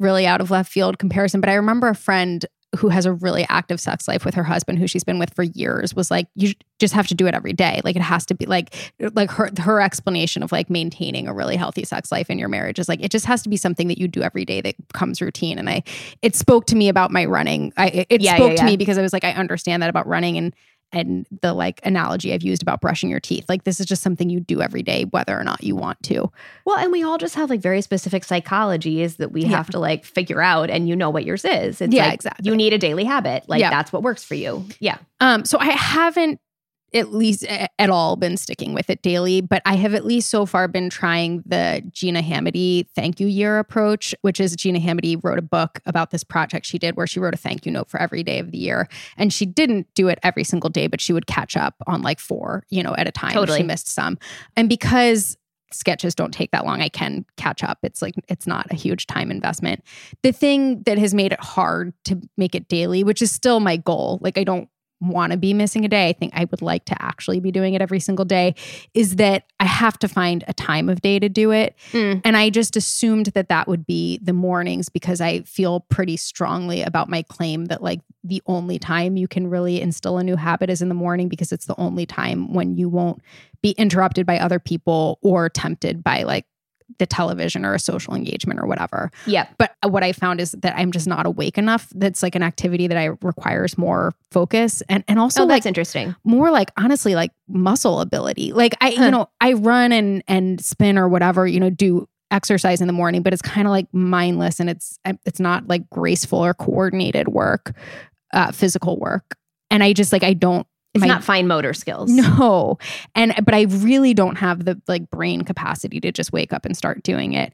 really 0.00 0.26
out 0.26 0.40
of 0.40 0.50
left 0.50 0.72
field 0.72 0.98
comparison, 0.98 1.42
but 1.42 1.50
I 1.50 1.54
remember 1.56 1.88
a 1.88 1.94
friend 1.94 2.46
who 2.76 2.88
has 2.88 3.06
a 3.06 3.12
really 3.12 3.46
active 3.48 3.80
sex 3.80 4.08
life 4.08 4.24
with 4.24 4.34
her 4.34 4.44
husband 4.44 4.78
who 4.78 4.86
she's 4.86 5.04
been 5.04 5.18
with 5.18 5.32
for 5.34 5.42
years 5.42 5.94
was 5.94 6.10
like 6.10 6.26
you 6.34 6.54
just 6.78 6.94
have 6.94 7.06
to 7.06 7.14
do 7.14 7.26
it 7.26 7.34
every 7.34 7.52
day. 7.52 7.80
Like 7.84 7.96
it 7.96 8.02
has 8.02 8.26
to 8.26 8.34
be 8.34 8.46
like 8.46 8.74
like 9.14 9.30
her 9.30 9.50
her 9.60 9.80
explanation 9.80 10.42
of 10.42 10.52
like 10.52 10.70
maintaining 10.70 11.28
a 11.28 11.34
really 11.34 11.56
healthy 11.56 11.84
sex 11.84 12.10
life 12.10 12.30
in 12.30 12.38
your 12.38 12.48
marriage 12.48 12.78
is 12.78 12.88
like 12.88 13.02
it 13.02 13.10
just 13.10 13.26
has 13.26 13.42
to 13.42 13.48
be 13.48 13.56
something 13.56 13.88
that 13.88 13.98
you 13.98 14.08
do 14.08 14.22
every 14.22 14.44
day 14.44 14.60
that 14.60 14.74
comes 14.92 15.20
routine. 15.20 15.58
And 15.58 15.68
i 15.68 15.82
it 16.22 16.34
spoke 16.34 16.66
to 16.66 16.76
me 16.76 16.88
about 16.88 17.10
my 17.10 17.24
running. 17.24 17.72
I 17.76 18.06
it 18.08 18.20
yeah, 18.20 18.36
spoke 18.36 18.48
yeah, 18.48 18.54
yeah. 18.54 18.56
to 18.56 18.64
me 18.64 18.76
because 18.76 18.98
i 18.98 19.02
was 19.02 19.12
like 19.12 19.24
i 19.24 19.32
understand 19.32 19.82
that 19.82 19.90
about 19.90 20.06
running 20.06 20.36
and 20.36 20.54
and 20.94 21.26
the 21.42 21.52
like 21.52 21.80
analogy 21.84 22.32
I've 22.32 22.42
used 22.42 22.62
about 22.62 22.80
brushing 22.80 23.10
your 23.10 23.20
teeth. 23.20 23.46
Like 23.48 23.64
this 23.64 23.80
is 23.80 23.86
just 23.86 24.02
something 24.02 24.30
you 24.30 24.40
do 24.40 24.62
every 24.62 24.82
day, 24.82 25.04
whether 25.04 25.38
or 25.38 25.44
not 25.44 25.62
you 25.62 25.76
want 25.76 26.02
to. 26.04 26.30
Well, 26.64 26.78
and 26.78 26.92
we 26.92 27.02
all 27.02 27.18
just 27.18 27.34
have 27.34 27.50
like 27.50 27.60
very 27.60 27.82
specific 27.82 28.24
psychologies 28.24 29.16
that 29.16 29.32
we 29.32 29.42
yeah. 29.42 29.48
have 29.48 29.70
to 29.70 29.78
like 29.78 30.04
figure 30.04 30.40
out, 30.40 30.70
and 30.70 30.88
you 30.88 30.96
know 30.96 31.10
what 31.10 31.24
yours 31.24 31.44
is. 31.44 31.80
It's 31.80 31.92
yeah, 31.92 32.06
like 32.06 32.14
exactly. 32.14 32.48
You 32.48 32.56
need 32.56 32.72
a 32.72 32.78
daily 32.78 33.04
habit. 33.04 33.48
Like 33.48 33.60
yeah. 33.60 33.70
that's 33.70 33.92
what 33.92 34.02
works 34.02 34.24
for 34.24 34.34
you. 34.34 34.64
Yeah. 34.80 34.98
Um. 35.20 35.44
So 35.44 35.58
I 35.58 35.70
haven't 35.70 36.40
at 36.94 37.12
least 37.12 37.44
at 37.44 37.90
all 37.90 38.16
been 38.16 38.36
sticking 38.36 38.72
with 38.72 38.88
it 38.88 39.02
daily, 39.02 39.40
but 39.40 39.60
I 39.66 39.74
have 39.74 39.94
at 39.94 40.04
least 40.04 40.30
so 40.30 40.46
far 40.46 40.68
been 40.68 40.88
trying 40.88 41.42
the 41.44 41.82
Gina 41.90 42.22
Hamadey 42.22 42.86
thank 42.94 43.20
you 43.20 43.26
year 43.26 43.58
approach, 43.58 44.14
which 44.22 44.40
is 44.40 44.54
Gina 44.56 44.78
Hamadey 44.78 45.20
wrote 45.22 45.38
a 45.38 45.42
book 45.42 45.80
about 45.86 46.10
this 46.10 46.24
project 46.24 46.64
she 46.64 46.78
did 46.78 46.96
where 46.96 47.06
she 47.06 47.20
wrote 47.20 47.34
a 47.34 47.36
thank 47.36 47.66
you 47.66 47.72
note 47.72 47.90
for 47.90 48.00
every 48.00 48.22
day 48.22 48.38
of 48.38 48.52
the 48.52 48.58
year. 48.58 48.88
And 49.16 49.32
she 49.32 49.44
didn't 49.44 49.88
do 49.94 50.08
it 50.08 50.18
every 50.22 50.44
single 50.44 50.70
day, 50.70 50.86
but 50.86 51.00
she 51.00 51.12
would 51.12 51.26
catch 51.26 51.56
up 51.56 51.74
on 51.86 52.02
like 52.02 52.20
four, 52.20 52.64
you 52.70 52.82
know, 52.82 52.94
at 52.96 53.08
a 53.08 53.12
time. 53.12 53.32
Totally. 53.32 53.58
She 53.58 53.64
missed 53.64 53.88
some. 53.88 54.16
And 54.56 54.68
because 54.68 55.36
sketches 55.74 56.14
don't 56.14 56.32
take 56.32 56.50
that 56.52 56.64
long. 56.64 56.80
I 56.80 56.88
can 56.88 57.24
catch 57.36 57.62
up. 57.62 57.78
It's 57.82 58.00
like 58.00 58.14
it's 58.28 58.46
not 58.46 58.70
a 58.70 58.76
huge 58.76 59.06
time 59.06 59.30
investment. 59.30 59.82
The 60.22 60.32
thing 60.32 60.82
that 60.84 60.98
has 60.98 61.12
made 61.12 61.32
it 61.32 61.40
hard 61.40 61.92
to 62.04 62.20
make 62.36 62.54
it 62.54 62.68
daily, 62.68 63.04
which 63.04 63.20
is 63.20 63.30
still 63.30 63.60
my 63.60 63.76
goal, 63.76 64.18
like 64.22 64.38
I 64.38 64.44
don't 64.44 64.68
want 65.08 65.32
to 65.32 65.38
be 65.38 65.54
missing 65.54 65.84
a 65.84 65.88
day. 65.88 66.08
I 66.08 66.12
think 66.12 66.32
I 66.34 66.44
would 66.44 66.62
like 66.62 66.84
to 66.86 67.02
actually 67.02 67.40
be 67.40 67.50
doing 67.50 67.74
it 67.74 67.82
every 67.82 68.00
single 68.00 68.24
day. 68.24 68.54
Is 68.94 69.16
that 69.16 69.44
I 69.60 69.66
have 69.66 69.98
to 70.00 70.08
find 70.08 70.44
a 70.46 70.52
time 70.52 70.88
of 70.88 71.00
day 71.00 71.18
to 71.18 71.28
do 71.28 71.50
it. 71.50 71.74
Mm. 71.92 72.20
And 72.24 72.36
I 72.36 72.50
just 72.50 72.76
assumed 72.76 73.26
that 73.26 73.48
that 73.48 73.66
would 73.66 73.86
be 73.86 74.18
the 74.22 74.32
mornings 74.32 74.88
because 74.88 75.20
I 75.20 75.40
feel 75.42 75.80
pretty 75.80 76.16
strongly 76.16 76.82
about 76.82 77.08
my 77.08 77.22
claim 77.22 77.66
that 77.66 77.82
like 77.82 78.00
the 78.22 78.42
only 78.46 78.78
time 78.78 79.16
you 79.16 79.28
can 79.28 79.48
really 79.48 79.80
instill 79.80 80.18
a 80.18 80.24
new 80.24 80.36
habit 80.36 80.70
is 80.70 80.82
in 80.82 80.88
the 80.88 80.94
morning 80.94 81.28
because 81.28 81.52
it's 81.52 81.66
the 81.66 81.78
only 81.78 82.06
time 82.06 82.52
when 82.52 82.76
you 82.76 82.88
won't 82.88 83.20
be 83.62 83.72
interrupted 83.72 84.26
by 84.26 84.38
other 84.38 84.58
people 84.58 85.18
or 85.22 85.48
tempted 85.48 86.02
by 86.02 86.22
like 86.22 86.46
the 86.98 87.06
television 87.06 87.64
or 87.64 87.74
a 87.74 87.78
social 87.78 88.14
engagement 88.14 88.60
or 88.60 88.66
whatever. 88.66 89.10
Yeah. 89.26 89.46
But 89.58 89.74
what 89.84 90.02
I 90.02 90.12
found 90.12 90.40
is 90.40 90.52
that 90.52 90.74
I'm 90.76 90.92
just 90.92 91.06
not 91.06 91.26
awake 91.26 91.58
enough. 91.58 91.88
That's 91.94 92.22
like 92.22 92.34
an 92.34 92.42
activity 92.42 92.86
that 92.86 92.96
I 92.98 93.06
requires 93.22 93.76
more 93.78 94.14
focus 94.30 94.82
and 94.88 95.02
and 95.08 95.18
also 95.18 95.42
oh, 95.42 95.46
like 95.46 95.56
that's 95.56 95.66
interesting. 95.66 96.14
more 96.24 96.50
like 96.50 96.70
honestly 96.76 97.14
like 97.14 97.30
muscle 97.48 98.00
ability. 98.00 98.52
Like 98.52 98.74
I 98.80 98.90
Huh. 98.90 99.04
you 99.04 99.10
know, 99.10 99.28
I 99.40 99.54
run 99.54 99.92
and 99.92 100.22
and 100.28 100.60
spin 100.64 100.98
or 100.98 101.08
whatever, 101.08 101.46
you 101.46 101.58
know, 101.58 101.70
do 101.70 102.08
exercise 102.30 102.80
in 102.80 102.86
the 102.86 102.92
morning, 102.92 103.22
but 103.22 103.32
it's 103.32 103.42
kind 103.42 103.66
of 103.66 103.70
like 103.70 103.86
mindless 103.92 104.60
and 104.60 104.68
it's 104.70 104.98
it's 105.24 105.40
not 105.40 105.68
like 105.68 105.88
graceful 105.90 106.44
or 106.44 106.54
coordinated 106.54 107.28
work, 107.28 107.74
uh 108.32 108.52
physical 108.52 108.98
work. 108.98 109.36
And 109.70 109.82
I 109.82 109.92
just 109.92 110.12
like 110.12 110.22
I 110.22 110.34
don't 110.34 110.66
It's 110.94 111.00
my- 111.02 111.08
not 111.08 111.24
fine 111.24 111.46
motor 111.46 111.74
skills. 111.74 112.10
no. 112.12 112.78
And 113.14 113.34
but 113.44 113.54
I 113.54 113.62
really 113.62 114.14
don't 114.14 114.36
have 114.36 114.64
the 114.64 114.80
like 114.88 115.10
brain 115.10 115.42
capacity 115.42 116.00
to 116.00 116.12
just 116.12 116.32
wake 116.32 116.52
up 116.52 116.64
and 116.64 116.76
start 116.76 117.02
doing 117.02 117.32
it. 117.32 117.52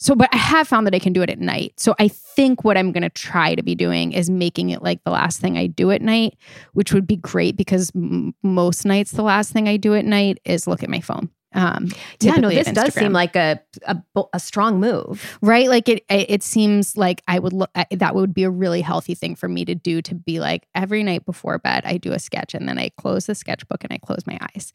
So 0.00 0.14
but 0.14 0.28
I 0.32 0.36
have 0.36 0.68
found 0.68 0.86
that 0.86 0.94
I 0.94 1.00
can 1.00 1.12
do 1.12 1.22
it 1.22 1.28
at 1.30 1.40
night. 1.40 1.72
So 1.80 1.94
I 1.98 2.06
think 2.06 2.62
what 2.62 2.76
I'm 2.78 2.92
going 2.92 3.02
to 3.02 3.10
try 3.10 3.56
to 3.56 3.62
be 3.64 3.74
doing 3.74 4.12
is 4.12 4.30
making 4.30 4.70
it 4.70 4.80
like 4.80 5.02
the 5.02 5.10
last 5.10 5.40
thing 5.40 5.58
I 5.58 5.66
do 5.66 5.90
at 5.90 6.02
night, 6.02 6.36
which 6.72 6.92
would 6.92 7.04
be 7.06 7.16
great 7.16 7.56
because 7.56 7.90
m- 7.96 8.32
most 8.44 8.84
nights 8.84 9.10
the 9.10 9.22
last 9.22 9.52
thing 9.52 9.68
I 9.68 9.76
do 9.76 9.94
at 9.96 10.04
night 10.04 10.38
is 10.44 10.68
look 10.68 10.84
at 10.84 10.88
my 10.88 11.00
phone. 11.00 11.30
Um 11.58 11.88
Yeah, 12.20 12.36
no, 12.36 12.48
this 12.48 12.70
does 12.70 12.94
seem 12.94 13.12
like 13.12 13.34
a, 13.36 13.60
a 13.86 13.96
a 14.32 14.40
strong 14.40 14.80
move. 14.80 15.38
right 15.42 15.68
like 15.68 15.88
it 15.88 16.04
it 16.08 16.42
seems 16.42 16.96
like 16.96 17.22
i 17.28 17.38
would 17.38 17.52
look 17.52 17.70
that 17.90 18.14
would 18.14 18.32
be 18.32 18.44
a 18.44 18.50
really 18.50 18.80
healthy 18.80 19.14
thing 19.14 19.34
for 19.34 19.48
me 19.48 19.64
to 19.64 19.74
do 19.74 20.00
to 20.02 20.14
be 20.14 20.40
like 20.40 20.66
every 20.74 21.02
night 21.02 21.24
before 21.24 21.58
bed 21.58 21.82
i 21.84 21.96
do 21.96 22.12
a 22.12 22.18
sketch 22.18 22.54
and 22.54 22.68
then 22.68 22.78
i 22.78 22.88
close 22.96 23.26
the 23.26 23.34
sketchbook 23.34 23.82
and 23.84 23.92
i 23.92 23.98
close 23.98 24.26
my 24.26 24.38
eyes 24.54 24.72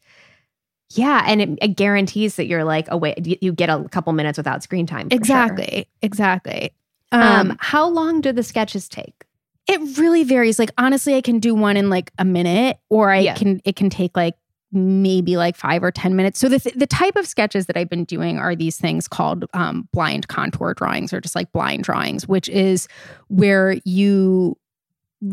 Yeah, 0.90 1.24
and 1.26 1.40
it, 1.40 1.48
it 1.62 1.68
guarantees 1.76 2.36
that 2.36 2.46
you're 2.46 2.64
like 2.64 2.90
away. 2.90 3.14
You, 3.40 3.52
get 3.52 3.68
a 3.70 3.88
couple 3.88 4.12
minutes 4.12 4.36
without 4.38 4.62
screen 4.62 4.86
time. 4.86 5.08
for 5.08 5.14
sure. 5.14 5.18
exactly 5.18 5.88
exactly 6.02 6.70
Um, 7.12 7.22
um 7.50 7.56
how 7.60 7.88
long 7.88 8.20
do 8.20 8.32
the 8.32 8.42
sketches 8.42 8.88
take? 8.88 9.24
it 9.66 9.80
really 9.98 10.24
varies 10.24 10.58
like 10.58 10.70
honestly 10.76 11.14
i 11.14 11.22
can 11.22 11.38
do 11.38 11.54
one 11.54 11.76
in 11.78 11.88
like 11.88 12.10
a 12.18 12.24
minute 12.24 12.76
or 12.90 13.10
i 13.10 13.20
Yeah. 13.20 13.34
can 13.34 13.60
it 13.64 13.76
can 13.76 13.88
take 13.88 14.14
like 14.16 14.34
maybe 14.74 15.36
like 15.36 15.56
five 15.56 15.82
or 15.82 15.90
ten 15.90 16.16
minutes. 16.16 16.38
So 16.38 16.48
the, 16.48 16.58
th- 16.58 16.74
the 16.74 16.86
type 16.86 17.16
of 17.16 17.26
sketches 17.26 17.66
that 17.66 17.76
i've 17.76 17.88
been 17.88 18.04
doing 18.04 18.38
are 18.38 18.54
these 18.54 18.76
things 18.76 19.08
called 19.08 19.44
um, 19.54 19.88
blind 19.92 20.28
contour 20.28 20.74
drawings 20.74 21.12
or 21.12 21.20
just 21.20 21.34
like 21.34 21.50
blind 21.52 21.84
drawings 21.84 22.26
which 22.28 22.48
is 22.48 22.88
where 23.28 23.76
you 23.84 24.56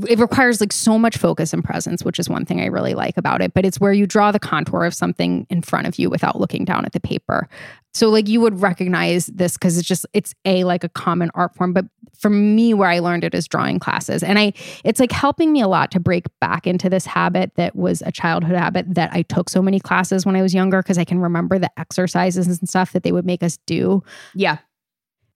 it 0.07 0.19
requires 0.19 0.61
like 0.61 0.71
so 0.71 0.97
much 0.97 1.17
focus 1.17 1.53
and 1.53 1.63
presence 1.63 2.03
which 2.03 2.19
is 2.19 2.29
one 2.29 2.45
thing 2.45 2.61
i 2.61 2.65
really 2.65 2.93
like 2.93 3.17
about 3.17 3.41
it 3.41 3.53
but 3.53 3.65
it's 3.65 3.79
where 3.79 3.93
you 3.93 4.07
draw 4.07 4.31
the 4.31 4.39
contour 4.39 4.85
of 4.85 4.93
something 4.93 5.45
in 5.49 5.61
front 5.61 5.87
of 5.87 5.97
you 5.97 6.09
without 6.09 6.39
looking 6.39 6.65
down 6.65 6.85
at 6.85 6.93
the 6.93 6.99
paper. 6.99 7.47
So 7.93 8.09
like 8.09 8.27
you 8.27 8.39
would 8.41 8.61
recognize 8.61 9.25
this 9.27 9.53
because 9.53 9.77
it's 9.77 9.87
just 9.87 10.05
it's 10.13 10.33
a 10.45 10.63
like 10.63 10.83
a 10.83 10.89
common 10.89 11.29
art 11.33 11.55
form 11.55 11.73
but 11.73 11.85
for 12.17 12.29
me 12.29 12.73
where 12.73 12.89
i 12.89 12.99
learned 12.99 13.23
it 13.23 13.33
is 13.33 13.47
drawing 13.47 13.79
classes. 13.79 14.23
And 14.23 14.39
i 14.39 14.53
it's 14.83 14.99
like 14.99 15.11
helping 15.11 15.51
me 15.51 15.61
a 15.61 15.67
lot 15.67 15.91
to 15.91 15.99
break 15.99 16.27
back 16.39 16.67
into 16.67 16.89
this 16.89 17.05
habit 17.05 17.53
that 17.55 17.75
was 17.75 18.01
a 18.05 18.11
childhood 18.11 18.55
habit 18.55 18.93
that 18.93 19.11
i 19.13 19.23
took 19.23 19.49
so 19.49 19.61
many 19.61 19.79
classes 19.79 20.25
when 20.25 20.35
i 20.35 20.41
was 20.41 20.53
younger 20.53 20.81
because 20.81 20.97
i 20.97 21.03
can 21.03 21.19
remember 21.19 21.59
the 21.59 21.71
exercises 21.79 22.47
and 22.47 22.69
stuff 22.69 22.93
that 22.93 23.03
they 23.03 23.11
would 23.11 23.25
make 23.25 23.43
us 23.43 23.57
do. 23.65 24.03
Yeah, 24.35 24.57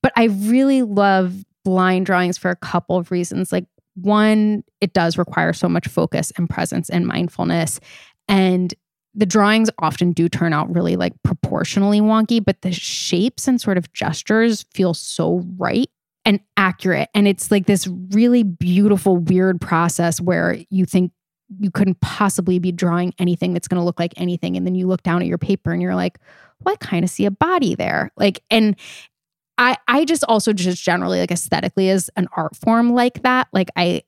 but 0.02 0.14
I 0.16 0.26
really 0.26 0.82
love 0.84 1.44
blind 1.66 2.06
drawings 2.06 2.38
for 2.38 2.52
a 2.52 2.56
couple 2.56 2.96
of 2.96 3.12
reasons. 3.12 3.52
Like, 3.52 3.66
one, 3.96 4.64
it 4.82 4.94
does 4.94 5.18
require 5.18 5.54
so 5.54 5.68
much 5.68 5.88
focus 5.88 6.32
and 6.38 6.50
presence 6.50 6.90
and 6.90 7.08
mindfulness. 7.08 7.80
And 8.28 8.74
the 9.14 9.26
drawings 9.26 9.70
often 9.80 10.12
do 10.12 10.28
turn 10.28 10.54
out 10.54 10.74
really 10.74 10.96
like 10.96 11.14
proportionally 11.24 12.02
wonky, 12.02 12.44
but 12.44 12.62
the 12.62 12.72
shapes 12.72 13.48
and 13.48 13.60
sort 13.60 13.78
of 13.78 13.92
gestures 13.94 14.64
feel 14.74 14.94
so 14.94 15.44
right 15.58 15.90
and 16.26 16.40
accurate. 16.58 17.10
And 17.14 17.28
it's 17.28 17.50
like 17.52 17.66
this 17.66 17.88
really 18.12 18.44
beautiful, 18.44 19.18
weird 19.18 19.62
process 19.62 20.20
where 20.20 20.58
you 20.70 20.86
think 20.86 21.12
you 21.60 21.72
couldn't 21.72 22.02
possibly 22.02 22.60
be 22.60 22.72
drawing 22.72 23.14
anything 23.20 23.54
that's 23.54 23.68
going 23.68 23.80
to 23.80 23.86
look 23.86 24.00
like 24.00 24.14
anything. 24.18 24.58
And 24.58 24.66
then 24.66 24.76
you 24.76 24.88
look 24.88 25.04
down 25.04 25.22
at 25.22 25.28
your 25.28 25.38
paper 25.38 25.72
and 25.72 25.82
you're 25.82 25.96
like, 25.96 26.20
well, 26.62 26.74
I 26.74 26.86
kind 26.86 27.04
of 27.04 27.10
see 27.10 27.26
a 27.26 27.32
body 27.32 27.76
there. 27.76 28.12
Like, 28.18 28.42
and 28.50 28.76
I 29.58 29.78
I 29.88 30.06
just 30.06 30.24
also 30.26 30.54
just 30.54 30.84
generally 30.84 31.20
like 31.20 31.32
aesthetically 31.32 31.90
as 31.90 32.10
an 32.16 32.28
art 32.36 32.56
form 32.56 32.94
like 32.94 33.24
that. 33.24 33.48
Like 33.54 33.70
I 33.76 34.04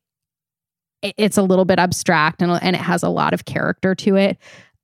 it's 1.01 1.37
a 1.37 1.43
little 1.43 1.65
bit 1.65 1.79
abstract 1.79 2.41
and 2.41 2.51
and 2.61 2.75
it 2.75 2.81
has 2.81 3.03
a 3.03 3.09
lot 3.09 3.33
of 3.33 3.45
character 3.45 3.95
to 3.95 4.15
it. 4.15 4.37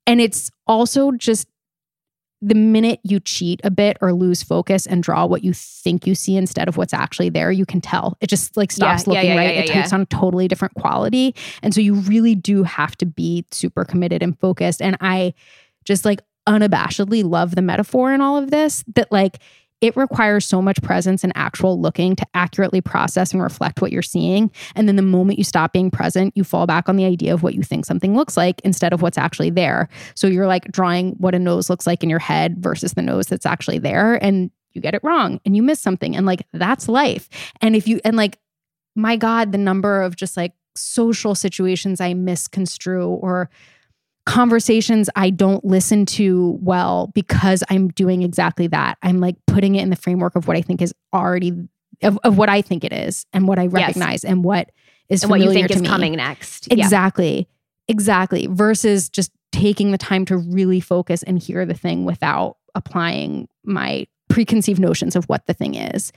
And 0.06 0.20
it's 0.22 0.52
also 0.68 1.12
just 1.12 1.48
the 2.42 2.56
minute 2.56 3.00
you 3.04 3.22
cheat 3.22 3.62
a 3.64 3.72
bit 3.72 3.98
or 4.02 4.12
lose 4.12 4.44
focus 4.44 4.86
and 4.86 5.02
draw 5.02 5.26
what 5.26 5.46
you 5.46 5.54
think 5.54 6.06
you 6.06 6.14
see 6.14 6.36
instead 6.36 6.68
of 6.68 6.76
what's 6.76 6.94
actually 6.94 7.30
there, 7.30 7.54
you 7.54 7.66
can 7.66 7.80
tell. 7.80 8.18
It 8.20 8.28
just 8.28 8.58
like 8.58 8.70
stops 8.70 9.08
yeah, 9.08 9.14
looking 9.14 9.30
yeah, 9.30 9.38
right. 9.38 9.56
yeah, 9.56 9.62
it 9.62 9.70
yeah, 9.70 9.74
takes 9.76 9.94
on 9.94 10.02
a 10.02 10.06
totally 10.08 10.50
different 10.50 10.74
quality. 10.76 11.36
And 11.62 11.74
so 11.74 11.80
you 11.80 11.94
really 11.94 12.36
do 12.36 12.64
have 12.64 12.98
to 12.98 13.06
be 13.06 13.46
super 13.52 13.86
committed 13.86 14.22
and 14.22 14.38
focused. 14.38 14.82
And 14.82 14.98
I 15.00 15.34
just 15.86 16.04
like 16.04 16.22
unabashedly 16.46 17.24
love 17.24 17.56
the 17.56 17.62
metaphor 17.62 18.14
in 18.14 18.20
all 18.20 18.38
of 18.38 18.52
this 18.52 18.84
that 18.96 19.10
like 19.10 19.40
it 19.84 19.98
requires 19.98 20.46
so 20.46 20.62
much 20.62 20.82
presence 20.82 21.26
and 21.26 21.34
actual 21.36 21.78
looking 21.80 22.16
to 22.16 22.26
accurately 22.34 22.80
process 22.80 23.34
and 23.34 23.44
reflect 23.44 23.82
what 23.82 23.92
you're 23.92 24.02
seeing. 24.02 24.50
And 24.76 24.88
then 24.88 24.96
the 24.96 25.02
moment 25.02 25.38
you 25.38 25.44
stop 25.44 25.74
being 25.74 25.92
present, 25.92 26.32
you 26.38 26.46
fall 26.46 26.66
back 26.66 26.88
on 26.88 26.96
the 26.96 27.04
idea 27.04 27.34
of 27.34 27.44
what 27.44 27.54
you 27.54 27.64
think 27.64 27.86
something 27.86 28.16
looks 28.16 28.38
like 28.38 28.62
instead 28.62 28.94
of 28.94 29.02
what's 29.02 29.18
actually 29.18 29.50
there. 29.50 29.90
So 30.16 30.26
you're 30.28 30.48
like 30.48 30.72
drawing 30.72 31.16
what 31.18 31.36
a 31.36 31.40
nose 31.40 31.70
looks 31.70 31.86
like 31.86 32.02
in 32.02 32.10
your 32.10 32.20
head 32.20 32.60
versus 32.60 32.94
the 32.94 33.02
nose 33.02 33.28
that's 33.28 33.46
actually 33.46 33.78
there. 33.78 34.24
And 34.24 34.52
you 34.72 34.80
get 34.80 34.96
it 34.96 35.04
wrong 35.04 35.42
and 35.44 35.54
you 35.54 35.62
miss 35.62 35.82
something. 35.82 36.16
And 36.16 36.26
like 36.26 36.48
that's 36.54 36.88
life. 36.88 37.28
And 37.60 37.76
if 37.76 37.86
you, 37.86 38.00
and 38.06 38.16
like, 38.16 38.40
my 38.96 39.18
God, 39.18 39.52
the 39.52 39.58
number 39.58 40.02
of 40.02 40.16
just 40.16 40.38
like 40.38 40.54
social 40.78 41.36
situations 41.36 42.00
I 42.00 42.14
misconstrue 42.14 43.10
or 43.10 43.50
conversations 44.26 45.10
I 45.16 45.30
don't 45.30 45.64
listen 45.66 46.06
to 46.08 46.58
well 46.62 47.12
because 47.14 47.64
I'm 47.70 47.90
doing 47.90 48.24
exactly 48.24 48.68
that. 48.68 48.98
I'm 49.02 49.20
like 49.20 49.36
putting 49.48 49.76
it 49.76 49.84
in 49.84 49.90
the 49.90 49.96
framework 49.96 50.36
of 50.36 50.48
what 50.48 50.56
I 50.56 50.62
think 50.62 50.82
is 50.82 50.94
already 51.14 51.68
of, 52.02 52.18
of 52.24 52.38
what 52.38 52.50
I 52.50 52.62
think 52.62 52.84
it 52.84 52.94
is 52.94 53.26
and 53.34 53.48
what 53.48 53.60
I 53.60 53.68
recognize 53.68 54.24
and 54.24 54.44
what 54.44 54.72
is 55.10 55.24
and 55.24 55.30
what 55.30 55.42
you 55.42 55.52
think 55.52 55.72
is 55.72 55.82
me. 55.82 55.88
coming 55.88 56.14
next. 56.14 56.68
Yeah. 56.72 56.84
Exactly. 56.84 57.48
Exactly. 57.88 58.48
Versus 58.48 59.10
just 59.10 59.32
taking 59.52 59.92
the 59.92 59.98
time 59.98 60.26
to 60.26 60.38
really 60.38 60.80
focus 60.80 61.24
and 61.24 61.38
hear 61.38 61.66
the 61.66 61.74
thing 61.74 62.06
without 62.06 62.58
applying 62.76 63.48
my 63.64 64.08
preconceived 64.30 64.80
notions 64.80 65.16
of 65.16 65.26
what 65.26 65.46
the 65.46 65.54
thing 65.54 65.76
is. 65.76 66.12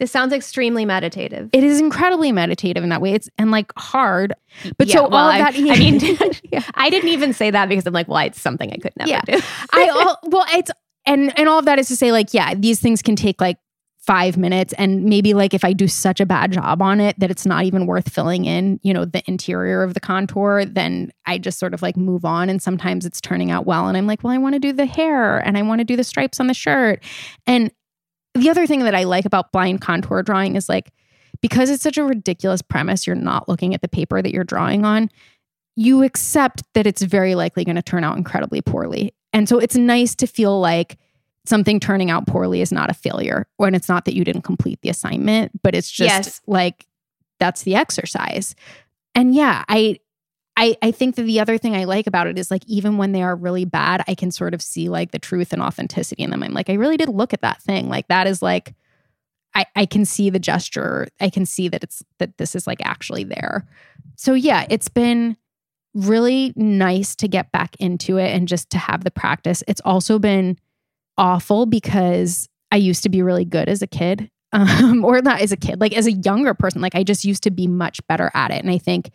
This 0.00 0.10
sounds 0.10 0.32
extremely 0.32 0.84
meditative. 0.84 1.50
It 1.52 1.62
is 1.62 1.80
incredibly 1.80 2.32
meditative 2.32 2.82
in 2.82 2.88
that 2.90 3.00
way. 3.00 3.12
It's 3.12 3.28
and 3.38 3.50
like 3.50 3.72
hard. 3.78 4.32
But 4.76 4.88
Yeah, 4.88 4.94
so 4.96 5.08
well, 5.08 5.24
all 5.26 5.28
of 5.30 5.34
I- 5.36 5.38
that 5.52 5.56
I 5.56 5.78
mean, 5.78 6.00
Yeah. 6.52 6.62
I 6.74 6.90
didn't 6.90 7.10
even 7.10 7.32
say 7.32 7.50
that 7.50 7.68
because 7.68 7.86
I'm 7.86 7.92
like, 7.92 8.08
well, 8.08 8.18
it's 8.26 8.40
something 8.40 8.72
I 8.72 8.76
could 8.76 8.92
never 8.96 9.10
Yeah. 9.10 9.20
do. 9.22 9.38
I 9.72 9.88
all, 10.00 10.18
well, 10.30 10.44
it's 10.52 10.70
and 11.06 11.36
and 11.38 11.48
all 11.48 11.58
of 11.58 11.64
that 11.66 11.78
is 11.78 11.88
to 11.88 11.96
say, 11.96 12.10
like, 12.12 12.34
yeah, 12.34 12.54
these 12.54 12.80
things 12.80 13.02
can 13.02 13.14
take 13.14 13.40
like 13.40 13.58
five 14.00 14.36
minutes, 14.36 14.74
and 14.76 15.04
maybe 15.04 15.32
like 15.32 15.54
if 15.54 15.64
I 15.64 15.72
do 15.72 15.88
such 15.88 16.20
a 16.20 16.26
bad 16.26 16.52
job 16.52 16.82
on 16.82 17.00
it 17.00 17.18
that 17.20 17.30
it's 17.30 17.46
not 17.46 17.64
even 17.64 17.86
worth 17.86 18.12
filling 18.12 18.44
in, 18.44 18.78
you 18.82 18.92
know, 18.92 19.04
the 19.06 19.22
interior 19.26 19.82
of 19.82 19.94
the 19.94 20.00
contour, 20.00 20.64
then 20.66 21.10
I 21.24 21.38
just 21.38 21.58
sort 21.58 21.72
of 21.72 21.80
like 21.82 21.96
move 21.96 22.24
on. 22.24 22.50
And 22.50 22.60
sometimes 22.60 23.06
it's 23.06 23.20
turning 23.20 23.50
out 23.50 23.64
well, 23.64 23.86
and 23.88 23.96
I'm 23.96 24.06
like, 24.06 24.22
well, 24.24 24.32
I 24.32 24.38
want 24.38 24.54
to 24.54 24.58
do 24.58 24.72
the 24.72 24.86
hair, 24.86 25.38
and 25.38 25.56
I 25.56 25.62
want 25.62 25.78
to 25.78 25.84
do 25.84 25.96
the 25.96 26.04
stripes 26.04 26.40
on 26.40 26.48
the 26.48 26.54
shirt, 26.54 27.02
and 27.46 27.70
the 28.34 28.50
other 28.50 28.66
thing 28.66 28.80
that 28.80 28.94
I 28.94 29.04
like 29.04 29.24
about 29.24 29.52
blind 29.52 29.80
contour 29.80 30.22
drawing 30.22 30.56
is 30.56 30.68
like 30.68 30.92
because 31.40 31.70
it's 31.70 31.82
such 31.82 31.98
a 31.98 32.04
ridiculous 32.04 32.62
premise, 32.62 33.06
you're 33.06 33.16
not 33.16 33.48
looking 33.48 33.74
at 33.74 33.82
the 33.82 33.88
paper 33.88 34.22
that 34.22 34.32
you're 34.32 34.44
drawing 34.44 34.84
on 34.84 35.10
you 35.76 36.04
accept 36.04 36.62
that 36.74 36.86
it's 36.86 37.02
very 37.02 37.34
likely 37.34 37.64
going 37.64 37.74
to 37.74 37.82
turn 37.82 38.04
out 38.04 38.16
incredibly 38.16 38.62
poorly. 38.62 39.12
And 39.32 39.48
so 39.48 39.58
it's 39.58 39.74
nice 39.74 40.14
to 40.16 40.26
feel 40.28 40.60
like 40.60 40.98
something 41.46 41.80
turning 41.80 42.10
out 42.12 42.28
poorly 42.28 42.60
is 42.60 42.70
not 42.70 42.90
a 42.90 42.94
failure 42.94 43.48
when 43.56 43.74
it's 43.74 43.88
not 43.88 44.04
that 44.04 44.14
you 44.14 44.24
didn't 44.24 44.42
complete 44.42 44.80
the 44.82 44.88
assignment, 44.88 45.50
but 45.62 45.74
it's 45.74 45.90
just 45.90 46.08
Yes. 46.26 46.40
like 46.46 46.86
that's 47.40 47.62
the 47.64 47.74
exercise. 47.74 48.54
And 49.16 49.34
yeah, 49.34 49.64
I 49.68 49.98
I 50.56 50.76
I 50.82 50.90
think 50.90 51.16
that 51.16 51.24
the 51.24 51.40
other 51.40 51.58
thing 51.58 51.74
I 51.74 51.84
like 51.84 52.06
about 52.06 52.26
it 52.26 52.38
is 52.38 52.50
like 52.50 52.64
even 52.66 52.96
when 52.96 53.12
they 53.12 53.22
are 53.22 53.36
really 53.36 53.64
bad, 53.64 54.04
I 54.06 54.14
can 54.14 54.30
sort 54.30 54.54
of 54.54 54.62
see 54.62 54.88
like 54.88 55.10
the 55.10 55.18
truth 55.18 55.52
and 55.52 55.62
authenticity 55.62 56.22
in 56.22 56.30
them. 56.30 56.42
I'm 56.42 56.52
like, 56.52 56.70
I 56.70 56.74
really 56.74 56.96
did 56.96 57.08
look 57.08 57.32
at 57.32 57.42
that 57.42 57.62
thing. 57.62 57.88
Like 57.88 58.08
that 58.08 58.26
is 58.26 58.42
like 58.42 58.74
I, 59.54 59.66
I 59.76 59.86
can 59.86 60.04
see 60.04 60.30
the 60.30 60.38
gesture. 60.38 61.08
I 61.20 61.30
can 61.30 61.46
see 61.46 61.68
that 61.68 61.84
it's 61.84 62.02
that 62.18 62.38
this 62.38 62.54
is 62.54 62.66
like 62.66 62.84
actually 62.84 63.24
there. 63.24 63.66
So 64.16 64.34
yeah, 64.34 64.66
it's 64.68 64.88
been 64.88 65.36
really 65.94 66.52
nice 66.56 67.14
to 67.16 67.28
get 67.28 67.52
back 67.52 67.76
into 67.78 68.16
it 68.18 68.32
and 68.32 68.48
just 68.48 68.70
to 68.70 68.78
have 68.78 69.04
the 69.04 69.10
practice. 69.10 69.62
It's 69.68 69.80
also 69.84 70.18
been 70.18 70.58
awful 71.16 71.66
because 71.66 72.48
I 72.72 72.76
used 72.76 73.04
to 73.04 73.08
be 73.08 73.22
really 73.22 73.44
good 73.44 73.68
as 73.68 73.82
a 73.82 73.86
kid. 73.86 74.30
Um, 74.54 75.04
or 75.04 75.20
not 75.20 75.40
as 75.40 75.50
a 75.50 75.56
kid, 75.56 75.80
like 75.80 75.92
as 75.96 76.06
a 76.06 76.12
younger 76.12 76.54
person, 76.54 76.80
like 76.80 76.94
I 76.94 77.02
just 77.02 77.24
used 77.24 77.42
to 77.42 77.50
be 77.50 77.66
much 77.66 77.98
better 78.06 78.30
at 78.34 78.52
it. 78.52 78.62
And 78.62 78.70
I 78.70 78.78
think 78.78 79.10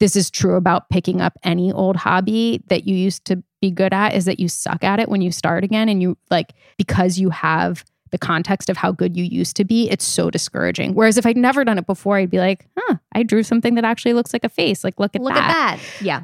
this 0.00 0.16
is 0.16 0.30
true 0.30 0.54
about 0.54 0.88
picking 0.90 1.20
up 1.20 1.38
any 1.42 1.72
old 1.72 1.96
hobby 1.96 2.62
that 2.68 2.86
you 2.86 2.94
used 2.94 3.24
to 3.26 3.42
be 3.60 3.70
good 3.70 3.92
at 3.92 4.14
is 4.14 4.24
that 4.26 4.38
you 4.38 4.48
suck 4.48 4.84
at 4.84 5.00
it 5.00 5.08
when 5.08 5.20
you 5.20 5.32
start 5.32 5.64
again. 5.64 5.88
And 5.88 6.00
you 6.00 6.16
like, 6.30 6.54
because 6.76 7.18
you 7.18 7.30
have 7.30 7.84
the 8.10 8.18
context 8.18 8.70
of 8.70 8.76
how 8.76 8.92
good 8.92 9.16
you 9.16 9.24
used 9.24 9.56
to 9.56 9.64
be, 9.64 9.90
it's 9.90 10.06
so 10.06 10.30
discouraging. 10.30 10.94
Whereas 10.94 11.18
if 11.18 11.26
I'd 11.26 11.36
never 11.36 11.64
done 11.64 11.78
it 11.78 11.86
before, 11.86 12.16
I'd 12.16 12.30
be 12.30 12.38
like, 12.38 12.66
huh, 12.78 12.96
I 13.12 13.22
drew 13.22 13.42
something 13.42 13.74
that 13.74 13.84
actually 13.84 14.14
looks 14.14 14.32
like 14.32 14.44
a 14.44 14.48
face. 14.48 14.84
Like, 14.84 14.98
look 14.98 15.14
at 15.14 15.20
Look 15.20 15.34
that. 15.34 15.40
Look 15.40 15.54
at 15.54 15.78
that. 15.78 16.04
Yeah. 16.04 16.22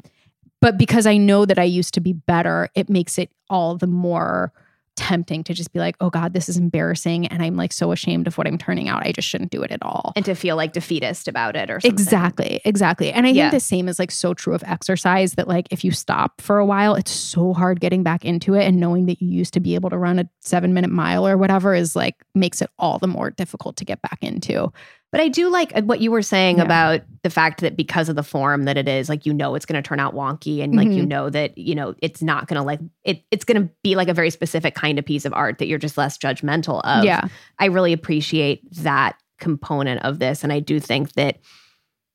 But 0.61 0.77
because 0.77 1.05
I 1.05 1.17
know 1.17 1.45
that 1.45 1.59
I 1.59 1.63
used 1.63 1.93
to 1.95 1.99
be 1.99 2.13
better, 2.13 2.69
it 2.73 2.89
makes 2.89 3.17
it 3.17 3.29
all 3.49 3.77
the 3.77 3.87
more 3.87 4.51
tempting 4.95 5.43
to 5.43 5.53
just 5.53 5.73
be 5.73 5.79
like, 5.79 5.95
oh 5.99 6.09
God, 6.09 6.33
this 6.33 6.49
is 6.49 6.57
embarrassing. 6.57 7.27
And 7.27 7.43
I'm 7.43 7.55
like 7.55 7.73
so 7.73 7.91
ashamed 7.91 8.27
of 8.27 8.37
what 8.37 8.47
I'm 8.47 8.57
turning 8.57 8.87
out. 8.87 9.05
I 9.05 9.11
just 9.11 9.27
shouldn't 9.27 9.51
do 9.51 9.61
it 9.63 9.71
at 9.71 9.81
all. 9.81 10.13
And 10.15 10.25
to 10.25 10.35
feel 10.35 10.55
like 10.55 10.73
defeatist 10.73 11.27
about 11.27 11.55
it 11.55 11.69
or 11.69 11.79
something. 11.79 11.93
Exactly, 11.93 12.61
exactly. 12.65 13.11
And 13.11 13.25
I 13.25 13.29
Yeah. 13.29 13.49
think 13.49 13.61
the 13.61 13.65
same 13.65 13.87
is 13.87 13.99
like 13.99 14.11
so 14.11 14.33
true 14.33 14.53
of 14.53 14.63
exercise 14.63 15.33
that 15.33 15.47
like 15.47 15.67
if 15.71 15.83
you 15.83 15.91
stop 15.91 16.41
for 16.41 16.57
a 16.57 16.65
while, 16.65 16.95
it's 16.95 17.11
so 17.11 17.53
hard 17.53 17.79
getting 17.79 18.03
back 18.03 18.25
into 18.25 18.53
it 18.53 18.63
and 18.63 18.79
knowing 18.79 19.05
that 19.07 19.21
you 19.21 19.29
used 19.29 19.53
to 19.53 19.59
be 19.59 19.75
able 19.75 19.89
to 19.89 19.97
run 19.97 20.19
a 20.19 20.29
7-minute 20.43 20.91
mile 20.91 21.27
or 21.27 21.37
whatever 21.37 21.73
is 21.73 21.95
like 21.95 22.15
makes 22.33 22.61
it 22.61 22.69
all 22.79 22.97
the 22.99 23.07
more 23.07 23.31
difficult 23.31 23.75
to 23.77 23.85
get 23.85 24.01
back 24.01 24.19
into. 24.21 24.71
But 25.15 25.21
I 25.21 25.29
do 25.29 25.47
like 25.49 25.71
uh, 25.73 25.81
what 25.83 26.01
you 26.01 26.11
were 26.11 26.21
saying 26.21 26.57
Yeah. 26.57 26.63
about 26.63 27.01
the 27.23 27.29
fact 27.29 27.61
that 27.61 27.77
because 27.77 28.09
of 28.09 28.17
the 28.17 28.23
form 28.23 28.63
that 28.63 28.75
it 28.75 28.89
is, 28.89 29.07
like 29.07 29.25
you 29.25 29.33
know 29.33 29.55
it's 29.55 29.65
going 29.65 29.81
to 29.81 29.87
turn 29.87 29.97
out 30.01 30.13
wonky, 30.13 30.61
and 30.61 30.75
like 30.75 30.89
you 30.89 31.03
Mhm. 31.03 31.07
know 31.07 31.29
that 31.29 31.57
you 31.57 31.73
know 31.73 31.95
it's 32.01 32.21
not 32.21 32.47
going 32.49 32.57
to 32.59 32.63
like 32.65 32.81
it. 33.05 33.23
It's 33.31 33.45
going 33.45 33.61
to 33.65 33.73
be 33.81 33.95
like 33.95 34.09
a 34.09 34.13
very 34.13 34.29
specific 34.29 34.75
kind 34.75 34.99
of 34.99 35.05
piece 35.05 35.23
of 35.23 35.31
art 35.31 35.59
that 35.59 35.67
you're 35.67 35.79
just 35.79 35.97
less 35.97 36.17
judgmental 36.17 36.81
of. 36.83 37.05
yeah. 37.05 37.29
I 37.59 37.67
really 37.67 37.93
appreciate 37.93 38.61
that 38.83 39.15
component 39.39 40.03
of 40.03 40.19
this, 40.19 40.43
and 40.43 40.51
I 40.51 40.59
do 40.59 40.81
think 40.81 41.13
that 41.13 41.37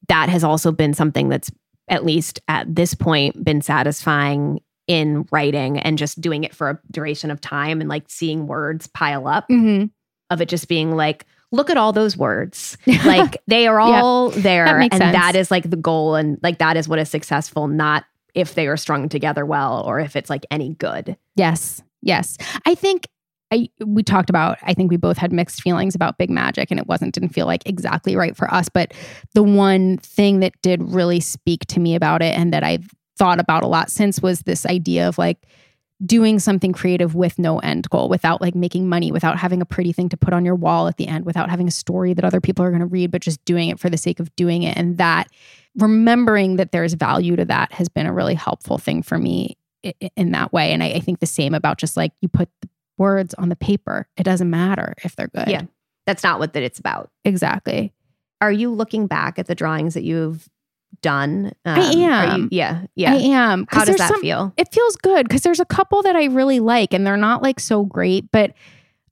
that 0.09 0.29
has 0.29 0.45
also 0.45 0.71
been 0.71 0.93
something 0.93 1.31
that's 1.31 1.51
at 1.89 2.05
least 2.05 2.39
at 2.49 2.67
this 2.75 2.93
point 2.93 3.43
been 3.43 3.63
satisfying 3.63 4.61
in 4.87 5.27
writing 5.33 5.79
and 5.79 5.97
just 5.97 6.21
doing 6.21 6.45
it 6.45 6.55
for 6.55 6.69
a 6.69 6.81
duration 6.91 7.31
of 7.31 7.41
time 7.41 7.81
and 7.81 7.89
like 7.89 8.05
seeing 8.09 8.47
words 8.47 8.89
pile 8.89 9.27
up 9.27 9.49
Mm-hmm. 9.49 9.87
of 10.29 10.41
it 10.43 10.51
just 10.51 10.69
being 10.69 10.95
like, 10.97 11.25
look 11.53 11.71
at 11.71 11.77
all 11.77 11.93
those 11.93 12.17
words. 12.17 12.77
Like 13.05 13.43
they 13.47 13.67
are 13.67 13.79
Yeah, 13.81 14.03
all 14.03 14.31
there. 14.31 14.65
that 14.67 14.81
and 14.93 14.93
sense. 14.95 15.13
that 15.13 15.35
is 15.37 15.51
like 15.51 15.69
the 15.71 15.77
goal. 15.77 16.15
And 16.15 16.39
like 16.43 16.59
that 16.59 16.77
is 16.77 16.89
what 16.89 16.99
is 16.99 17.09
successful, 17.09 17.67
not 17.69 18.05
if 18.35 18.55
they 18.55 18.67
are 18.69 18.77
strung 18.77 19.09
together 19.09 19.45
well 19.45 19.83
or 19.85 19.99
if 20.01 20.15
it's 20.17 20.31
like 20.31 20.47
any 20.51 20.75
good. 20.75 21.17
Yes. 21.37 21.83
Yes. 22.03 22.37
I 22.67 22.75
think 22.75 23.09
I 23.53 23.69
we 23.85 24.03
talked 24.05 24.31
about 24.31 24.59
I 24.63 24.75
think 24.75 24.91
we 24.91 24.97
both 24.97 25.17
had 25.19 25.33
mixed 25.33 25.61
feelings 25.63 25.97
about 25.97 26.19
Big 26.19 26.31
Magic 26.31 26.71
and 26.71 26.79
it 26.79 26.87
wasn't 26.87 27.15
didn't 27.15 27.31
feel 27.31 27.47
like 27.47 27.67
exactly 27.67 28.15
right 28.15 28.37
for 28.37 28.53
us, 28.55 28.69
but 28.69 28.95
the 29.35 29.43
one 29.43 29.99
thing 29.99 30.39
that 30.41 30.53
did 30.63 30.81
really 30.83 31.19
speak 31.19 31.67
to 31.67 31.81
me 31.81 31.97
about 31.97 32.23
it 32.23 32.37
and 32.39 32.53
that 32.53 32.63
I've 32.63 32.89
thought 33.19 33.41
about 33.41 33.65
a 33.65 33.67
lot 33.67 33.91
since 33.91 34.23
was 34.23 34.41
this 34.43 34.65
idea 34.67 35.09
of 35.09 35.19
like 35.19 35.47
doing 36.05 36.39
something 36.39 36.73
creative 36.73 37.15
with 37.15 37.39
no 37.39 37.59
end 37.59 37.89
goal, 37.91 38.09
without 38.09 38.41
like 38.41 38.55
making 38.55 38.89
money, 38.89 39.13
without 39.13 39.39
having 39.39 39.61
a 39.61 39.67
pretty 39.67 39.93
thing 39.93 40.09
to 40.09 40.17
put 40.17 40.33
on 40.33 40.45
your 40.45 40.55
wall 40.55 40.89
at 40.89 40.97
the 40.97 41.07
end, 41.07 41.25
without 41.25 41.51
having 41.51 41.69
a 41.69 41.71
story 41.71 42.15
that 42.15 42.25
other 42.25 42.41
people 42.41 42.65
are 42.65 42.71
going 42.71 42.81
to 42.81 42.87
read, 42.87 43.11
but 43.11 43.21
just 43.23 43.45
doing 43.45 43.69
it 43.69 43.79
for 43.79 43.91
the 43.91 43.99
sake 43.99 44.21
of 44.21 44.35
doing 44.37 44.63
it. 44.63 44.77
And 44.77 44.99
that 44.99 45.29
remembering 45.77 46.57
that 46.57 46.73
there's 46.73 46.95
value 46.95 47.37
to 47.37 47.45
that 47.45 47.73
has 47.73 47.89
been 47.89 48.07
a 48.07 48.13
really 48.13 48.35
helpful 48.35 48.79
thing 48.79 49.03
for 49.03 49.19
me 49.19 49.57
in 50.17 50.33
that 50.33 50.53
way. 50.53 50.73
And 50.73 50.83
I, 50.83 50.89
I 50.89 51.01
think 51.01 51.21
the 51.21 51.27
same 51.27 51.55
about 51.55 51.79
just 51.79 51.97
like 51.97 52.13
you 52.21 52.29
put 52.29 52.49
the 52.61 52.69
words 52.99 53.35
on 53.35 53.49
the 53.49 53.57
paper, 53.57 54.09
it 54.17 54.25
doesn't 54.25 54.51
matter 54.51 54.95
if 55.05 55.17
they're 55.17 55.29
good. 55.29 55.49
Yeah. 55.49 55.63
That's 56.07 56.23
not 56.23 56.39
what 56.39 56.55
that 56.55 56.63
it's 56.63 56.79
about. 56.79 57.11
exactly. 57.25 57.93
Are 58.43 58.51
you 58.51 58.71
looking 58.71 59.07
back 59.07 59.39
at 59.39 59.47
the 59.47 59.55
drawings 59.55 59.93
that 59.93 60.03
you've 60.03 60.49
done? 61.03 61.53
Um, 61.65 61.79
I 61.79 61.89
are 61.89 61.93
you- 61.93 62.05
am. 62.05 62.49
yeah. 62.51 62.83
Yeah. 62.97 63.13
I 63.13 63.17
am. 63.17 63.67
How 63.71 63.85
does 63.85 63.97
that 63.97 64.09
some- 64.09 64.21
feel? 64.21 64.53
it 64.57 64.73
feels 64.73 64.97
good 64.97 65.29
because 65.29 65.43
there's 65.43 65.61
a 65.61 65.65
couple 65.65 66.03
that 66.03 66.17
I 66.17 66.25
really 66.27 66.61
like 66.61 66.93
and 66.95 67.07
they're 67.07 67.17
not 67.17 67.43
like 67.43 67.61
so 67.61 67.85
great. 67.85 68.31
But 68.33 68.53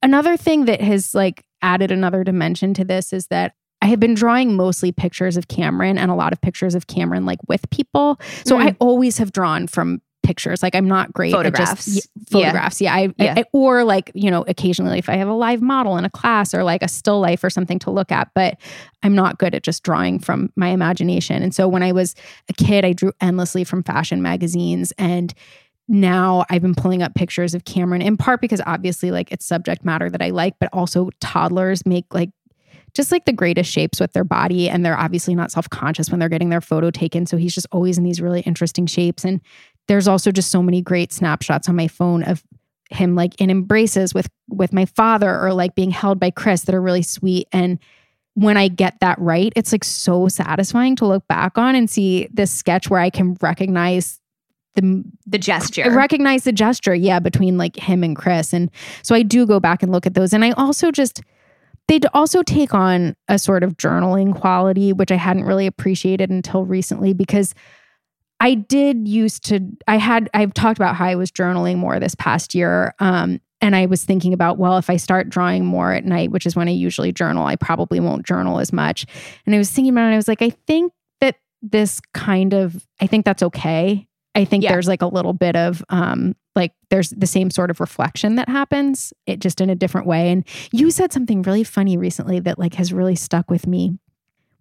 another 0.03 0.37
thing 0.37 0.65
that 0.65 0.81
has 0.81 1.13
like 1.13 1.43
added 1.61 1.91
another 1.91 2.23
dimension 2.23 2.73
to 2.75 2.85
this 2.85 3.11
is 3.13 3.27
that 3.27 3.53
I 3.81 3.85
have 3.87 3.99
been 3.99 4.13
drawing 4.13 4.55
mostly 4.55 4.91
pictures 4.91 5.37
of 5.37 5.47
Cameron 5.47 5.97
and 5.97 6.11
a 6.11 6.15
lot 6.15 6.33
of 6.33 6.41
pictures 6.41 6.75
of 6.75 6.87
Cameron 6.87 7.25
like 7.25 7.39
with 7.47 7.69
people. 7.69 8.19
So 8.45 8.57
Mm. 8.57 8.61
I 8.67 8.75
always 8.79 9.17
have 9.19 9.31
drawn 9.31 9.67
from 9.67 10.01
pictures. 10.29 10.61
Like 10.61 10.75
I'm 10.75 10.87
not 10.87 11.11
great 11.11 11.33
at 11.33 11.37
Photographs. 11.37 11.85
just 11.85 12.07
Yeah. 12.29 12.41
photographs. 12.41 12.79
Yeah. 12.81 12.93
I, 12.93 13.13
Yeah. 13.17 13.33
I- 13.37 13.43
or 13.51 13.83
like, 13.83 14.11
you 14.13 14.29
know, 14.29 14.43
occasionally 14.47 14.99
if 14.99 15.09
I 15.09 15.15
have 15.15 15.27
a 15.27 15.33
live 15.33 15.59
model 15.61 15.97
in 15.97 16.05
a 16.05 16.09
class 16.09 16.53
or 16.53 16.63
like 16.63 16.83
a 16.83 16.87
still 16.87 17.19
life 17.19 17.43
or 17.43 17.49
something 17.49 17.79
to 17.79 17.89
look 17.89 18.11
at, 18.11 18.29
but 18.35 18.57
I'm 19.01 19.15
not 19.15 19.39
good 19.39 19.55
at 19.55 19.63
just 19.63 19.81
drawing 19.81 20.19
from 20.19 20.51
my 20.55 20.67
imagination. 20.67 21.41
And 21.41 21.55
so 21.55 21.67
when 21.67 21.81
I 21.81 21.91
was 21.91 22.13
a 22.47 22.53
kid, 22.53 22.85
I 22.85 22.93
drew 22.93 23.11
endlessly 23.21 23.63
from 23.63 23.81
fashion 23.83 24.21
magazines 24.21 24.93
and 24.99 25.33
now 25.87 26.45
I've 26.51 26.61
been 26.61 26.75
pulling 26.75 27.01
up 27.01 27.15
pictures 27.15 27.55
of 27.55 27.65
Cameron 27.65 28.03
in 28.03 28.15
part 28.15 28.41
because 28.41 28.61
obviously 28.67 29.09
like 29.09 29.31
it's 29.31 29.45
subject 29.47 29.83
matter 29.83 30.07
that 30.11 30.21
I 30.21 30.29
like, 30.29 30.53
but 30.59 30.69
also 30.71 31.09
toddlers 31.19 31.83
make 31.87 32.05
like 32.13 32.29
just 32.95 33.11
like 33.11 33.25
the 33.25 33.33
greatest 33.33 33.71
shapes 33.71 33.99
with 33.99 34.13
their 34.13 34.23
body 34.23 34.67
and 34.69 34.83
they're 34.83 34.97
obviously 34.97 35.35
not 35.35 35.51
self-conscious 35.51 36.09
when 36.09 36.19
they're 36.19 36.27
getting 36.29 36.49
their 36.49 36.59
photo 36.61 36.89
taken 36.89 37.25
so 37.27 37.37
he's 37.37 37.53
just 37.53 37.67
always 37.71 37.99
in 37.99 38.03
these 38.03 38.19
really 38.19 38.41
interesting 38.41 38.87
shapes 38.87 39.23
and 39.23 39.41
there's 39.89 40.07
also 40.07 40.31
just 40.31 40.51
so 40.51 40.63
many 40.63 40.81
great 40.81 41.11
snapshots 41.11 41.67
on 41.67 41.75
my 41.75 41.89
phone 41.89 42.23
of 42.23 42.43
him 42.91 43.15
like 43.15 43.39
in 43.41 43.49
embraces 43.49 44.13
with 44.13 44.29
with 44.47 44.71
my 44.71 44.85
father 44.85 45.39
or 45.39 45.53
like 45.53 45.75
being 45.75 45.91
held 45.91 46.19
by 46.19 46.31
Chris 46.31 46.61
that 46.61 46.73
are 46.73 46.81
really 46.81 47.01
sweet 47.01 47.47
and 47.51 47.77
when 48.35 48.55
I 48.55 48.69
get 48.69 48.99
that 49.01 49.19
right 49.19 49.51
it's 49.55 49.71
like 49.71 49.83
so 49.83 50.27
satisfying 50.27 50.95
to 50.97 51.05
look 51.05 51.27
back 51.27 51.57
on 51.57 51.75
and 51.75 51.89
see 51.89 52.29
this 52.31 52.51
sketch 52.51 52.89
where 52.89 53.01
I 53.01 53.09
can 53.09 53.35
recognize 53.41 54.19
the 54.75 55.03
The 55.27 55.37
gesture. 55.37 55.85
I 55.85 55.87
recognize 55.89 56.43
the 56.43 56.51
gesture, 56.51 56.95
yeah, 56.95 57.19
between 57.19 57.57
like 57.57 57.75
him 57.75 58.03
and 58.03 58.15
Chris. 58.15 58.53
And 58.53 58.69
so 59.03 59.15
I 59.15 59.23
do 59.23 59.45
go 59.45 59.59
back 59.59 59.83
and 59.83 59.91
look 59.91 60.05
at 60.05 60.13
those. 60.13 60.33
And 60.33 60.45
I 60.45 60.51
also 60.51 60.91
just, 60.91 61.21
they 61.87 61.99
also 62.13 62.43
take 62.43 62.73
on 62.73 63.15
a 63.27 63.39
sort 63.39 63.63
of 63.63 63.77
journaling 63.77 64.35
quality, 64.35 64.93
which 64.93 65.11
I 65.11 65.15
hadn't 65.15 65.45
really 65.45 65.65
appreciated 65.65 66.29
until 66.29 66.65
recently 66.65 67.13
because 67.13 67.53
I 68.39 68.53
did 68.53 69.07
used 69.07 69.43
to, 69.45 69.59
I 69.87 69.97
had, 69.97 70.29
I've 70.33 70.53
talked 70.53 70.77
about 70.79 70.95
how 70.95 71.05
I 71.05 71.15
was 71.15 71.31
journaling 71.31 71.77
more 71.77 71.99
this 71.99 72.15
past 72.15 72.55
year. 72.55 72.93
Um, 72.99 73.41
and 73.61 73.75
I 73.75 73.85
was 73.87 74.05
thinking 74.05 74.31
about, 74.33 74.57
well, 74.57 74.77
if 74.77 74.89
I 74.89 74.95
start 74.95 75.27
drawing 75.29 75.65
more 75.65 75.91
at 75.91 76.05
night, 76.05 76.31
which 76.31 76.45
is 76.45 76.55
when 76.55 76.69
I 76.69 76.71
usually 76.71 77.11
journal, 77.11 77.45
I 77.45 77.57
probably 77.57 77.99
won't 77.99 78.25
journal 78.25 78.59
as 78.59 78.71
much. 78.71 79.05
And 79.45 79.53
I 79.53 79.57
was 79.57 79.69
thinking 79.69 79.91
about 79.93 80.03
it, 80.03 80.05
and 80.05 80.13
I 80.13 80.17
was 80.17 80.29
like, 80.29 80.41
I 80.41 80.51
think 80.51 80.93
that 81.19 81.35
this 81.61 81.99
kind 82.13 82.53
of, 82.53 82.87
I 83.01 83.07
think 83.07 83.25
that's 83.25 83.43
okay. 83.43 84.07
I 84.35 84.45
think 84.45 84.63
Yeah. 84.63 84.71
there's 84.71 84.87
like 84.87 85.01
a 85.01 85.07
little 85.07 85.33
bit 85.33 85.57
of 85.57 85.83
um 85.89 86.35
like 86.55 86.71
there's 86.89 87.09
the 87.09 87.27
same 87.27 87.49
sort 87.49 87.71
of 87.71 87.79
reflection 87.79 88.35
that 88.35 88.47
happens 88.47 89.11
it 89.25 89.39
just 89.39 89.59
in 89.59 89.69
a 89.69 89.75
different 89.75 90.05
way 90.07 90.31
and 90.31 90.45
you 90.71 90.91
said 90.91 91.11
something 91.11 91.41
really 91.41 91.63
funny 91.63 91.97
recently 91.97 92.39
that 92.39 92.59
like 92.59 92.75
has 92.75 92.93
really 92.93 93.15
stuck 93.15 93.49
with 93.49 93.65
me 93.65 93.97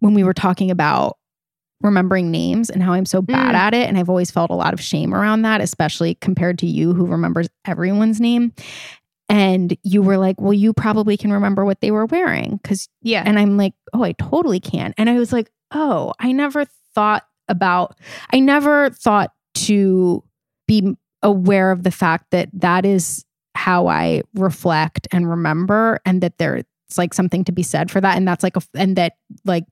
when 0.00 0.14
we 0.14 0.24
were 0.24 0.32
talking 0.34 0.70
about 0.70 1.17
remembering 1.80 2.30
names 2.30 2.70
and 2.70 2.82
how 2.82 2.92
I'm 2.92 3.06
so 3.06 3.22
bad 3.22 3.54
Mm. 3.54 3.58
at 3.58 3.74
it 3.74 3.88
and 3.88 3.96
I've 3.96 4.08
always 4.08 4.30
felt 4.30 4.50
a 4.50 4.54
lot 4.54 4.74
of 4.74 4.80
shame 4.80 5.14
around 5.14 5.42
that 5.42 5.60
especially 5.60 6.16
compared 6.16 6.58
to 6.58 6.66
you 6.66 6.92
who 6.92 7.06
remembers 7.06 7.48
everyone's 7.64 8.20
name 8.20 8.52
and 9.28 9.76
you 9.82 10.02
were 10.02 10.16
like 10.18 10.40
well 10.40 10.52
you 10.52 10.72
probably 10.72 11.16
can 11.16 11.32
remember 11.32 11.64
what 11.64 11.80
they 11.80 11.90
were 11.90 12.06
wearing 12.06 12.58
cuz 12.64 12.88
yeah. 13.02 13.22
and 13.24 13.38
I'm 13.38 13.56
like, 13.56 13.74
oh, 13.92 14.02
I 14.02 14.12
totally 14.12 14.60
can. 14.60 14.92
And 14.98 15.08
I 15.08 15.18
was 15.18 15.32
like, 15.32 15.50
oh, 15.72 16.12
I 16.18 16.32
never 16.32 16.64
thought 16.94 17.24
about, 17.48 17.96
I 18.32 18.40
never 18.40 18.90
thought 18.90 19.32
to 19.54 20.22
be 20.66 20.94
aware 21.22 21.70
of 21.70 21.82
the 21.82 21.90
fact 21.90 22.26
that 22.30 22.48
that 22.52 22.84
is 22.84 23.24
how 23.54 23.86
I 23.86 24.22
reflect 24.34 25.08
and 25.12 25.28
remember, 25.28 26.00
and 26.04 26.22
that 26.22 26.38
there's 26.38 26.64
like 26.96 27.12
something 27.14 27.44
to 27.44 27.52
be 27.52 27.62
said 27.62 27.90
for 27.90 28.00
that. 28.00 28.16
And 28.16 28.26
that's 28.26 28.42
like, 28.42 28.56
a, 28.56 28.62
and 28.74 28.96
that 28.96 29.14
like 29.44 29.64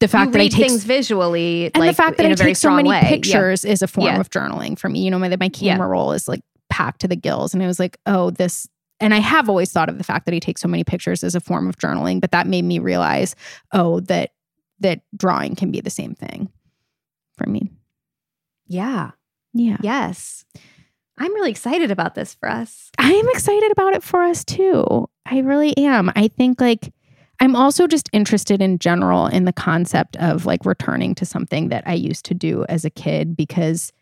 the 0.00 0.08
fact 0.08 0.28
you 0.28 0.32
that 0.32 0.40
I 0.40 0.48
take 0.48 0.66
things 0.68 0.84
visually, 0.84 1.66
and 1.66 1.76
like 1.76 1.90
the 1.90 1.94
fact 2.02 2.16
that 2.16 2.26
I 2.26 2.34
take 2.34 2.56
so 2.56 2.70
many 2.70 2.88
way. 2.88 2.96
Yeah. 3.00 3.08
pictures 3.08 3.64
is 3.64 3.82
a 3.82 3.86
form 3.86 4.06
Yeah. 4.06 4.20
of 4.20 4.28
journaling 4.30 4.78
for 4.78 4.88
me. 4.88 5.04
You 5.04 5.10
know, 5.10 5.18
my 5.18 5.28
my 5.28 5.36
Yeah. 5.56 5.74
camera 5.74 5.88
roll 5.88 6.12
is 6.12 6.26
like 6.28 6.40
packed 6.68 7.00
to 7.02 7.08
the 7.08 7.16
gills, 7.16 7.54
and 7.54 7.62
I 7.62 7.66
was 7.66 7.78
like, 7.78 7.96
oh, 8.06 8.30
this. 8.30 8.68
And 9.02 9.14
I 9.14 9.18
have 9.18 9.48
always 9.48 9.72
thought 9.72 9.88
of 9.88 9.96
the 9.96 10.04
fact 10.04 10.26
that 10.26 10.34
I 10.34 10.38
take 10.40 10.58
so 10.58 10.68
many 10.68 10.84
pictures 10.84 11.24
as 11.24 11.34
a 11.34 11.40
form 11.40 11.68
of 11.68 11.78
journaling, 11.78 12.20
but 12.20 12.32
that 12.32 12.46
made 12.46 12.64
me 12.66 12.78
realize, 12.78 13.34
oh, 13.72 14.00
that 14.00 14.32
that 14.80 15.00
drawing 15.16 15.54
can 15.54 15.70
be 15.70 15.80
the 15.80 15.90
same 15.90 16.14
thing 16.14 16.50
for 17.38 17.48
me. 17.48 17.70
Yeah. 18.66 19.12
Yeah, 19.52 19.76
Yes. 19.82 20.44
I'm 21.18 21.34
really 21.34 21.50
excited 21.50 21.90
about 21.90 22.14
this 22.14 22.32
for 22.34 22.48
us. 22.48 22.90
I 22.98 23.12
am 23.12 23.28
excited 23.30 23.70
about 23.72 23.92
it 23.94 24.02
for 24.02 24.22
us 24.22 24.42
too. 24.44 25.06
I 25.26 25.40
really 25.40 25.76
am. 25.76 26.10
I 26.16 26.28
think 26.28 26.60
like 26.62 26.92
I'm 27.40 27.56
also 27.56 27.86
just 27.86 28.08
interested 28.12 28.60
in 28.60 28.78
general 28.78 29.26
in 29.26 29.46
the 29.46 29.52
concept 29.52 30.16
of 30.16 30.44
like 30.44 30.64
returning 30.66 31.14
to 31.16 31.24
something 31.24 31.70
that 31.70 31.84
I 31.86 31.94
used 31.94 32.26
to 32.26 32.34
do 32.34 32.64
as 32.68 32.84
a 32.84 32.90
kid 32.90 33.34
because 33.34 33.92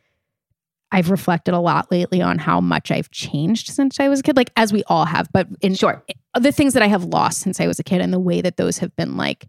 I've 0.90 1.10
reflected 1.10 1.54
a 1.54 1.60
lot 1.60 1.90
lately 1.92 2.20
on 2.20 2.38
how 2.38 2.60
much 2.60 2.90
I've 2.90 3.10
changed 3.10 3.68
since 3.68 4.00
I 4.00 4.08
was 4.08 4.20
a 4.20 4.22
kid, 4.22 4.36
like 4.36 4.50
as 4.56 4.72
we 4.72 4.82
all 4.84 5.04
have, 5.04 5.28
but 5.32 5.46
in 5.60 5.74
Sure. 5.74 6.02
Eh, 6.08 6.40
the 6.40 6.50
things 6.50 6.74
that 6.74 6.82
I 6.82 6.86
have 6.86 7.04
lost 7.04 7.40
since 7.40 7.60
I 7.60 7.66
was 7.66 7.78
a 7.78 7.84
kid 7.84 8.00
and 8.00 8.12
the 8.12 8.18
way 8.18 8.40
that 8.40 8.56
those 8.56 8.78
have 8.78 8.94
been 8.96 9.16
like 9.16 9.46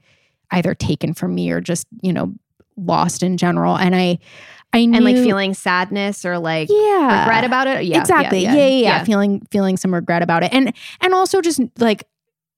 either 0.51 0.75
taken 0.75 1.13
from 1.13 1.33
me 1.33 1.49
or 1.51 1.61
just, 1.61 1.87
you 2.01 2.13
know, 2.13 2.33
lost 2.77 3.23
in 3.23 3.37
general. 3.37 3.77
And 3.77 3.95
I, 3.95 4.19
I 4.73 4.85
knew, 4.85 4.97
and 4.97 5.05
like 5.05 5.15
feeling 5.15 5.53
sadness 5.53 6.25
or 6.25 6.37
like 6.37 6.69
yeah, 6.69 7.21
regret 7.21 7.43
about 7.43 7.67
it. 7.67 7.85
Yeah, 7.85 7.99
exactly. 7.99 8.43
Yeah 8.43 8.53
yeah, 8.53 8.67
yeah, 8.67 9.03
Feeling, 9.03 9.41
feeling 9.49 9.77
some 9.77 9.93
regret 9.93 10.21
about 10.21 10.43
it. 10.43 10.53
And, 10.53 10.73
and 11.01 11.13
also 11.13 11.41
just 11.41 11.61
like 11.79 12.03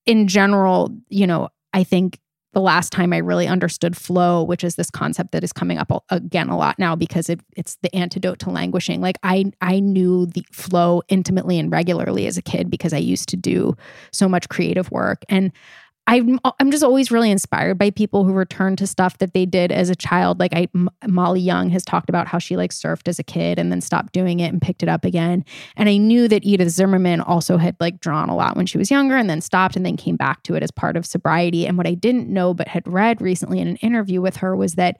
in 0.05 0.27
general, 0.27 0.89
you 1.09 1.27
know, 1.27 1.49
I 1.73 1.83
think 1.83 2.19
the 2.53 2.59
last 2.61 2.91
time 2.91 3.13
I 3.13 3.17
really 3.17 3.47
understood 3.47 3.95
flow, 3.95 4.43
which 4.43 4.63
is 4.63 4.75
this 4.75 4.89
concept 4.89 5.31
that 5.31 5.43
is 5.43 5.53
coming 5.53 5.77
up 5.77 6.03
again 6.09 6.49
a 6.49 6.57
lot 6.57 6.77
now 6.77 6.95
because 6.95 7.29
it, 7.29 7.39
it's 7.55 7.77
the 7.81 7.93
antidote 7.95 8.39
to 8.39 8.49
languishing. 8.49 8.99
Like 8.99 9.17
I 9.23 9.51
I 9.61 9.79
knew 9.79 10.25
the 10.25 10.45
flow 10.51 11.01
intimately 11.07 11.59
and 11.59 11.71
regularly 11.71 12.27
as 12.27 12.37
a 12.37 12.41
kid 12.41 12.69
because 12.69 12.91
I 12.91 12.97
used 12.97 13.29
to 13.29 13.37
do 13.37 13.75
so 14.11 14.27
much 14.27 14.49
creative 14.49 14.91
work 14.91 15.23
and 15.29 15.51
I'm 16.07 16.39
I'm 16.59 16.71
just 16.71 16.83
always 16.83 17.11
really 17.11 17.29
inspired 17.29 17.77
by 17.77 17.91
people 17.91 18.23
who 18.23 18.33
return 18.33 18.75
to 18.77 18.87
stuff 18.87 19.19
that 19.19 19.33
they 19.33 19.45
did 19.45 19.71
as 19.71 19.89
a 19.89 19.95
child. 19.95 20.39
Like 20.39 20.53
I, 20.53 20.67
M- 20.73 20.89
Molly 21.07 21.39
Young 21.39 21.69
has 21.69 21.85
talked 21.85 22.09
about 22.09 22.27
how 22.27 22.39
she 22.39 22.57
like 22.57 22.71
surfed 22.71 23.07
as 23.07 23.19
a 23.19 23.23
kid 23.23 23.59
and 23.59 23.71
then 23.71 23.81
stopped 23.81 24.11
doing 24.11 24.39
it 24.39 24.47
and 24.47 24.61
picked 24.61 24.83
it 24.83 24.89
up 24.89 25.05
again. 25.05 25.45
And 25.77 25.87
I 25.87 25.97
knew 25.97 26.27
that 26.27 26.43
Edith 26.43 26.69
Zimmerman 26.69 27.21
also 27.21 27.57
had 27.57 27.75
like 27.79 27.99
drawn 27.99 28.29
a 28.29 28.35
lot 28.35 28.57
when 28.57 28.65
she 28.65 28.77
was 28.77 28.89
younger 28.89 29.15
and 29.15 29.29
then 29.29 29.41
stopped 29.41 29.75
and 29.75 29.85
then 29.85 29.95
came 29.95 30.15
back 30.15 30.43
to 30.43 30.55
it 30.55 30.63
as 30.63 30.71
part 30.71 30.97
of 30.97 31.05
sobriety. 31.05 31.67
And 31.67 31.77
what 31.77 31.87
I 31.87 31.93
didn't 31.93 32.27
know 32.27 32.53
but 32.53 32.67
had 32.67 32.87
read 32.87 33.21
recently 33.21 33.59
in 33.59 33.67
an 33.67 33.75
interview 33.77 34.21
with 34.21 34.37
her 34.37 34.55
was 34.55 34.75
that 34.75 34.99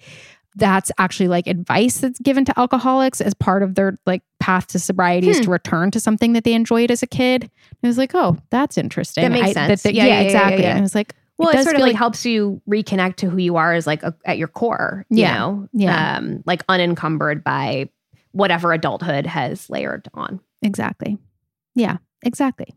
that's 0.55 0.91
actually 0.97 1.27
like 1.29 1.47
advice 1.47 1.99
that's 1.99 2.19
given 2.19 2.43
to 2.45 2.59
alcoholics 2.59 3.21
as 3.21 3.33
part 3.33 3.63
of 3.63 3.75
their 3.75 3.97
like 4.05 4.21
path 4.39 4.67
to 4.67 4.79
sobriety 4.79 5.29
is 5.29 5.37
Hmm. 5.37 5.43
to 5.45 5.49
return 5.51 5.91
to 5.91 5.99
something 5.99 6.33
that 6.33 6.43
they 6.43 6.53
enjoyed 6.53 6.91
as 6.91 7.01
a 7.01 7.07
kid. 7.07 7.49
I 7.83 7.87
was 7.87 7.97
like, 7.97 8.11
oh, 8.13 8.37
that's 8.49 8.77
interesting. 8.77 9.23
That 9.23 9.31
makes 9.31 9.49
I- 9.49 9.53
sense. 9.53 9.83
that- 9.83 9.93
Yeah, 9.93 10.03
yeah, 10.05 10.09
yeah, 10.09 10.19
yeah, 10.19 10.25
exactly. 10.25 10.63
yeah. 10.63 10.69
And 10.71 10.79
I 10.79 10.81
was 10.81 10.93
like, 10.95 11.15
Well, 11.37 11.49
it, 11.49 11.53
does 11.53 11.63
sort 11.63 11.75
of 11.75 11.79
feel 11.79 11.87
like, 11.87 11.95
helps 11.95 12.25
you 12.25 12.61
reconnect 12.69 13.15
to 13.17 13.29
who 13.29 13.37
you 13.37 13.55
are 13.55 13.73
as 13.73 13.87
like 13.87 14.03
a, 14.03 14.13
at 14.25 14.37
your 14.37 14.47
core. 14.49 15.05
You 15.09 15.19
Yeah. 15.19 15.37
know, 15.37 15.69
Yeah. 15.73 16.17
um, 16.17 16.43
like 16.45 16.63
unencumbered 16.69 17.43
by 17.43 17.89
whatever 18.33 18.73
adulthood 18.73 19.25
has 19.25 19.69
layered 19.69 20.07
on. 20.13 20.39
exactly. 20.61 21.17
Yeah, 21.75 21.97
exactly. 22.23 22.67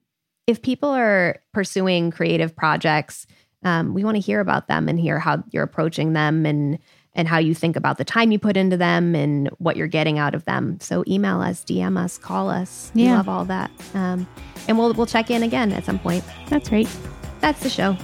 If 0.47 0.63
people 0.63 0.89
are 0.91 1.37
pursuing 1.53 2.11
creative 2.11 2.55
projects, 2.55 3.27
um, 3.65 3.95
we 3.95 4.05
want 4.05 4.15
to 4.17 4.21
hear 4.21 4.41
about 4.41 4.69
them 4.69 4.89
and 4.89 4.99
hear 5.01 5.19
how 5.19 5.43
you're 5.51 5.63
approaching 5.65 6.13
them 6.13 6.45
and 6.47 6.79
and 7.15 7.29
how 7.29 7.39
you 7.39 7.55
think 7.55 7.77
about 7.77 7.99
the 7.99 8.05
time 8.05 8.33
you 8.33 8.39
put 8.39 8.57
into 8.57 8.77
them 8.77 9.15
and 9.15 9.49
what 9.59 9.77
you're 9.77 9.87
getting 9.87 10.19
out 10.19 10.35
of 10.35 10.45
them. 10.45 10.79
So 10.81 11.05
email 11.07 11.41
us, 11.41 11.65
DM 11.65 11.99
us, 11.99 12.19
call 12.19 12.51
us. 12.51 12.91
We 12.95 13.17
love 13.17 13.29
all 13.29 13.45
that. 13.47 13.71
Um, 13.95 14.27
and 14.69 14.79
we'll 14.79 14.93
we'll 14.95 15.07
check 15.07 15.31
in 15.31 15.43
again 15.43 15.73
at 15.73 15.85
some 15.85 15.99
point. 15.99 16.25
That's 16.49 16.71
right. 16.71 16.89
That's 17.41 17.63
the 17.63 17.71
show. 17.71 17.97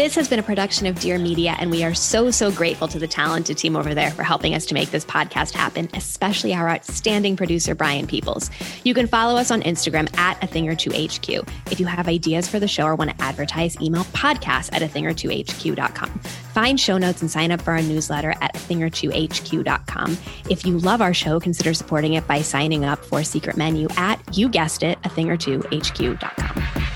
This 0.00 0.14
has 0.14 0.30
been 0.30 0.38
a 0.38 0.42
production 0.42 0.86
of 0.86 0.98
Dear 0.98 1.18
Media, 1.18 1.54
and 1.58 1.70
we 1.70 1.84
are 1.84 1.92
so, 1.92 2.30
so 2.30 2.50
grateful 2.50 2.88
to 2.88 2.98
the 2.98 3.06
talented 3.06 3.58
team 3.58 3.76
over 3.76 3.94
there 3.94 4.10
for 4.10 4.22
helping 4.22 4.54
us 4.54 4.64
to 4.64 4.72
make 4.72 4.90
this 4.90 5.04
podcast 5.04 5.52
happen, 5.52 5.90
especially 5.92 6.54
our 6.54 6.70
outstanding 6.70 7.36
producer, 7.36 7.74
Brian 7.74 8.06
Peoples. 8.06 8.50
You 8.82 8.94
can 8.94 9.06
follow 9.06 9.38
us 9.38 9.50
on 9.50 9.60
Instagram 9.60 10.16
at 10.16 10.42
a 10.42 10.46
thing 10.46 10.70
or 10.70 10.74
two 10.74 10.88
HQ. 10.90 11.28
If 11.70 11.80
you 11.80 11.84
have 11.84 12.08
ideas 12.08 12.48
for 12.48 12.58
the 12.58 12.66
show 12.66 12.84
or 12.84 12.94
want 12.94 13.10
to 13.10 13.22
advertise, 13.22 13.78
email 13.82 14.04
podcast 14.04 14.70
at 14.72 14.80
a 14.80 14.88
thing 14.88 15.04
or 15.04 15.12
two 15.12 15.28
HQ.com. 15.28 16.08
Find 16.54 16.80
show 16.80 16.96
notes 16.96 17.20
and 17.20 17.30
sign 17.30 17.52
up 17.52 17.60
for 17.60 17.72
our 17.72 17.82
newsletter 17.82 18.34
at 18.40 18.56
a 18.56 18.58
thing 18.58 18.82
or 18.82 18.88
two 18.88 19.10
HQ.com. 19.10 20.16
If 20.48 20.64
you 20.64 20.78
love 20.78 21.02
our 21.02 21.12
show, 21.12 21.38
consider 21.38 21.74
supporting 21.74 22.14
it 22.14 22.26
by 22.26 22.40
signing 22.40 22.86
up 22.86 23.04
for 23.04 23.22
Secret 23.22 23.58
Menu 23.58 23.86
at, 23.98 24.18
you 24.34 24.48
guessed 24.48 24.82
it, 24.82 24.98
a 25.04 25.10
thing 25.10 25.28
or 25.28 25.36
two 25.36 25.58
HQ.com. 25.70 26.89